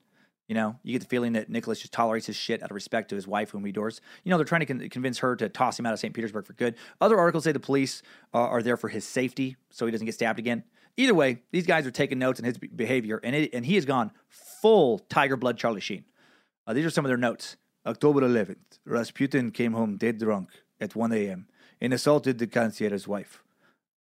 [0.48, 3.10] You know, you get the feeling that Nicholas just tolerates his shit out of respect
[3.10, 4.00] to his wife, whom he adores.
[4.24, 6.14] You know, they're trying to con- convince her to toss him out of St.
[6.14, 6.74] Petersburg for good.
[7.02, 8.02] Other articles say the police
[8.32, 10.64] uh, are there for his safety so he doesn't get stabbed again.
[10.96, 13.74] Either way, these guys are taking notes on his be- behavior, and, it, and he
[13.74, 16.04] has gone full Tiger Blood Charlie Sheen.
[16.66, 17.56] Uh, these are some of their notes.
[17.86, 20.48] October 11th, Rasputin came home dead drunk
[20.80, 21.46] at 1 a.m.
[21.80, 23.42] and assaulted the concierge's wife.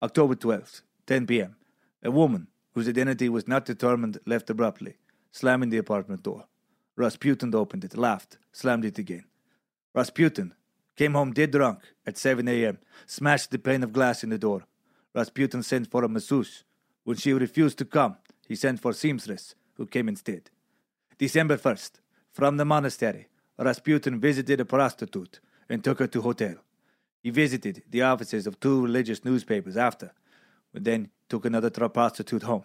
[0.02, 1.56] October 12th, 10 p.m.,
[2.04, 4.96] a woman whose identity was not determined left abruptly,
[5.36, 6.46] slamming the apartment door.
[6.96, 9.26] Rasputin opened it, laughed, slammed it again.
[9.94, 10.54] Rasputin
[10.96, 14.64] came home dead drunk at 7 a.m., smashed the pane of glass in the door.
[15.14, 16.64] Rasputin sent for a masseuse.
[17.04, 18.16] When she refused to come,
[18.48, 20.52] he sent for seamstress, who came instead.
[21.18, 21.92] December 1st,
[22.32, 23.28] from the monastery,
[23.60, 26.56] Rasputin visited a prostitute and took her to hotel.
[27.22, 30.14] He visited the offices of two religious newspapers after,
[30.74, 32.64] but then took another prostitute home.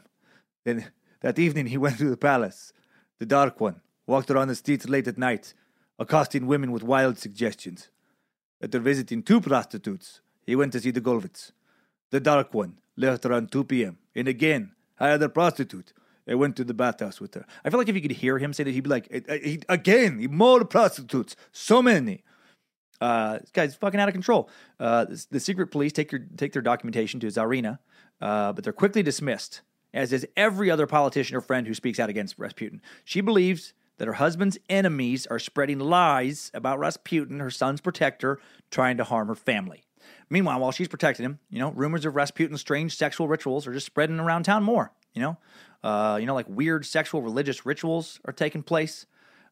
[0.64, 0.90] Then
[1.20, 2.72] that evening he went to the palace,
[3.18, 5.54] the dark one, walked around the streets late at night,
[5.98, 7.90] accosting women with wild suggestions.
[8.62, 11.52] After visiting two prostitutes, he went to see the Golvitz.
[12.10, 13.98] The dark one left around 2 p.m.
[14.14, 15.92] and again hired a prostitute
[16.26, 17.46] and went to the bathhouse with her.
[17.64, 19.38] I feel like if you could hear him say that, he'd be like, "Eh, eh,
[19.42, 22.22] he- again, more prostitutes, so many.
[23.00, 24.50] Uh, this guy's fucking out of control.
[24.78, 27.78] Uh, the, the secret police take your take their documentation to Tsarina,
[28.20, 32.10] uh, but they're quickly dismissed, as is every other politician or friend who speaks out
[32.10, 32.80] against Rasputin.
[33.04, 38.40] She believes that her husband's enemies are spreading lies about Rasputin, her son's protector,
[38.70, 39.84] trying to harm her family.
[40.30, 43.86] Meanwhile, while she's protecting him, you know, rumors of Rasputin's strange sexual rituals are just
[43.86, 44.92] spreading around town more.
[45.12, 45.38] You know,
[45.82, 49.06] uh, you know, like weird sexual religious rituals are taking place.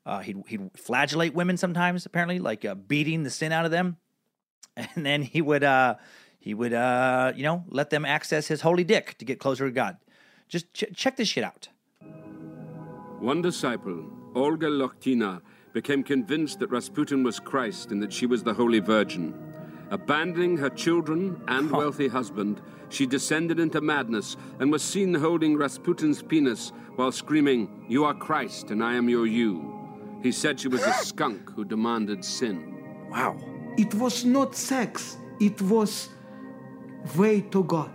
[0.06, 3.96] Uh, he'd, he'd flagellate women sometimes, apparently, like uh, beating the sin out of them,
[4.76, 5.96] and then he would uh,
[6.38, 9.72] he would uh, you know let them access his holy dick to get closer to
[9.72, 9.98] God.
[10.48, 11.68] Just ch- check this shit out.
[13.20, 14.04] One disciple,
[14.34, 15.42] Olga Lokhtina,
[15.72, 19.34] became convinced that Rasputin was Christ and that she was the Holy Virgin.
[19.90, 22.60] Abandoning her children and wealthy husband,
[22.90, 28.70] she descended into madness and was seen holding Rasputin's penis while screaming, You are Christ
[28.70, 29.74] and I am your you.
[30.22, 32.76] He said she was a skunk who demanded sin.
[33.10, 33.36] Wow.
[33.76, 36.08] It was not sex, it was
[37.16, 37.90] way to God.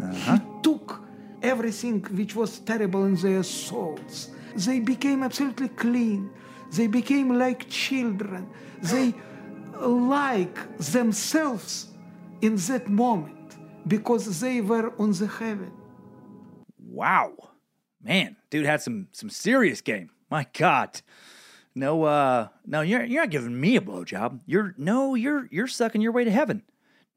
[0.00, 0.38] Uh-huh.
[0.38, 1.01] He took
[1.42, 4.30] everything which was terrible in their souls.
[4.56, 6.30] They became absolutely clean.
[6.72, 8.48] They became like children.
[8.80, 9.14] They
[9.80, 11.88] like themselves
[12.40, 13.56] in that moment
[13.86, 15.72] because they were on the heaven.
[16.78, 17.32] Wow,
[18.02, 20.10] man, dude had some some serious game.
[20.30, 21.00] My God,
[21.74, 24.40] no, uh, no, you're you're not giving me a blowjob.
[24.46, 26.62] You're no, you're you're sucking your way to heaven.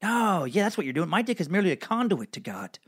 [0.02, 1.08] No, yeah, that's what you're doing.
[1.08, 2.78] My dick is merely a conduit to God.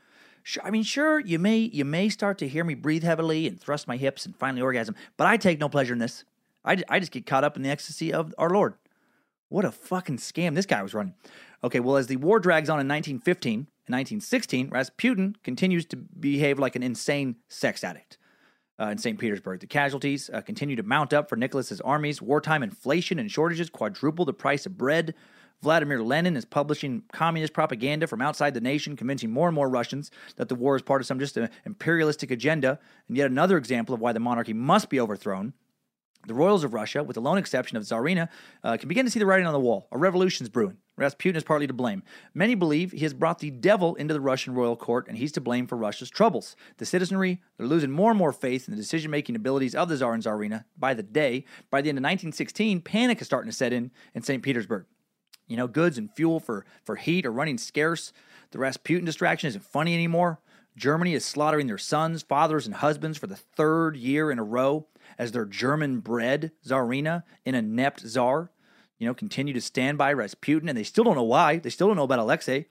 [0.63, 3.89] I mean, sure, you may you may start to hear me breathe heavily and thrust
[3.89, 6.25] my hips and finally orgasm, but I take no pleasure in this.
[6.65, 8.75] I, I just get caught up in the ecstasy of our Lord.
[9.49, 11.15] What a fucking scam this guy was running.
[11.65, 16.59] Okay, well, as the war drags on in 1915 and 1916, Rasputin continues to behave
[16.59, 18.19] like an insane sex addict.
[18.81, 19.19] Uh, in St.
[19.19, 22.23] Petersburg, the casualties uh, continue to mount up for Nicholas's armies.
[22.23, 25.15] Wartime inflation and shortages quadruple the price of bread.
[25.61, 30.11] Vladimir Lenin is publishing communist propaganda from outside the nation, convincing more and more Russians
[30.37, 32.79] that the war is part of some just imperialistic agenda,
[33.09, 35.53] and yet another example of why the monarchy must be overthrown.
[36.27, 38.29] The royals of Russia, with the lone exception of Tsarina,
[38.63, 39.89] uh, can begin to see the writing on the wall.
[39.93, 40.77] A revolution's brewing.
[40.97, 42.03] Rasputin is partly to blame.
[42.35, 45.41] Many believe he has brought the devil into the Russian royal court, and he's to
[45.41, 46.57] blame for Russia's troubles.
[46.79, 49.97] The citizenry, they're losing more and more faith in the decision making abilities of the
[49.97, 51.45] Tsar and Tsarina by the day.
[51.71, 54.43] By the end of 1916, panic is starting to set in in St.
[54.43, 54.87] Petersburg.
[55.49, 58.13] You know, goods and fuel for, for heat are running scarce.
[58.51, 60.41] The Rasputin distraction isn't funny anymore.
[60.77, 64.87] Germany is slaughtering their sons, fathers, and husbands for the third year in a row
[65.19, 68.51] as their German bred Tsarina, an inept Tsar,
[68.99, 71.59] you know, continue to stand by Rasputin, and they still don't know why.
[71.59, 72.67] They still don't know about Alexei.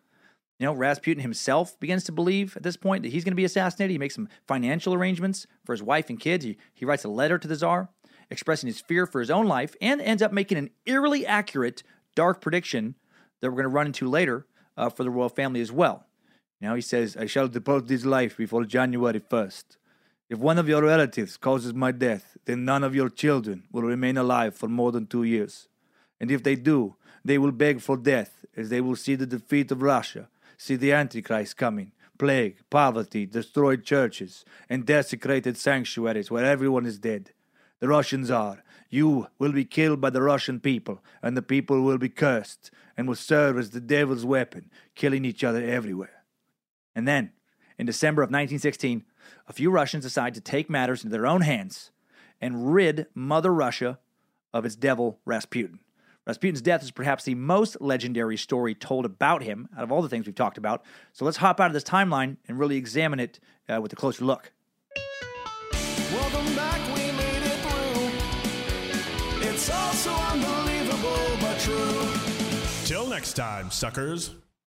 [0.60, 3.46] You know, Rasputin himself begins to believe at this point that he's going to be
[3.46, 3.92] assassinated.
[3.92, 6.46] He makes some financial arrangements for his wife and kids.
[6.46, 7.90] He, he writes a letter to the czar
[8.30, 11.84] expressing his fear for his own life and ends up making an eerily accurate
[12.24, 12.96] dark prediction
[13.40, 14.46] that we're going to run into later
[14.76, 15.98] uh, for the royal family as well.
[16.60, 19.66] Now he says, I shall depart this life before January 1st.
[20.30, 24.18] If one of your relatives causes my death, then none of your children will remain
[24.18, 25.68] alive for more than two years.
[26.20, 26.96] And if they do,
[27.28, 30.94] They will beg for death as they will see the defeat of Russia, see the
[30.94, 37.32] Antichrist coming, plague, poverty, destroyed churches, and desecrated sanctuaries where everyone is dead.
[37.82, 41.98] The Russians Tsar, you will be killed by the Russian people, and the people will
[41.98, 46.24] be cursed and will serve as the devil's weapon, killing each other everywhere.
[46.96, 47.32] And then,
[47.78, 49.04] in December of 1916,
[49.48, 51.92] a few Russians decide to take matters into their own hands
[52.42, 54.00] and rid Mother Russia
[54.54, 55.80] of its devil Rasputin.
[56.26, 60.10] Rasputin's death is perhaps the most legendary story told about him out of all the
[60.10, 60.84] things we've talked about.
[61.14, 63.40] So let's hop out of this timeline and really examine it
[63.70, 64.52] uh, with a closer look.
[69.68, 72.14] It's all so unbelievable, but true.
[72.86, 74.34] Till next time, suckers.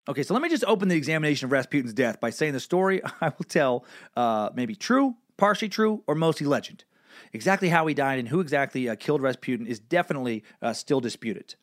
[0.09, 3.01] Okay, so let me just open the examination of Rasputin's death by saying the story
[3.21, 3.85] I will tell
[4.17, 6.83] uh, maybe true, partially true, or mostly legend.
[7.31, 11.55] Exactly how he died and who exactly uh, killed Rasputin is definitely uh, still disputed.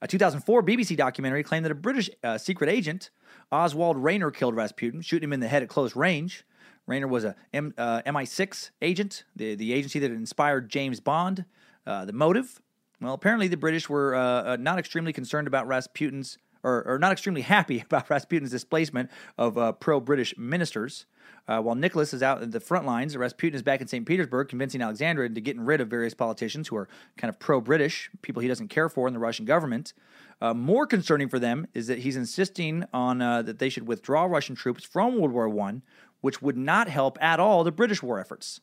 [0.00, 3.10] A 2004 BBC documentary claimed that a British uh, secret agent,
[3.52, 6.44] Oswald Rayner, killed Rasputin, shooting him in the head at close range.
[6.88, 11.44] Rayner was a M, uh, MI6 agent, the, the agency that inspired James Bond.
[11.86, 12.61] Uh, the motive?
[13.02, 17.10] Well, apparently the British were uh, uh, not extremely concerned about Rasputin's, or, or not
[17.10, 21.06] extremely happy about Rasputin's displacement of uh, pro British ministers.
[21.48, 24.06] Uh, while Nicholas is out at the front lines, Rasputin is back in St.
[24.06, 28.08] Petersburg convincing Alexandra into getting rid of various politicians who are kind of pro British,
[28.22, 29.92] people he doesn't care for in the Russian government.
[30.40, 34.26] Uh, more concerning for them is that he's insisting on uh, that they should withdraw
[34.26, 35.80] Russian troops from World War I,
[36.20, 38.60] which would not help at all the British war efforts.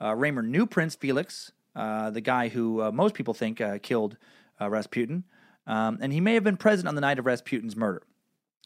[0.00, 4.16] Uh, Rayner knew Prince Felix, the guy who uh, most people think uh, killed
[4.60, 5.24] uh, Rasputin,
[5.66, 8.02] um, and he may have been present on the night of Rasputin's murder.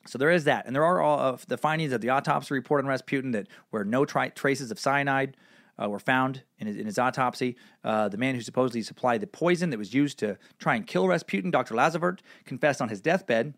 [0.06, 2.82] So there is that, and there are all of the findings of the autopsy report
[2.82, 5.36] on Rasputin that where no tri- traces of cyanide
[5.82, 7.56] uh, were found in his, in his autopsy.
[7.84, 11.06] Uh, the man who supposedly supplied the poison that was used to try and kill
[11.06, 11.74] Rasputin, Dr.
[11.74, 13.54] Lazarevert, confessed on his deathbed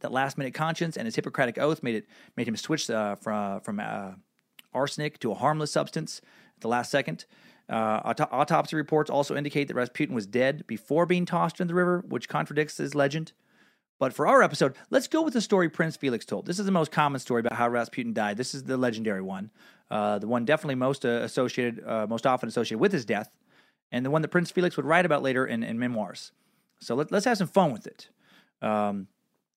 [0.00, 2.06] that last-minute conscience and his Hippocratic oath made it
[2.36, 4.12] made him switch uh, from from uh,
[4.72, 6.20] arsenic to a harmless substance
[6.56, 7.24] at the last second.
[7.68, 11.74] Uh, auto- autopsy reports also indicate that Rasputin was dead before being tossed in the
[11.74, 13.32] river, which contradicts his legend.
[13.98, 16.46] But for our episode, let's go with the story Prince Felix told.
[16.46, 18.36] This is the most common story about how Rasputin died.
[18.36, 19.50] This is the legendary one,
[19.90, 23.30] uh, the one definitely most uh, associated, uh, most often associated with his death,
[23.90, 26.32] and the one that Prince Felix would write about later in, in memoirs.
[26.80, 28.08] So let, us have some fun with it.
[28.62, 29.08] Um,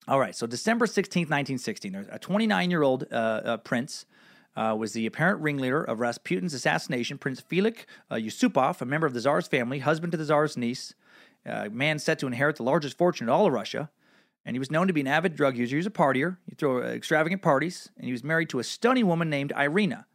[0.07, 4.05] all right, so December 16th, 1916, there's a 29 year old uh, uh, prince.
[4.53, 7.17] Uh, was the apparent ringleader of Rasputin's assassination.
[7.17, 10.93] Prince Felix uh, Yusupov, a member of the Tsar's family, husband to the Tsar's niece,
[11.45, 13.89] a man set to inherit the largest fortune in all of Russia
[14.45, 15.75] and he was known to be an avid drug user.
[15.75, 16.37] He was a partier.
[16.47, 20.05] He threw extravagant parties, and he was married to a stunning woman named Irina.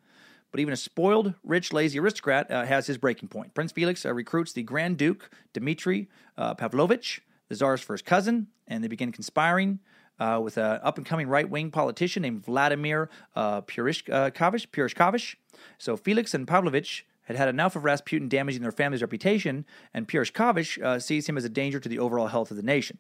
[0.51, 3.55] But even a spoiled, rich, lazy aristocrat uh, has his breaking point.
[3.55, 8.83] Prince Felix uh, recruits the Grand Duke Dmitry uh, Pavlovich, the Tsar's first cousin, and
[8.83, 9.81] they begin conspiring
[10.19, 14.69] uh, with an up and coming right wing politician named Vladimir uh, Purishkovich.
[14.69, 15.37] Purishkovich.
[15.79, 20.83] So Felix and Pavlovich had had enough of Rasputin damaging their family's reputation, and Purishkovich
[20.83, 22.99] uh, sees him as a danger to the overall health of the nation.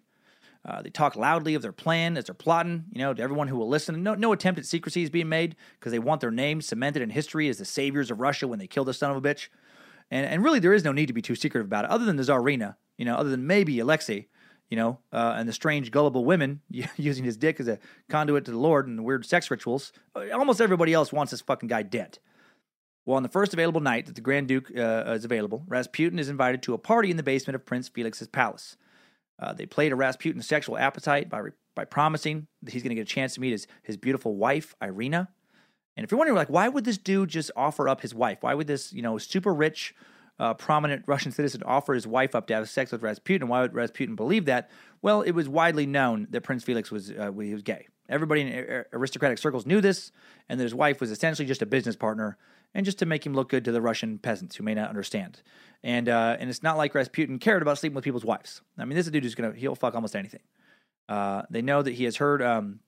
[0.64, 3.56] Uh, they talk loudly of their plan as they're plotting, you know, to everyone who
[3.56, 4.02] will listen.
[4.02, 7.10] No, no attempt at secrecy is being made because they want their names cemented in
[7.10, 9.46] history as the saviors of Russia when they killed the son of a bitch.
[10.10, 12.16] And, and really, there is no need to be too secretive about it, other than
[12.16, 14.26] the Tsarina, you know, other than maybe Alexei,
[14.70, 16.60] you know, uh, and the strange, gullible women
[16.96, 17.78] using his dick as a
[18.08, 19.92] conduit to the Lord and the weird sex rituals.
[20.14, 22.18] Uh, Almost everybody else wants this fucking guy dead.
[23.04, 26.28] Well, on the first available night that the Grand Duke uh, is available, Rasputin is
[26.28, 28.76] invited to a party in the basement of Prince Felix's palace.
[29.38, 31.42] Uh, they played to Rasputin's sexual appetite by,
[31.76, 34.74] by promising that he's going to get a chance to meet his, his beautiful wife,
[34.82, 35.28] Irina.
[35.96, 38.38] And if you're wondering, like, why would this dude just offer up his wife?
[38.40, 39.94] Why would this, you know, super rich,
[40.38, 43.48] uh, prominent Russian citizen offer his wife up to have sex with Rasputin?
[43.48, 44.70] Why would Rasputin believe that?
[45.02, 47.88] Well, it was widely known that Prince Felix was uh, he was gay.
[48.08, 50.12] Everybody in aristocratic circles knew this,
[50.48, 52.36] and that his wife was essentially just a business partner,
[52.74, 55.42] and just to make him look good to the Russian peasants who may not understand.
[55.82, 58.60] And uh, and it's not like Rasputin cared about sleeping with people's wives.
[58.78, 60.42] I mean, this dude who's gonna he'll fuck almost anything.
[61.08, 62.80] Uh, they know that he has heard um,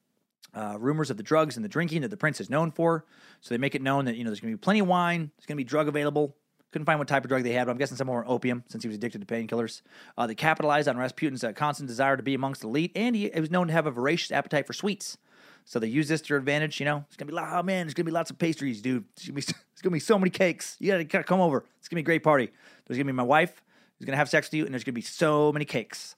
[0.55, 3.05] uh, rumors of the drugs and the drinking that the prince is known for,
[3.41, 5.47] so they make it known that you know there's gonna be plenty of wine, there's
[5.47, 6.37] gonna be drug available.
[6.71, 8.83] Couldn't find what type of drug they had, but I'm guessing some were opium since
[8.83, 9.81] he was addicted to painkillers.
[10.19, 13.31] Uh, they capitalized on Rasputin's uh, constant desire to be amongst the elite, and he,
[13.31, 15.17] he was known to have a voracious appetite for sweets.
[15.65, 16.81] So they use this to their advantage.
[16.81, 19.05] You know, it's gonna be oh man, there's gonna be lots of pastries, dude.
[19.17, 19.43] It's gonna be,
[19.73, 20.77] it's gonna be so many cakes.
[20.79, 21.65] You gotta, gotta come over.
[21.79, 22.51] It's gonna be a great party.
[22.87, 23.63] There's gonna be my wife
[23.99, 26.17] who's gonna have sex with you, and there's gonna be so many cakes.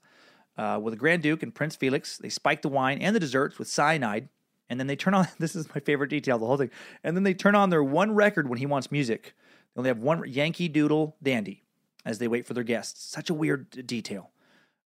[0.56, 3.58] Uh, with the Grand Duke and Prince Felix, they spike the wine and the desserts
[3.58, 4.28] with cyanide,
[4.68, 5.26] and then they turn on.
[5.38, 6.70] This is my favorite detail, the whole thing.
[7.02, 9.34] And then they turn on their one record when he wants music.
[9.82, 11.62] They only have one Yankee Doodle Dandy
[12.04, 13.02] as they wait for their guests.
[13.04, 14.30] Such a weird detail.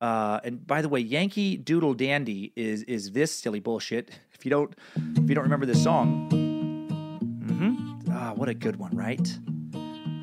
[0.00, 4.10] Uh, and by the way, Yankee Doodle Dandy is is this silly bullshit.
[4.38, 4.72] If you don't
[5.16, 8.12] if you don't remember this song, mm-hmm.
[8.12, 9.26] Ah, what a good one, right?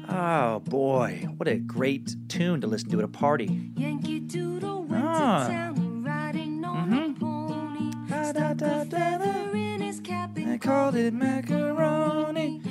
[0.08, 3.72] Oh boy, what a great tune to listen to at a party.
[3.76, 5.48] Yankee Doodle went Ah.
[5.48, 7.92] to town riding on a pony.
[8.30, 12.62] Stuck a feather in his cap and I called it macaroni.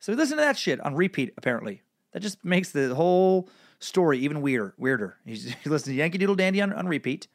[0.00, 1.32] So listen to that shit on repeat.
[1.36, 3.48] Apparently, that just makes the whole
[3.78, 4.74] story even weirder.
[4.78, 5.16] Weirder.
[5.24, 7.28] He's he listens to Yankee Doodle Dandy on, on repeat.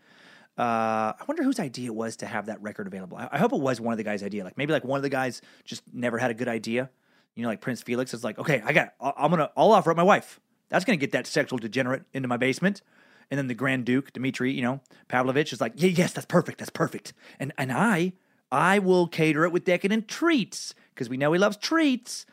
[0.57, 3.15] Uh, I wonder whose idea it was to have that record available.
[3.17, 4.43] I, I hope it was one of the guys' idea.
[4.43, 6.89] Like maybe like one of the guys just never had a good idea.
[7.35, 9.91] You know, like Prince Felix is like, okay, I got, I- I'm gonna, I'll offer
[9.91, 10.39] up my wife.
[10.69, 12.81] That's gonna get that sexual degenerate into my basement.
[13.29, 16.57] And then the Grand Duke Dmitri, you know, Pavlovich is like, yeah, yes, that's perfect,
[16.57, 17.13] that's perfect.
[17.39, 18.13] And and I,
[18.51, 22.25] I will cater it with decadent treats because we know he loves treats,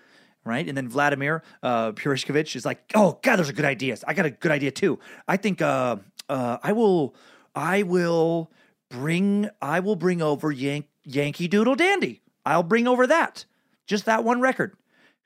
[0.44, 0.66] right?
[0.66, 4.04] And then Vladimir uh, Purishkovich is like, oh God, those are good ideas.
[4.06, 4.98] I got a good idea too.
[5.26, 5.96] I think uh,
[6.28, 7.14] uh, I will,
[7.54, 8.50] I will
[8.90, 12.22] bring, I will bring over Yank, Yankee Doodle Dandy.
[12.46, 13.44] I'll bring over that,
[13.86, 14.76] just that one record.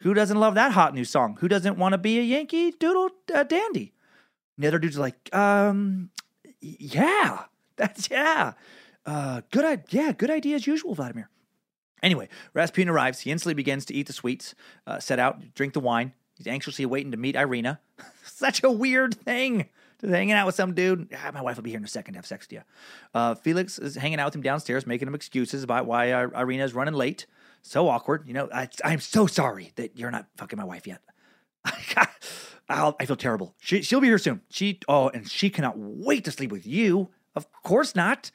[0.02, 1.36] Who doesn't love that hot new song?
[1.40, 3.92] Who doesn't want to be a Yankee Doodle uh, Dandy?
[4.56, 6.10] And the other dude's like, um,
[6.60, 7.44] yeah,
[7.76, 8.52] that's yeah,
[9.08, 11.28] uh, good, i- yeah, good idea as usual, Vladimir.
[12.02, 13.20] Anyway, Rasputin arrives.
[13.20, 14.54] He instantly begins to eat the sweets,
[14.86, 16.12] uh, set out, drink the wine.
[16.36, 17.80] He's anxiously waiting to meet Irina.
[18.24, 19.68] Such a weird thing
[19.98, 21.08] to hanging out with some dude.
[21.16, 22.62] Ah, my wife will be here in a second to have sex with you.
[23.14, 26.62] Uh, Felix is hanging out with him downstairs, making him excuses about why uh, Irina
[26.64, 27.26] is running late.
[27.62, 28.22] So awkward.
[28.28, 31.00] You know, I, I'm so sorry that you're not fucking my wife yet.
[32.68, 33.54] I'll, I feel terrible.
[33.60, 34.42] She, she'll be here soon.
[34.50, 37.08] She, oh, and she cannot wait to sleep with you.
[37.34, 38.30] Of course not.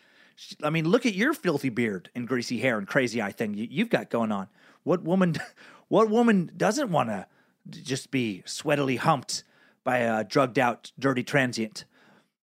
[0.64, 3.68] I mean, look at your filthy beard and greasy hair and crazy eye thing you,
[3.70, 4.48] you've got going on.
[4.84, 5.36] What woman,
[5.88, 7.28] what woman doesn't want to
[7.70, 9.44] just be sweatily humped
[9.84, 11.86] by a drugged out, dirty transient?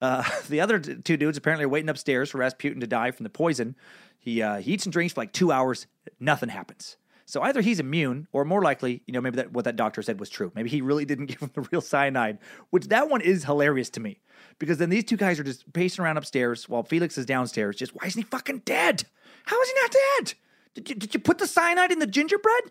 [0.00, 3.30] Uh, the other two dudes apparently are waiting upstairs for Rasputin to die from the
[3.30, 3.76] poison.
[4.18, 5.86] He, uh, he eats and drinks for like two hours.
[6.20, 6.96] Nothing happens.
[7.28, 10.18] So either he's immune, or more likely, you know, maybe that what that doctor said
[10.18, 10.50] was true.
[10.54, 12.38] Maybe he really didn't give him the real cyanide,
[12.70, 14.18] which that one is hilarious to me.
[14.58, 17.76] Because then these two guys are just pacing around upstairs while Felix is downstairs.
[17.76, 19.04] Just why isn't he fucking dead?
[19.44, 20.34] How is he not dead?
[20.72, 22.62] Did you, did you put the cyanide in the gingerbread?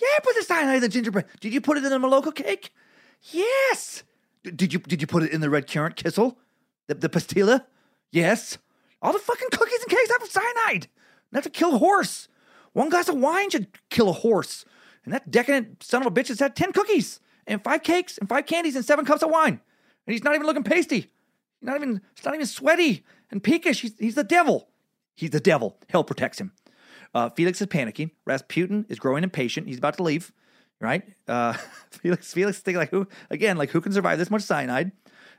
[0.00, 1.26] Yeah, I put the cyanide in the gingerbread.
[1.40, 2.72] Did you put it in the Maloko cake?
[3.30, 4.02] Yes.
[4.44, 6.38] D- Did you did you put it in the red currant kissel?
[6.86, 7.66] The, the pastilla?
[8.12, 8.56] Yes.
[9.02, 10.86] All the fucking cookies and cakes have cyanide.
[11.32, 12.28] Not to kill horse.
[12.72, 14.64] One glass of wine should kill a horse.
[15.04, 18.28] And that decadent son of a bitch has had 10 cookies and five cakes and
[18.28, 19.60] five candies and seven cups of wine.
[20.06, 21.00] And he's not even looking pasty.
[21.00, 21.08] He's
[21.62, 23.80] not even, he's not even sweaty and peakish.
[23.80, 24.68] He's, he's the devil.
[25.14, 25.78] He's the devil.
[25.88, 26.52] Hell protects him.
[27.14, 28.10] Uh, Felix is panicking.
[28.24, 29.66] Rasputin is growing impatient.
[29.66, 30.32] He's about to leave,
[30.80, 31.02] right?
[31.26, 31.52] Uh,
[31.90, 34.92] Felix, Felix thinking like who again, like who can survive this much cyanide?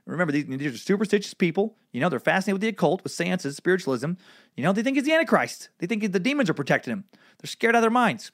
[0.05, 1.77] Remember, these, these are superstitious people.
[1.91, 4.13] You know, they're fascinated with the occult, with seances, spiritualism.
[4.55, 5.69] You know, they think he's the Antichrist.
[5.79, 7.05] They think the demons are protecting him.
[7.39, 8.31] They're scared out of their minds.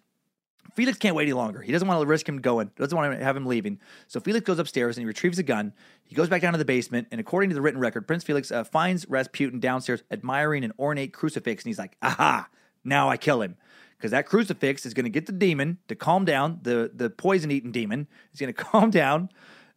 [0.75, 1.61] Felix can't wait any longer.
[1.61, 2.69] He doesn't want to risk him going.
[2.75, 3.79] Doesn't want to have him leaving.
[4.07, 5.73] So Felix goes upstairs and he retrieves a gun.
[6.03, 8.51] He goes back down to the basement, and according to the written record, Prince Felix
[8.51, 12.47] uh, finds Rasputin downstairs admiring an ornate crucifix, and he's like, "Aha!
[12.83, 13.55] Now I kill him."
[13.97, 17.49] Because that crucifix is going to get the demon to calm down, the the poison
[17.49, 18.07] eating demon.
[18.33, 19.29] is going to calm down,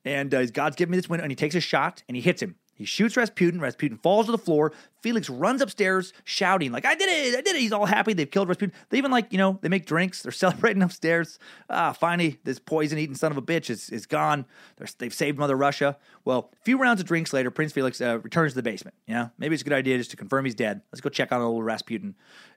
[0.05, 2.43] and uh, God's giving me this window, and he takes a shot and he hits
[2.43, 2.57] him.
[2.81, 3.61] He shoots Rasputin.
[3.61, 4.73] Rasputin falls to the floor.
[5.03, 7.37] Felix runs upstairs shouting, like, I did it!
[7.37, 7.61] I did it!
[7.61, 8.15] He's all happy.
[8.15, 8.75] They've killed Rasputin.
[8.89, 10.23] They even, like, you know, they make drinks.
[10.23, 11.39] They're celebrating upstairs.
[11.69, 14.47] Ah, finally, this poison eating son of a bitch is, is gone.
[14.79, 15.99] They're, they've saved Mother Russia.
[16.25, 18.97] Well, a few rounds of drinks later, Prince Felix uh, returns to the basement.
[19.07, 20.81] You know, maybe it's a good idea just to confirm he's dead.
[20.91, 22.15] Let's go check on old Rasputin.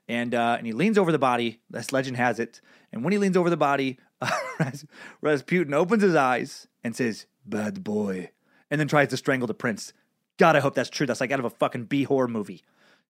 [0.08, 1.60] And, uh, and he leans over the body.
[1.68, 2.62] This legend has it.
[2.94, 3.98] And when he leans over the body,
[4.58, 4.86] Ras-
[5.20, 8.30] Rasputin opens his eyes and says, Bad boy.
[8.70, 9.92] And then tries to strangle the prince.
[10.38, 11.06] God, I hope that's true.
[11.06, 12.62] That's like out of a fucking B horror movie.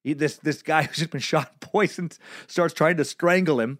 [0.04, 3.78] This this guy who's just been shot and poisoned starts trying to strangle him.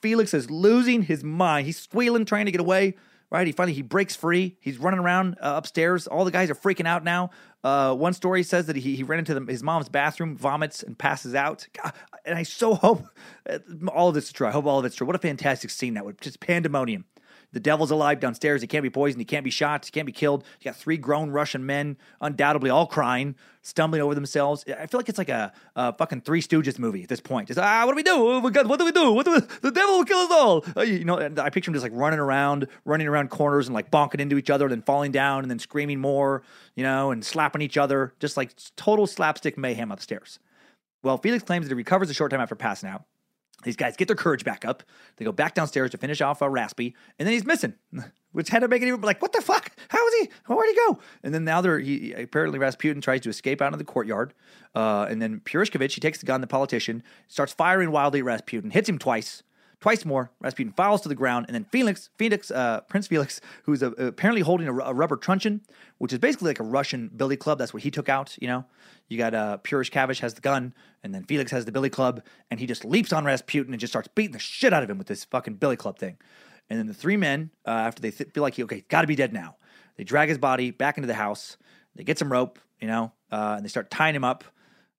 [0.00, 1.66] Felix is losing his mind.
[1.66, 2.94] He's squealing, trying to get away.
[3.28, 3.46] Right?
[3.46, 4.56] He finally he breaks free.
[4.60, 6.06] He's running around uh, upstairs.
[6.06, 7.30] All the guys are freaking out now.
[7.64, 10.96] Uh, one story says that he, he ran into the, his mom's bathroom, vomits, and
[10.96, 11.66] passes out.
[11.82, 11.92] God,
[12.24, 13.04] and I so hope
[13.50, 13.58] uh,
[13.88, 14.46] all of this is true.
[14.46, 15.08] I hope all of it's true.
[15.08, 17.04] What a fantastic scene that would just pandemonium.
[17.52, 18.60] The devil's alive downstairs.
[18.60, 19.20] He can't be poisoned.
[19.20, 19.84] He can't be shot.
[19.84, 20.44] He can't be killed.
[20.60, 24.64] You got three grown Russian men, undoubtedly all crying, stumbling over themselves.
[24.68, 27.48] I feel like it's like a, a fucking Three Stooges movie at this point.
[27.48, 28.14] Just ah, what do we do?
[28.14, 29.12] Oh god, what do we do?
[29.12, 30.64] What do we, the devil will kill us all.
[30.76, 33.90] Uh, you know, I picture him just like running around, running around corners and like
[33.90, 36.42] bonking into each other, and then falling down, and then screaming more.
[36.74, 40.38] You know, and slapping each other, just like total slapstick mayhem upstairs.
[41.02, 43.04] Well, Felix claims that he recovers a short time after passing out.
[43.66, 44.84] These guys get their courage back up.
[45.16, 47.74] They go back downstairs to finish off uh, Raspy, and then he's missing,
[48.30, 49.72] which had to make it even like, what the fuck?
[49.88, 50.28] How is he?
[50.46, 51.00] Where'd he go?
[51.24, 54.34] And then now they're he, apparently Rasputin tries to escape out into the courtyard,
[54.76, 58.70] uh, and then Purishkovich he takes the gun, the politician starts firing wildly at Rasputin,
[58.70, 59.42] hits him twice.
[59.86, 63.92] Twice more, Rasputin falls to the ground, and then Felix, uh, Prince Felix, who's uh
[63.92, 65.60] apparently holding a, a rubber truncheon,
[65.98, 67.58] which is basically like a Russian billy club.
[67.58, 68.36] That's what he took out.
[68.40, 68.64] You know,
[69.06, 72.58] you got uh, Purishkovich has the gun, and then Felix has the billy club, and
[72.58, 75.06] he just leaps on Rasputin and just starts beating the shit out of him with
[75.06, 76.16] this fucking billy club thing.
[76.68, 79.06] And then the three men, uh, after they th- feel like he okay, got to
[79.06, 79.54] be dead now,
[79.94, 81.58] they drag his body back into the house.
[81.94, 84.42] They get some rope, you know, uh, and they start tying him up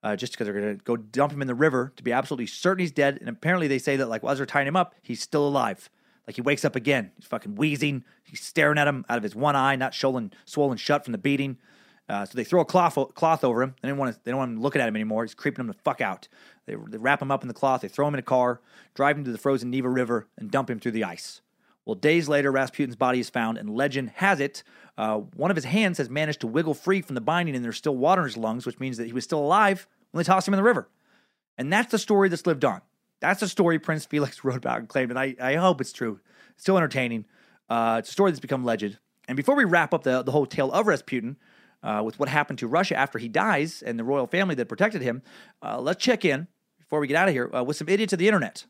[0.04, 2.48] uh, just because they're going to go dump him in the river to be absolutely
[2.48, 3.18] certain he's dead.
[3.20, 5.90] And apparently they say that like while they're tying him up, he's still alive.
[6.26, 7.12] Like he wakes up again.
[7.16, 8.04] He's fucking wheezing.
[8.24, 11.18] He's staring at him out of his one eye, not swollen, swollen shut from the
[11.18, 11.58] beating.
[12.10, 13.76] Uh, so they throw a cloth cloth over him.
[13.82, 14.20] They don't want to.
[14.24, 15.24] They don't want him looking at him anymore.
[15.24, 16.28] He's creeping him the fuck out.
[16.66, 17.82] They, they wrap him up in the cloth.
[17.82, 18.62] They throw him in a car,
[18.94, 21.42] drive him to the frozen Neva River, and dump him through the ice.
[21.88, 24.62] Well, days later, Rasputin's body is found, and legend has it
[24.98, 27.78] uh, one of his hands has managed to wiggle free from the binding, and there's
[27.78, 30.48] still water in his lungs, which means that he was still alive when they tossed
[30.48, 30.90] him in the river.
[31.58, 32.82] And that's the story that's lived on.
[33.20, 36.20] That's the story Prince Felix wrote about and claimed, and I, I hope it's true.
[36.52, 37.26] It's still entertaining.
[37.70, 38.98] Uh, it's a story that's become legend.
[39.28, 41.38] And before we wrap up the, the whole tale of Rasputin,
[41.84, 45.04] uh, with what happened to Russia after he dies and the royal family that protected
[45.04, 45.22] him,
[45.62, 46.48] uh, let's check in
[46.80, 48.66] before we get out of here uh, with some idiots of the internet.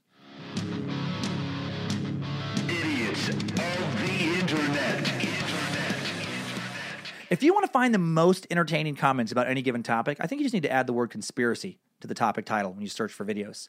[7.29, 10.39] If you want to find the most entertaining comments about any given topic, I think
[10.39, 13.11] you just need to add the word conspiracy to the topic title when you search
[13.11, 13.67] for videos.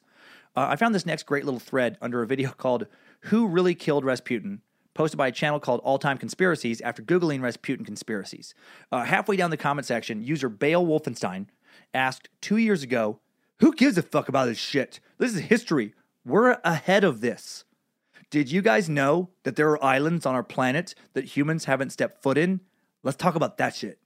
[0.55, 2.87] Uh, I found this next great little thread under a video called
[3.21, 4.61] Who Really Killed Rasputin,
[4.93, 8.55] posted by a channel called All Time Conspiracies after Googling Rasputin conspiracies.
[8.93, 11.47] Uh, halfway down the comment section, user Bale Wolfenstein
[11.93, 13.19] asked two years ago,
[13.59, 15.01] Who gives a fuck about this shit?
[15.17, 15.93] This is history.
[16.25, 17.65] We're ahead of this.
[18.29, 22.23] Did you guys know that there are islands on our planet that humans haven't stepped
[22.23, 22.61] foot in?
[23.03, 23.99] Let's talk about that shit.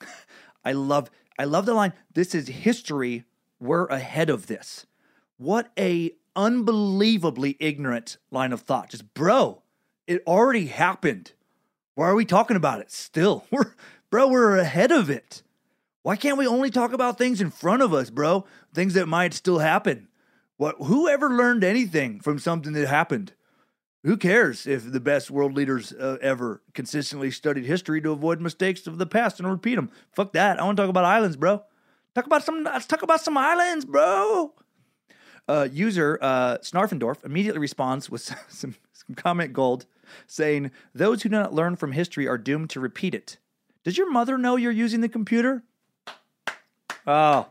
[0.64, 3.24] I love I love the line, this is history,
[3.58, 4.84] we're ahead of this.
[5.38, 8.90] What a unbelievably ignorant line of thought.
[8.90, 9.62] Just bro,
[10.06, 11.32] it already happened.
[11.94, 13.46] Why are we talking about it still?
[13.50, 13.74] We're
[14.10, 15.42] bro, we're ahead of it.
[16.02, 18.44] Why can't we only talk about things in front of us, bro?
[18.74, 20.08] Things that might still happen.
[20.56, 23.32] What who ever learned anything from something that happened?
[24.04, 28.86] Who cares if the best world leaders uh, ever consistently studied history to avoid mistakes
[28.86, 29.90] of the past and repeat them?
[30.12, 30.58] Fuck that.
[30.58, 31.62] I want to talk about islands, bro.
[32.14, 32.64] Talk about some.
[32.64, 34.54] Let's talk about some islands, bro.
[35.46, 39.84] Uh, user uh, Snarfendorf immediately responds with some, some comment gold,
[40.26, 43.36] saying, "Those who do not learn from history are doomed to repeat it."
[43.84, 45.62] Does your mother know you're using the computer?
[47.06, 47.48] Oh,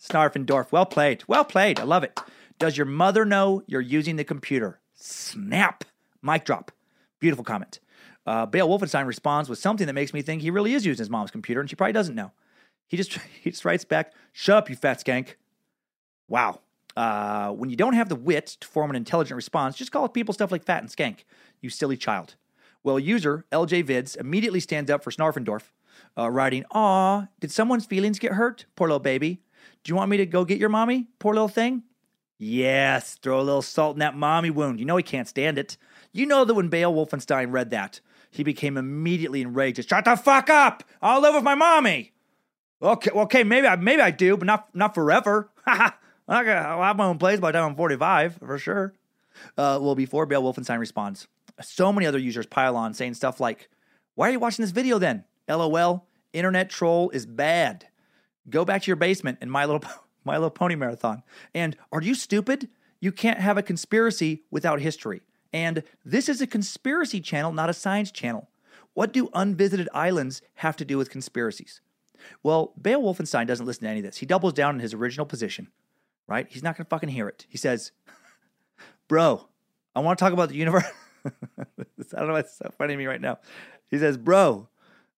[0.00, 1.78] Snarfendorf, well played, well played.
[1.78, 2.18] I love it.
[2.58, 4.80] Does your mother know you're using the computer?
[5.04, 5.84] Snap.
[6.22, 6.72] Mic drop.
[7.20, 7.78] Beautiful comment.
[8.26, 11.10] Uh, Bale Wolfenstein responds with something that makes me think he really is using his
[11.10, 12.32] mom's computer, and she probably doesn't know.
[12.88, 13.12] He just
[13.42, 15.34] he just writes back, "Shut up, you fat skank."
[16.26, 16.60] Wow.
[16.96, 20.32] Uh, when you don't have the wit to form an intelligent response, just call people
[20.32, 21.24] stuff like fat and skank.
[21.60, 22.36] You silly child.
[22.82, 25.64] Well, user LJ Vids immediately stands up for Snarfendorf,
[26.16, 28.64] uh, writing, "Aw, did someone's feelings get hurt?
[28.74, 29.42] Poor little baby.
[29.82, 31.08] Do you want me to go get your mommy?
[31.18, 31.82] Poor little thing."
[32.38, 34.80] Yes, throw a little salt in that mommy wound.
[34.80, 35.76] You know he can't stand it.
[36.12, 38.00] You know that when Bale Wolfenstein read that,
[38.30, 39.88] he became immediately enraged.
[39.88, 40.82] Shut the fuck up!
[41.00, 42.12] I'll live with my mommy.
[42.82, 45.50] Okay, okay, maybe I maybe I do, but not not forever.
[45.66, 45.92] I'll
[46.82, 48.94] have my own place by the time I'm 45 for sure.
[49.56, 51.28] Uh, well, before Bale Wolfenstein responds,
[51.60, 53.68] so many other users pile on saying stuff like,
[54.14, 56.06] "Why are you watching this video then?" LOL.
[56.32, 57.86] Internet troll is bad.
[58.50, 59.84] Go back to your basement and My Little
[60.24, 61.22] My Little Pony marathon.
[61.54, 62.68] And are you stupid?
[63.00, 65.22] You can't have a conspiracy without history.
[65.52, 68.48] And this is a conspiracy channel, not a science channel.
[68.94, 71.80] What do unvisited islands have to do with conspiracies?
[72.42, 74.18] Well, Bale Wolfenstein doesn't listen to any of this.
[74.18, 75.68] He doubles down in his original position,
[76.26, 76.46] right?
[76.48, 77.46] He's not going to fucking hear it.
[77.48, 77.92] He says,
[79.08, 79.48] Bro,
[79.94, 80.84] I want to talk about the universe.
[81.26, 81.30] I
[82.18, 83.38] don't know why it's so funny to me right now.
[83.90, 84.68] He says, Bro,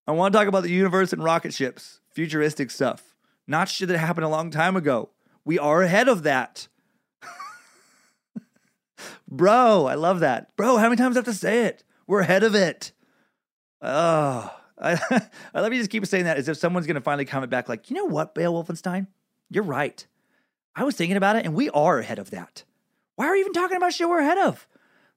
[0.07, 3.16] I want to talk about the universe and rocket ships, futuristic stuff,
[3.47, 5.10] not shit that happened a long time ago.
[5.44, 6.68] We are ahead of that.
[9.28, 10.56] Bro, I love that.
[10.56, 11.85] Bro, how many times do I have to say it?
[12.06, 12.93] We're ahead of it.
[13.82, 14.98] Oh, I,
[15.55, 17.68] I love you just keep saying that as if someone's going to finally comment back,
[17.68, 19.06] like, you know what, Bale Wolfenstein?
[19.51, 20.06] You're right.
[20.74, 22.64] I was thinking about it, and we are ahead of that.
[23.14, 24.66] Why are we even talking about shit we're ahead of?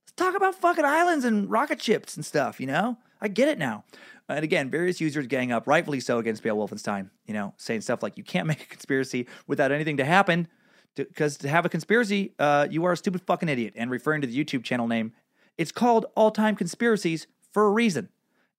[0.04, 2.98] Let's talk about fucking islands and rocket ships and stuff, you know?
[3.22, 3.84] I get it now.
[4.30, 8.04] And again, various users gang up, rightfully so, against Bale Wolfenstein, you know, saying stuff
[8.04, 10.48] like, you can't make a conspiracy without anything to happen
[10.96, 13.74] Because to, have a conspiracy, uh, you are a stupid fucking idiot.
[13.76, 15.14] And referring to the YouTube channel name,
[15.58, 18.10] it's called All Time Conspiracies for a reason.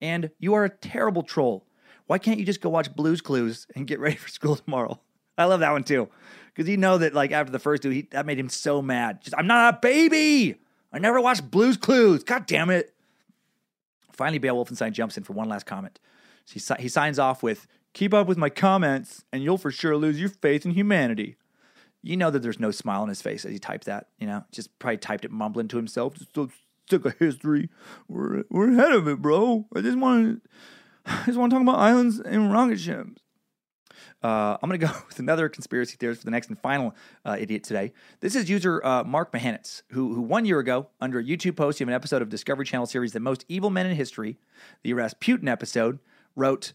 [0.03, 1.67] And you are a terrible troll.
[2.07, 5.01] Why can't you just go watch Blues Clues and get ready for school tomorrow?
[5.39, 6.09] I love that one too.
[6.49, 9.23] Because you know that like after the first two, he, that made him so mad.
[9.23, 10.57] Just, I'm not a baby.
[10.93, 12.25] I never watched Blues Clues.
[12.25, 12.93] God damn it.
[14.21, 15.99] Finally, Bale Wolfenstein jumps in for one last comment.
[16.47, 19.97] He, si- he signs off with, Keep up with my comments, and you'll for sure
[19.97, 21.37] lose your faith in humanity.
[22.03, 24.45] You know that there's no smile on his face as he typed that, you know?
[24.53, 26.17] Just probably typed it mumbling to himself.
[26.19, 26.51] Just so
[26.91, 27.71] sick of history.
[28.09, 29.65] We're, we're ahead of it, bro.
[29.75, 30.51] I just want to
[31.07, 33.20] I just want to talk about islands and rocket ships.
[34.23, 36.95] Uh, I'm going to go with another conspiracy theorist for the next and final
[37.25, 37.93] uh, idiot today.
[38.21, 41.81] This is user uh, Mark Mahanitz, who, who one year ago, under a YouTube post
[41.81, 44.39] of an episode of Discovery Channel series The Most Evil Men in History,
[44.83, 45.99] the Rasputin episode,
[46.37, 46.73] wrote,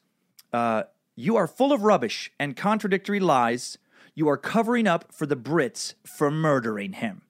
[0.53, 0.83] uh,
[1.15, 3.77] You are full of rubbish and contradictory lies.
[4.15, 7.21] You are covering up for the Brits for murdering him.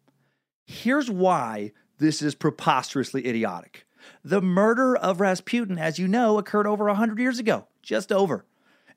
[0.65, 3.85] Here's why this is preposterously idiotic.
[4.23, 8.45] The murder of Rasputin, as you know, occurred over 100 years ago, just over.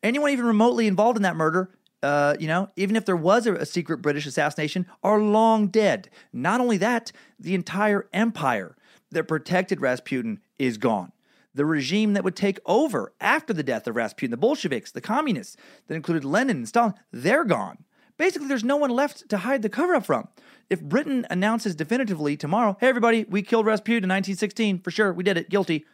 [0.02, 1.70] Anyone even remotely involved in that murder,
[2.02, 6.08] uh, you know, even if there was a, a secret British assassination, are long dead.
[6.32, 8.76] Not only that, the entire empire
[9.10, 11.12] that protected Rasputin is gone.
[11.54, 15.56] The regime that would take over after the death of Rasputin, the Bolsheviks, the communists,
[15.86, 17.84] that included Lenin and Stalin, they're gone.
[18.16, 20.28] Basically, there's no one left to hide the cover up from.
[20.68, 25.24] If Britain announces definitively tomorrow, hey, everybody, we killed Rasputin in 1916, for sure, we
[25.24, 25.86] did it, guilty,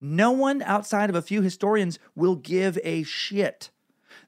[0.00, 3.70] no one outside of a few historians will give a shit.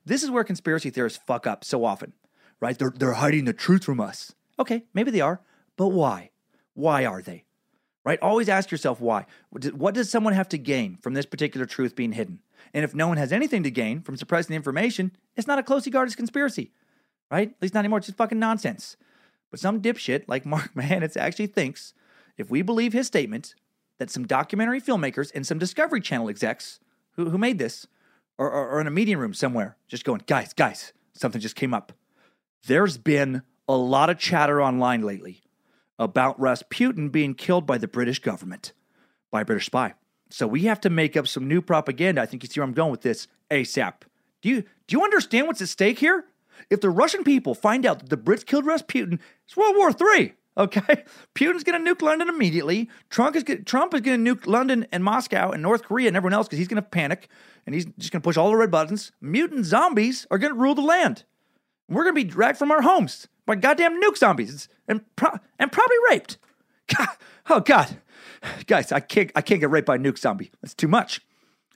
[0.04, 2.12] This is where conspiracy theorists fuck up so often,
[2.60, 2.78] right?
[2.78, 4.34] They're, they're hiding the truth from us.
[4.58, 5.40] Okay, maybe they are,
[5.76, 6.30] but why?
[6.74, 7.44] Why are they?
[8.04, 8.18] Right?
[8.22, 9.26] Always ask yourself why.
[9.50, 12.40] What does- someone have to gain from this particular truth being hidden?
[12.72, 15.62] And if no one has anything to gain from suppressing the information, it's not a
[15.62, 16.72] closely guarded conspiracy,
[17.30, 17.50] right?
[17.50, 17.98] At least not anymore.
[17.98, 18.96] It's just fucking nonsense.
[19.50, 21.92] But some dipshit like Mark Mahanitz actually thinks
[22.36, 23.54] if we believe his statement
[24.00, 26.80] that some documentary filmmakers and some Discovery Channel execs
[27.12, 27.86] who, who made this
[28.38, 31.74] are, are, are in a meeting room somewhere just going, guys, guys, something just came
[31.74, 31.92] up.
[32.66, 35.42] There's been a lot of chatter online lately
[35.98, 38.72] about Rasputin being killed by the British government,
[39.30, 39.92] by a British spy.
[40.30, 42.22] So we have to make up some new propaganda.
[42.22, 44.02] I think you see where I'm going with this ASAP.
[44.40, 46.24] Do you do you understand what's at stake here?
[46.70, 50.34] If the Russian people find out that the Brits killed Rasputin, it's World War III.
[50.60, 51.04] Okay,
[51.34, 52.90] Putin's going to nuke London immediately.
[53.08, 56.16] Trump is gonna, Trump is going to nuke London and Moscow and North Korea and
[56.18, 57.28] everyone else because he's going to panic
[57.64, 59.10] and he's just going to push all the red buttons.
[59.22, 61.24] Mutant zombies are going to rule the land.
[61.88, 65.72] We're going to be dragged from our homes by goddamn nuke zombies and pro- and
[65.72, 66.36] probably raped.
[66.94, 67.08] God,
[67.48, 67.96] oh God,
[68.66, 70.50] guys, I can't I can't get raped by a nuke zombie.
[70.60, 71.22] That's too much.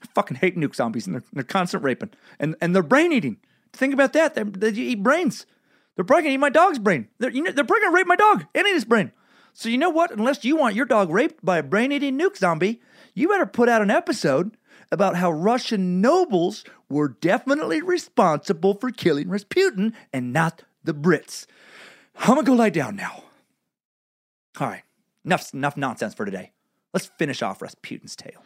[0.03, 3.37] I fucking hate nuke zombies and they're, they're constant raping and and they're brain eating.
[3.73, 4.35] Think about that.
[4.35, 5.47] They, they eat brains.
[5.95, 7.07] They're probably gonna eat my dog's brain.
[7.19, 9.11] They're you know they're probably gonna rape my dog and eat his brain.
[9.53, 10.11] So you know what?
[10.11, 12.81] Unless you want your dog raped by a brain eating nuke zombie,
[13.13, 14.57] you better put out an episode
[14.91, 21.45] about how Russian nobles were definitely responsible for killing Rasputin and not the Brits.
[22.17, 23.23] I'm gonna go lie down now.
[24.59, 24.83] All right,
[25.23, 26.51] enough enough nonsense for today.
[26.93, 28.43] Let's finish off Rasputin's tale.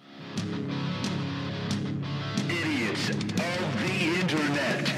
[2.48, 4.90] Idiots of the internet.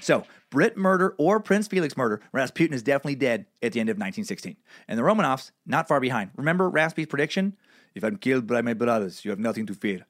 [0.00, 3.96] So, Brit murder or Prince Felix murder, Rasputin is definitely dead at the end of
[3.96, 4.56] 1916.
[4.86, 6.30] And the Romanovs, not far behind.
[6.36, 7.56] Remember Raspi's prediction?
[7.92, 10.06] If I'm killed by my brothers, you have nothing to fear.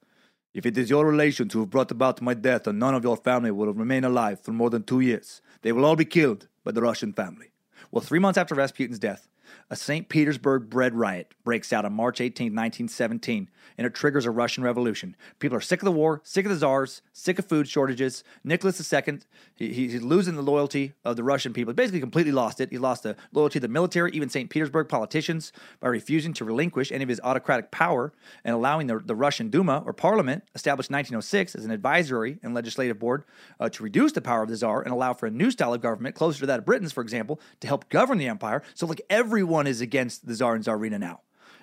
[0.52, 3.16] If it is your relations who have brought about my death, and none of your
[3.16, 6.72] family will remain alive for more than two years, they will all be killed by
[6.72, 7.52] the Russian family.
[7.90, 9.26] Well, three months after Rasputin's death,
[9.70, 10.08] a St.
[10.08, 15.16] Petersburg bread riot breaks out on March 18, 1917, and it triggers a Russian revolution.
[15.38, 18.24] People are sick of the war, sick of the czars, sick of food shortages.
[18.42, 19.18] Nicholas II,
[19.54, 21.72] he, he's losing the loyalty of the Russian people.
[21.72, 22.70] He basically completely lost it.
[22.70, 24.50] He lost the loyalty of the military, even St.
[24.50, 28.12] Petersburg politicians, by refusing to relinquish any of his autocratic power
[28.44, 32.54] and allowing the, the Russian Duma, or parliament, established in 1906 as an advisory and
[32.54, 33.24] legislative board
[33.60, 35.80] uh, to reduce the power of the czar and allow for a new style of
[35.80, 38.62] government, closer to that of Britain's, for example, to help govern the empire.
[38.74, 41.20] So, like, everyone is against the czar and czarina now.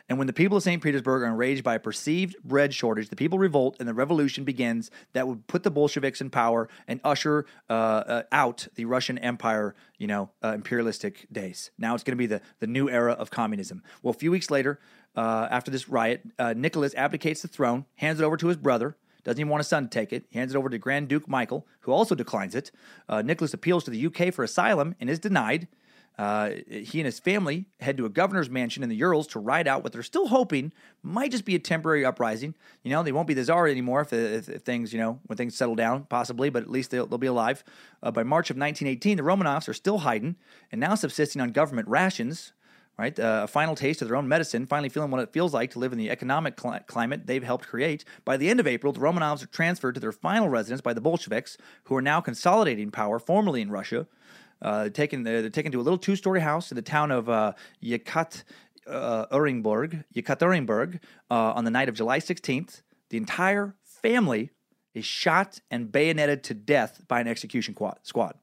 [0.09, 0.84] And when the people of St.
[0.84, 4.91] Petersburg are enraged by a perceived bread shortage, the people revolt and the revolution begins
[5.13, 9.73] that would put the Bolsheviks in power and usher uh, uh, out the Russian Empire,
[9.97, 11.72] you know, uh, imperialistic days.
[11.77, 13.84] Now it's going to be the, the new era of communism.
[14.03, 14.80] Well, a few weeks later,
[15.15, 18.97] uh, after this riot, uh, Nicholas abdicates the throne, hands it over to his brother.
[19.23, 20.26] Doesn't even want his son to take it.
[20.34, 22.72] Hands it over to Grand Duke Michael, who also declines it.
[23.07, 25.68] Uh, Nicholas appeals to the UK for asylum and is denied.
[26.17, 29.67] Uh, he and his family head to a governor's mansion in the Urals to ride
[29.67, 30.71] out what they're still hoping
[31.01, 32.53] might just be a temporary uprising.
[32.83, 35.38] You know, they won't be the czar anymore if, if, if things, you know, when
[35.38, 37.63] things settle down, possibly, but at least they'll, they'll be alive.
[38.03, 40.35] Uh, by March of 1918, the Romanovs are still hiding
[40.71, 42.53] and now subsisting on government rations.
[42.99, 45.71] Right, uh, a final taste of their own medicine, finally feeling what it feels like
[45.71, 48.05] to live in the economic cli- climate they've helped create.
[48.25, 51.01] By the end of April, the Romanovs are transferred to their final residence by the
[51.01, 54.05] Bolsheviks, who are now consolidating power formally in Russia.
[54.61, 58.43] Uh, taken, they're taken to a little two-story house in the town of uh, Yekat
[58.88, 62.81] uh, Uringburg, Yekaterinburg, uh, on the night of July 16th.
[63.09, 64.51] The entire family
[64.93, 68.35] is shot and bayoneted to death by an execution quad, squad,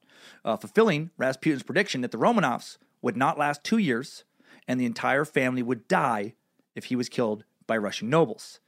[0.43, 4.23] uh, fulfilling Rasputin's prediction that the Romanovs would not last two years
[4.67, 6.33] and the entire family would die
[6.75, 8.59] if he was killed by Russian nobles.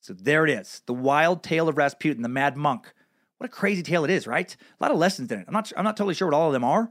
[0.00, 2.92] So there it is, the wild tale of Rasputin, the mad monk.
[3.38, 4.56] What a crazy tale it is, right?
[4.80, 5.44] A lot of lessons in it.
[5.46, 6.90] I'm not, I'm not totally sure what all of them are.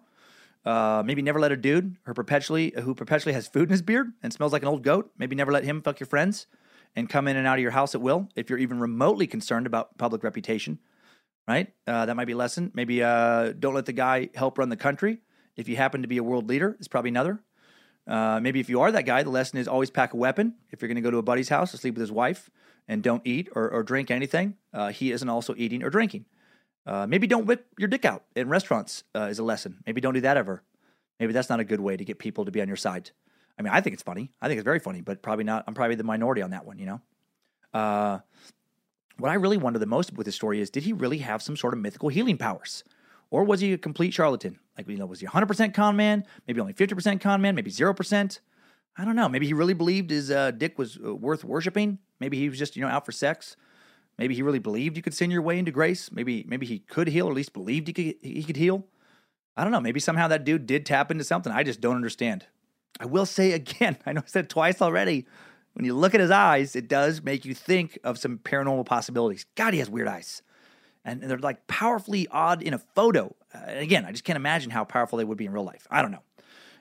[0.68, 4.12] Uh, maybe never let a dude who perpetually who perpetually has food in his beard
[4.22, 5.10] and smells like an old goat.
[5.18, 6.48] Maybe never let him fuck your friends
[6.94, 9.66] and come in and out of your house at will if you're even remotely concerned
[9.66, 10.80] about public reputation.
[11.48, 11.74] Right?
[11.88, 12.72] Uh, that might be a lesson.
[12.74, 15.20] Maybe uh, don't let the guy help run the country.
[15.56, 17.40] If you happen to be a world leader, it's probably another.
[18.06, 20.56] Uh, maybe if you are that guy, the lesson is always pack a weapon.
[20.72, 22.50] If you're going to go to a buddy's house to sleep with his wife
[22.90, 26.26] and don't eat or, or drink anything, uh, he isn't also eating or drinking.
[26.88, 29.84] Uh, maybe don't whip your dick out in restaurants uh, is a lesson.
[29.86, 30.64] Maybe don't do that ever.
[31.20, 33.12] Maybe that's not a good way to get people to be on your side.
[33.60, 34.32] I mean, I think it's funny.
[34.42, 35.66] I think it's very funny, but probably not.
[35.68, 37.02] I'm probably the minority on that one, you know?
[37.74, 38.20] Uh,
[39.18, 41.58] what I really wonder the most with this story is did he really have some
[41.58, 42.84] sort of mythical healing powers?
[43.32, 44.58] Or was he a complete charlatan?
[44.78, 46.24] Like, you know, was he 100% con man?
[46.48, 47.56] Maybe only 50% con man?
[47.56, 48.40] Maybe 0%?
[48.98, 49.28] I don't know.
[49.28, 52.00] Maybe he really believed his uh, dick was uh, worth worshiping.
[52.20, 53.58] Maybe he was just, you know, out for sex.
[54.18, 56.12] Maybe he really believed you could sin your way into grace.
[56.12, 58.86] Maybe maybe he could heal, or at least believed he could, he could heal.
[59.56, 59.82] I don't know.
[59.82, 61.52] Maybe somehow that dude did tap into something.
[61.52, 62.46] I just don't understand.
[63.00, 65.26] I will say again, I know I said twice already.
[65.74, 69.46] When you look at his eyes, it does make you think of some paranormal possibilities.
[69.56, 70.42] God, he has weird eyes.
[71.06, 73.36] And they're like powerfully odd in a photo.
[73.54, 75.88] Uh, again, I just can't imagine how powerful they would be in real life.
[75.92, 76.24] I don't know.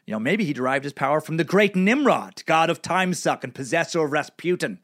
[0.07, 3.45] You know, maybe he derived his power from the great Nimrod, god of time suck
[3.45, 4.79] and possessor of Rasputin.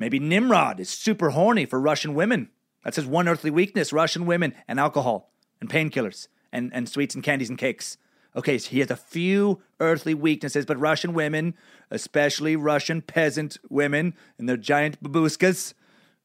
[0.00, 2.48] Maybe Nimrod is super horny for Russian women.
[2.82, 7.22] That's his one earthly weakness Russian women and alcohol and painkillers and, and sweets and
[7.22, 7.98] candies and cakes.
[8.34, 11.52] Okay, so he has a few earthly weaknesses, but Russian women,
[11.90, 15.74] especially Russian peasant women and their giant babushkas,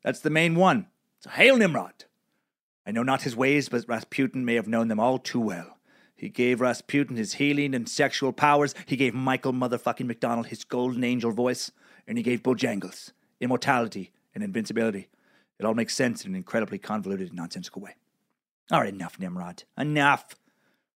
[0.03, 0.87] that's the main one.
[1.19, 2.05] So hail Nimrod!
[2.87, 5.79] I know not his ways, but Rasputin may have known them all too well.
[6.15, 8.73] He gave Rasputin his healing and sexual powers.
[8.85, 11.71] He gave Michael motherfucking McDonald his golden angel voice.
[12.07, 15.09] And he gave Bojangles immortality and invincibility.
[15.59, 17.95] It all makes sense in an incredibly convoluted and nonsensical way.
[18.71, 19.63] All right, enough, Nimrod.
[19.77, 20.35] Enough.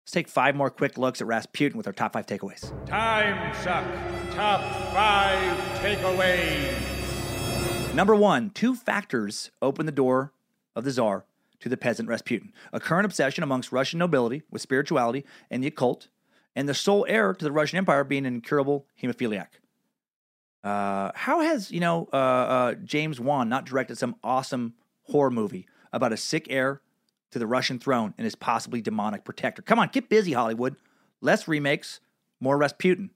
[0.03, 2.73] Let's take five more quick looks at Rasputin with our top five takeaways.
[2.87, 3.85] Time suck.
[4.33, 4.61] Top
[4.91, 6.73] five takeaways.
[7.93, 10.33] Number one, two factors open the door
[10.75, 11.25] of the Tsar
[11.59, 16.07] to the peasant Rasputin a current obsession amongst Russian nobility with spirituality and the occult,
[16.55, 19.47] and the sole heir to the Russian Empire being an incurable hemophiliac.
[20.63, 24.73] Uh, how has, you know, uh, uh, James Wan not directed some awesome
[25.03, 26.81] horror movie about a sick heir
[27.31, 29.61] to the Russian throne and his possibly demonic protector?
[29.61, 30.75] Come on, get busy, Hollywood.
[31.21, 31.99] Less remakes,
[32.39, 33.11] more Rasputin.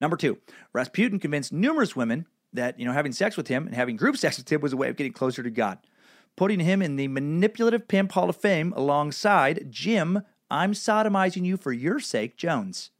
[0.00, 0.38] Number two,
[0.72, 4.36] Rasputin convinced numerous women that, you know, having sex with him and having group sex
[4.36, 5.78] with him was a way of getting closer to God,
[6.36, 11.72] putting him in the manipulative pimp hall of fame alongside Jim, I'm sodomizing you for
[11.72, 12.90] your sake, Jones.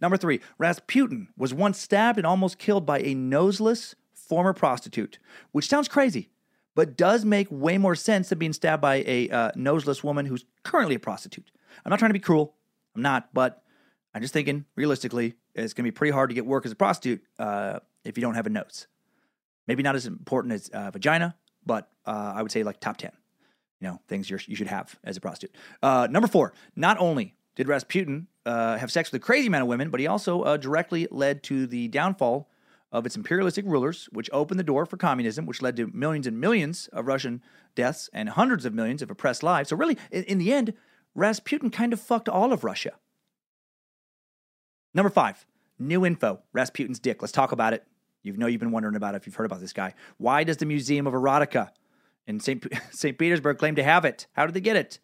[0.00, 5.18] Number three, Rasputin was once stabbed and almost killed by a noseless former prostitute,
[5.52, 6.30] which sounds crazy,
[6.74, 10.44] but does make way more sense than being stabbed by a uh, noseless woman who's
[10.62, 11.50] currently a prostitute.
[11.84, 12.54] I'm not trying to be cruel,
[12.94, 13.62] I'm not, but
[14.14, 16.76] I'm just thinking realistically, it's going to be pretty hard to get work as a
[16.76, 18.86] prostitute uh, if you don't have a nose.
[19.66, 23.12] Maybe not as important as uh, vagina, but uh, I would say like top 10.
[23.80, 25.54] You know, things you should have as a prostitute.
[25.80, 29.68] Uh, number four, not only did Rasputin uh, have sex with a crazy amount of
[29.68, 32.48] women, but he also uh, directly led to the downfall
[32.92, 36.40] of its imperialistic rulers, which opened the door for communism, which led to millions and
[36.40, 37.42] millions of Russian
[37.74, 39.70] deaths and hundreds of millions of oppressed lives.
[39.70, 40.72] So, really, in, in the end,
[41.16, 42.92] Rasputin kind of fucked all of Russia.
[44.94, 45.44] Number five,
[45.80, 47.20] new info Rasputin's dick.
[47.20, 47.84] Let's talk about it.
[48.22, 49.94] You know you've been wondering about it if you've heard about this guy.
[50.16, 51.70] Why does the Museum of Erotica
[52.28, 52.64] in St.
[52.92, 53.18] St.
[53.18, 54.28] Petersburg claim to have it?
[54.34, 55.00] How did they get it?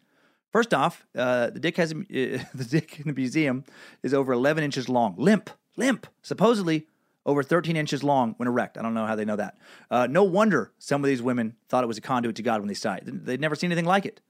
[0.55, 3.65] First off, uh, the dick has uh, the dick in the museum
[4.03, 6.07] is over 11 inches long, limp, limp.
[6.21, 6.87] Supposedly
[7.25, 8.77] over 13 inches long when erect.
[8.77, 9.57] I don't know how they know that.
[9.91, 12.69] Uh, no wonder some of these women thought it was a conduit to God when
[12.69, 13.03] they saw it.
[13.05, 14.21] They'd never seen anything like it.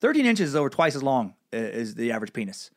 [0.00, 2.72] 13 inches is over twice as long uh, as the average penis.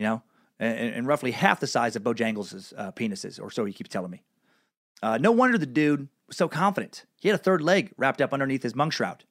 [0.00, 0.22] You know,
[0.58, 4.10] and, and roughly half the size of Bojangles' uh, penises, or so he keeps telling
[4.10, 4.24] me.
[5.00, 7.04] Uh, no wonder the dude was so confident.
[7.20, 9.22] He had a third leg wrapped up underneath his monk shroud.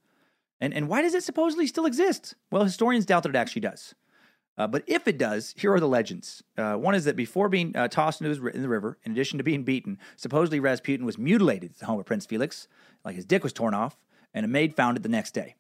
[0.61, 2.35] And, and why does it supposedly still exist?
[2.51, 3.95] Well, historians doubt that it actually does.
[4.57, 6.43] Uh, but if it does, here are the legends.
[6.55, 9.63] Uh, one is that before being uh, tossed into the river, in addition to being
[9.63, 12.67] beaten, supposedly Rasputin was mutilated at the home of Prince Felix,
[13.03, 13.97] like his dick was torn off,
[14.33, 15.55] and a maid found it the next day,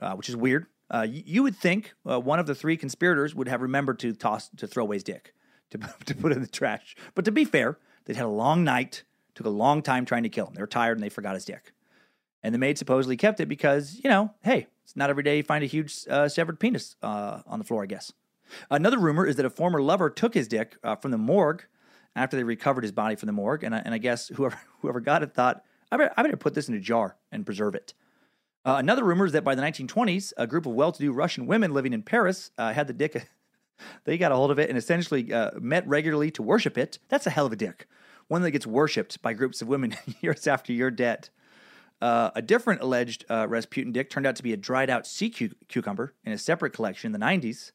[0.00, 0.66] uh, which is weird.
[0.92, 4.12] Uh, you, you would think uh, one of the three conspirators would have remembered to
[4.14, 5.34] toss to throw away his dick,
[5.70, 6.96] to, to put in the trash.
[7.14, 9.02] But to be fair, they'd had a long night,
[9.34, 10.54] took a long time trying to kill him.
[10.54, 11.72] They were tired and they forgot his dick.
[12.42, 15.42] And the maid supposedly kept it because, you know, hey, it's not every day you
[15.42, 18.12] find a huge uh, severed penis uh, on the floor, I guess.
[18.70, 21.64] Another rumor is that a former lover took his dick uh, from the morgue
[22.16, 23.62] after they recovered his body from the morgue.
[23.62, 26.54] And I, and I guess whoever, whoever got it thought, I better, I better put
[26.54, 27.94] this in a jar and preserve it.
[28.64, 31.46] Uh, another rumor is that by the 1920s, a group of well to do Russian
[31.46, 33.26] women living in Paris uh, had the dick.
[34.04, 36.98] they got a hold of it and essentially uh, met regularly to worship it.
[37.08, 37.88] That's a hell of a dick.
[38.28, 41.30] One that gets worshipped by groups of women years after you're dead.
[42.00, 45.28] Uh, a different alleged uh, Rasputin dick turned out to be a dried out sea
[45.28, 47.72] cu- cucumber in a separate collection in the 90s.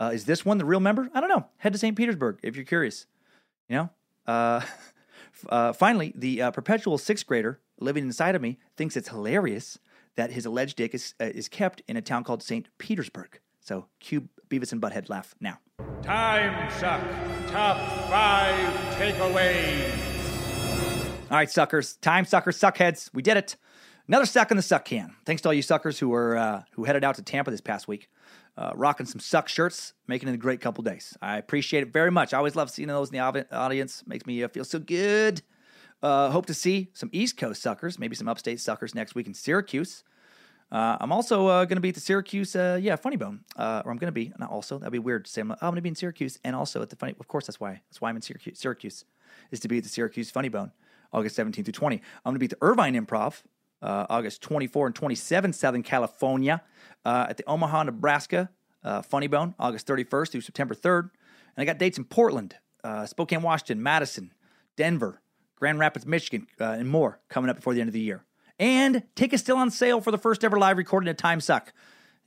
[0.00, 1.08] Uh, is this one the real member?
[1.14, 1.46] I don't know.
[1.58, 1.96] Head to St.
[1.96, 3.06] Petersburg if you're curious.
[3.68, 3.90] You know?
[4.26, 4.62] Uh,
[5.48, 9.78] uh, finally, the uh, perpetual sixth grader living inside of me thinks it's hilarious
[10.16, 12.66] that his alleged dick is, is kept in a town called St.
[12.78, 13.38] Petersburg.
[13.60, 15.60] So cue Beavis and Butthead laugh now.
[16.02, 17.00] Time suck.
[17.50, 17.78] Top
[18.08, 20.09] five takeaways.
[21.30, 21.94] All right, suckers.
[21.94, 23.08] Time suckers, suckheads.
[23.14, 23.54] We did it.
[24.08, 25.14] Another suck in the suck can.
[25.24, 27.86] Thanks to all you suckers who were uh, who headed out to Tampa this past
[27.86, 28.08] week,
[28.58, 31.16] uh, rocking some suck shirts, making it a great couple days.
[31.22, 32.34] I appreciate it very much.
[32.34, 34.02] I always love seeing those in the audience.
[34.08, 35.42] Makes me uh, feel so good.
[36.02, 39.34] Uh, hope to see some East Coast suckers, maybe some upstate suckers next week in
[39.34, 40.02] Syracuse.
[40.72, 43.40] Uh, I'm also uh, going to be at the Syracuse, uh, yeah, Funny Bone.
[43.54, 45.42] Uh, or I'm going to be, not also, that'd be weird to say.
[45.42, 47.60] I'm, I'm going to be in Syracuse and also at the Funny, of course, that's
[47.60, 47.82] why.
[47.88, 49.04] That's why I'm in Syracuse, Syracuse
[49.52, 50.72] is to be at the Syracuse Funny Bone,
[51.12, 51.96] August 17th through 20.
[51.96, 53.42] I'm going to be at the Irvine Improv,
[53.82, 56.62] uh, August 24 and 27, Southern California,
[57.04, 58.50] uh, at the Omaha, Nebraska
[58.84, 61.10] uh, Funny Bone, August 31st through September 3rd.
[61.56, 64.32] And I got dates in Portland, uh, Spokane, Washington, Madison,
[64.76, 65.20] Denver,
[65.56, 68.24] Grand Rapids, Michigan, uh, and more coming up before the end of the year.
[68.58, 71.72] And tickets still on sale for the first ever live recording at Time Suck.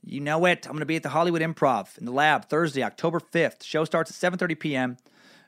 [0.02, 0.66] You know it.
[0.66, 3.62] I'm going to be at the Hollywood Improv in the lab Thursday, October 5th.
[3.62, 4.96] Show starts at 7:30 p.m.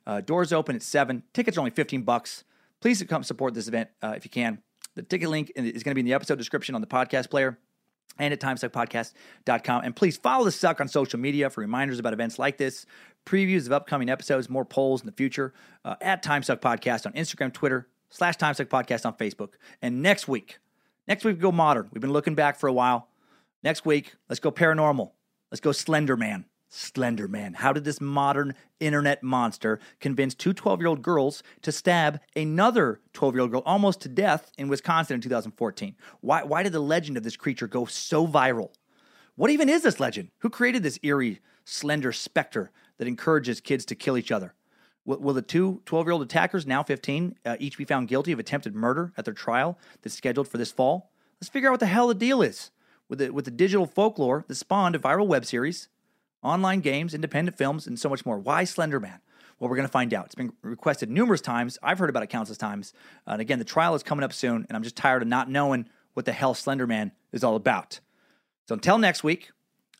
[0.07, 1.25] Uh, doors open at 7.
[1.35, 2.45] Tickets are only 15 bucks.
[2.81, 4.63] Please come support this event uh, if you can.
[4.95, 7.59] The ticket link is going to be in the episode description on the podcast player
[8.19, 9.85] and at timesuckpodcast.com.
[9.85, 12.87] And please follow the Suck on social media for reminders about events like this,
[13.27, 15.53] previews of upcoming episodes, more polls in the future
[15.85, 19.51] uh, at Timesuck Podcast on Instagram, Twitter, slash Timesuck Podcast on Facebook.
[19.83, 20.59] And next week,
[21.07, 21.89] next week we go modern.
[21.93, 23.09] We've been looking back for a while.
[23.63, 25.11] Next week, let's go paranormal.
[25.51, 26.47] Let's go Slender Man.
[26.69, 27.55] Slender Man.
[27.55, 33.01] How did this modern internet monster convince two 12 year old girls to stab another
[33.13, 35.95] 12 year old girl almost to death in Wisconsin in 2014?
[36.21, 38.71] Why, why did the legend of this creature go so viral?
[39.37, 40.31] What even is this legend?
[40.39, 44.55] Who created this eerie, slender specter that encourages kids to kill each other?
[45.05, 48.33] Will, will the two 12 year old attackers, now 15, uh, each be found guilty
[48.33, 51.11] of attempted murder at their trial that's scheduled for this fall?
[51.41, 52.71] Let's figure out what the hell the deal is
[53.09, 55.89] with the, with the digital folklore that spawned a viral web series,
[56.47, 58.39] online games, independent films, and so much more.
[58.39, 59.21] Why Slender Man?
[59.59, 60.27] Well, we're going to find out.
[60.27, 61.79] It's been requested numerous times.
[61.83, 62.93] I've heard about it countless times.
[63.27, 65.51] Uh, and again, the trial is coming up soon, and I'm just tired of not
[65.51, 68.01] knowing what the hell Slender Man is all about.
[68.69, 69.51] So until next week,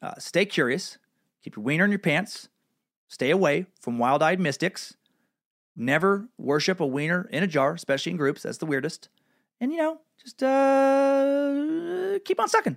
[0.03, 0.99] uh, stay curious,
[1.43, 2.49] keep your wiener in your pants,
[3.09, 4.95] stay away from wild eyed mystics,
[5.75, 8.43] never worship a wiener in a jar, especially in groups.
[8.43, 9.09] That's the weirdest.
[9.61, 12.77] And, you know, just uh, keep on sucking.